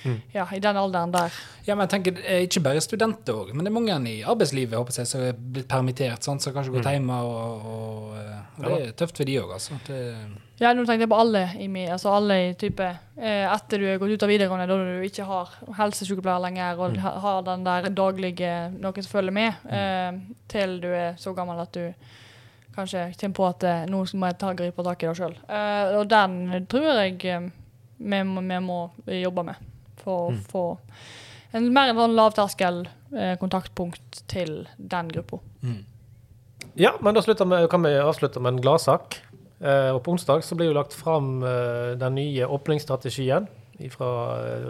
Mm. 0.05 0.21
ja, 0.33 0.47
i 0.53 0.59
den 0.61 0.77
alderen 0.77 1.13
der. 1.13 1.33
Ja, 1.65 1.75
men 1.75 1.87
jeg 1.89 1.91
tenker, 1.95 2.19
eh, 2.29 2.43
Ikke 2.45 2.61
bare 2.61 2.81
studenter 2.85 3.33
òg, 3.33 3.55
men 3.55 3.65
det 3.65 3.71
er 3.71 3.75
mange 3.81 4.11
i 4.11 4.23
arbeidslivet 4.23 4.77
håper 4.77 4.99
jeg, 4.99 5.09
som 5.09 5.23
er 5.25 5.33
blitt 5.33 5.69
permittert, 5.69 6.23
sant, 6.27 6.43
som 6.43 6.53
kanskje 6.53 6.75
gått 6.75 6.91
hjemme. 6.91 7.17
Og, 7.25 7.65
og, 7.65 8.11
eh, 8.19 8.41
og 8.59 8.67
det 8.67 8.89
er 8.89 8.93
tøft 9.01 9.17
for 9.17 9.25
de 9.25 9.39
òg, 9.41 9.55
altså. 9.57 9.79
Det, 9.87 10.01
Ja, 10.61 10.71
nå 10.71 10.85
tenkte 10.87 11.03
jeg 11.03 11.11
på 11.11 11.19
alle 11.19 11.49
i 11.59 11.67
min, 11.67 11.89
altså 11.91 12.13
alle 12.15 12.37
i 12.45 12.51
type 12.59 12.87
eh, 12.87 13.43
Etter 13.43 13.81
du 13.83 13.89
er 13.91 13.99
gått 13.99 14.13
ut 14.15 14.23
av 14.23 14.31
videregående, 14.31 14.69
da 14.71 14.77
du 14.79 15.07
ikke 15.07 15.27
har 15.27 15.51
helsesykepleier 15.81 16.45
lenger 16.45 16.79
og 16.79 16.95
mm. 16.95 17.01
har 17.25 17.41
den 17.49 17.65
der 17.67 17.89
daglige 17.91 18.53
noen 18.77 19.03
som 19.03 19.17
følger 19.17 19.35
med, 19.35 19.65
eh, 19.67 20.21
til 20.51 20.77
du 20.85 20.93
er 20.95 21.19
så 21.19 21.35
gammel 21.35 21.59
at 21.65 21.75
du 21.75 21.91
kanskje 22.75 23.09
kommer 23.19 23.39
på 23.41 23.49
at 23.49 23.67
eh, 23.67 23.83
nå 23.91 24.05
må 24.15 24.31
jeg 24.31 24.39
ta 24.45 24.53
gripe 24.55 24.87
tak 24.87 25.03
i 25.03 25.11
det 25.11 25.17
sjøl. 25.19 25.35
Eh, 25.49 25.97
og 25.99 26.07
den 26.13 26.67
tror 26.71 26.89
jeg 27.03 27.19
eh, 27.27 27.51
vi, 27.99 28.23
må, 28.23 28.47
vi 28.47 28.61
må 28.63 28.79
jobbe 29.25 29.47
med 29.51 29.71
for 30.05 30.29
å 30.29 30.39
få 30.51 30.65
en 31.55 31.67
mer 31.75 31.91
en 31.91 31.99
sånn 31.99 32.17
lavterskel 32.19 32.81
eh, 33.15 33.35
kontaktpunkt 33.43 34.25
til 34.31 34.65
den 34.77 35.11
gruppa. 35.11 35.43
mm. 35.63 35.83
Ja, 36.75 36.97
men 37.01 37.15
da 37.15 37.23
vi, 37.23 37.59
kan 37.71 37.85
vi 37.87 37.93
avslutte 38.03 38.41
med 38.43 38.57
en 38.57 38.61
gladsak. 38.65 39.21
Eh, 39.65 39.91
og 39.95 40.03
på 40.05 40.13
onsdag 40.13 40.45
så 40.45 40.57
blir 40.59 40.69
jo 40.69 40.77
lagt 40.77 40.97
fram 40.97 41.39
eh, 41.43 41.95
den 42.01 42.19
nye 42.19 42.49
åpningsstrategien 42.53 43.49
fra 43.91 44.09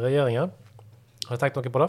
regjeringen. 0.00 0.52
Har 1.28 1.36
du 1.36 1.40
tenkt 1.42 1.58
noe 1.58 1.72
på 1.72 1.82
det? 1.82 1.88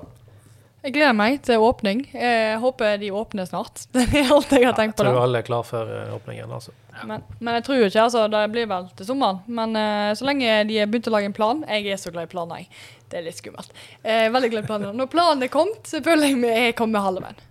Jeg 0.86 0.94
gleder 0.94 1.16
meg 1.18 1.40
til 1.42 1.64
åpning. 1.66 2.04
Jeg 2.14 2.58
håper 2.62 3.00
de 3.02 3.08
åpner 3.10 3.48
snart. 3.50 3.88
Det 3.96 4.04
er 4.06 4.30
alt 4.34 4.52
jeg 4.54 4.68
har 4.68 4.76
tenkt 4.78 4.98
på. 4.98 5.06
Jeg 5.06 5.16
Tror 5.16 5.24
alle 5.24 5.42
er 5.42 5.48
klar 5.48 5.64
for 5.66 5.90
eh, 5.90 6.12
åpningen, 6.14 6.52
altså. 6.54 6.76
Men, 7.10 7.24
men 7.40 7.58
jeg 7.58 7.66
tror 7.66 7.80
jo 7.80 7.88
ikke, 7.90 8.04
altså, 8.04 8.28
det 8.32 8.44
blir 8.54 8.70
vel 8.70 8.86
til 8.98 9.10
sommeren. 9.10 9.42
Men 9.50 9.74
uh, 9.76 10.12
så 10.16 10.28
lenge 10.30 10.62
de 10.70 10.78
har 10.80 10.88
begynt 10.88 11.10
å 11.10 11.12
lage 11.12 11.28
en 11.28 11.36
plan 11.36 11.66
Jeg 11.68 11.90
er 11.92 12.00
så 12.00 12.14
glad 12.14 12.30
i 12.30 12.32
planer, 12.32 12.62
jeg. 12.62 12.86
Det 13.10 13.20
er 13.20 13.26
litt 13.26 13.42
skummelt. 13.42 13.74
Jeg 14.06 14.30
er 14.30 14.32
veldig 14.34 14.52
glad 14.54 14.64
i 14.64 14.70
planer. 14.70 14.96
Når 15.02 15.10
planen 15.12 15.46
er 15.46 15.52
kommet, 15.52 15.82
så 15.90 16.00
føler 16.06 16.30
jeg 16.30 16.40
vi 16.40 16.54
er 16.54 16.78
kommet 16.78 17.04
halve 17.04 17.26
veien. 17.26 17.44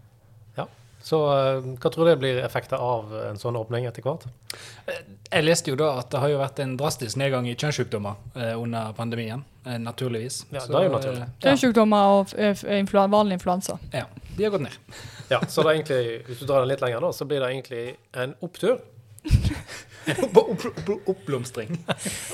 Så 1.05 1.19
eh, 1.29 1.59
hva 1.77 1.91
tror 1.93 2.07
du 2.07 2.11
det 2.15 2.19
blir 2.23 2.39
effekter 2.41 2.81
av 2.81 3.11
en 3.29 3.37
sånn 3.37 3.59
åpning 3.61 3.85
etter 3.85 4.01
hvert? 4.07 4.23
Jeg 4.89 5.45
leste 5.45 5.69
jo 5.69 5.77
da 5.77 5.91
at 6.01 6.09
det 6.15 6.23
har 6.23 6.31
jo 6.33 6.39
vært 6.41 6.63
en 6.65 6.73
drastisk 6.81 7.19
nedgang 7.21 7.45
i 7.51 7.53
kjønnssykdommer 7.61 8.15
eh, 8.41 8.55
under 8.57 8.95
pandemien. 8.97 9.43
Eh, 9.67 9.77
naturligvis. 9.85 10.47
Ja, 10.55 10.63
det 10.65 10.79
er 10.81 10.87
jo 10.89 10.95
naturlig. 10.97 11.27
eh, 11.27 11.35
Kjønnssykdommer 11.45 12.15
og 12.15 12.33
f- 12.33 12.65
influ 12.81 13.03
vanlig 13.13 13.37
influensa. 13.41 13.77
ja, 13.93 14.07
de 14.37 14.45
har 14.49 14.55
gått 14.57 14.65
ned. 14.65 14.81
Ja, 15.31 15.43
så 15.49 15.63
det 15.63 15.69
er 15.71 15.75
egentlig, 15.79 16.01
hvis 16.31 16.41
du 16.41 16.47
drar 16.49 16.65
den 16.65 16.73
litt 16.73 16.81
lenger, 16.85 17.05
da, 17.05 17.13
så 17.17 17.29
blir 17.29 17.45
det 17.45 17.53
egentlig 17.53 17.85
en 18.25 18.35
opptur. 18.45 18.81
Oppblomstring. 21.07 21.79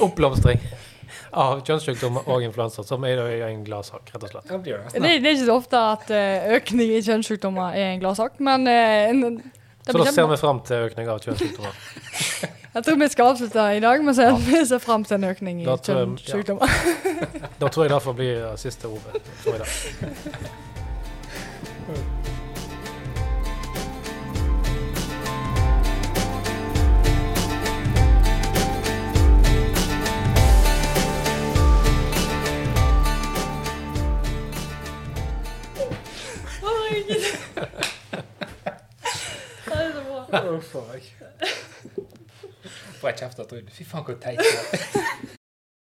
Oppblomstring 0.02 0.58
av 1.32 1.62
kjønnssykdommer 1.66 2.28
og 2.30 2.44
influensa, 2.44 2.84
som 2.86 3.04
er 3.06 3.22
en 3.46 3.64
gladsak, 3.66 4.10
rett 4.14 4.26
og 4.26 4.32
slett. 4.32 4.48
Det 4.48 4.60
Det, 4.64 4.78
det. 4.92 5.00
det 5.00 5.30
er 5.30 5.34
ikke 5.36 5.46
så 5.46 5.56
ofte 5.56 5.82
at 5.94 6.12
eh, 6.14 6.54
økning 6.56 6.94
i 6.96 7.02
kjønnssykdommer 7.06 7.76
er 7.78 7.94
en 7.94 8.00
gladsak, 8.02 8.38
men 8.38 8.66
eh, 8.70 9.12
det 9.86 9.92
Så 9.92 9.98
da 9.98 10.12
ser 10.12 10.26
vi 10.28 10.36
fram 10.36 10.60
til 10.66 10.88
økning 10.90 11.08
av 11.08 11.20
kjønnssykdommer. 11.24 11.74
Jeg 12.74 12.84
tror 12.86 12.98
vi 13.00 13.08
skal 13.10 13.32
avslutte 13.32 13.62
i 13.74 13.80
dag 13.82 14.04
med 14.04 14.12
å 14.12 14.14
si 14.14 14.50
vi 14.52 14.60
ser 14.68 14.78
fram 14.78 15.02
til 15.04 15.16
en 15.18 15.24
økning 15.32 15.64
i 15.64 15.66
ja. 15.66 15.74
kjønnssykdommer. 15.74 16.76
Da 17.58 17.66
tror 17.66 17.88
jeg 17.88 17.90
derfor 17.96 18.14
blir 18.14 18.38
det 18.44 18.54
siste 18.62 18.86
ordet 18.86 19.18
for 19.42 19.58
i 19.58 19.62
dag. 19.64 19.70
Det 37.10 37.18
er 39.74 39.92
så 39.92 40.02
bra. 40.06 40.50
Uff 40.56 40.74
a. 40.74 40.78
Får 43.00 43.08
jeg 43.08 43.18
kjeft 43.18 43.38
av 43.42 43.46
Trude. 43.50 43.70
Fy 43.74 43.84
faen, 43.88 44.04
så 44.06 44.14
teit 44.22 44.38
du 44.38 44.44
er. 44.46 45.39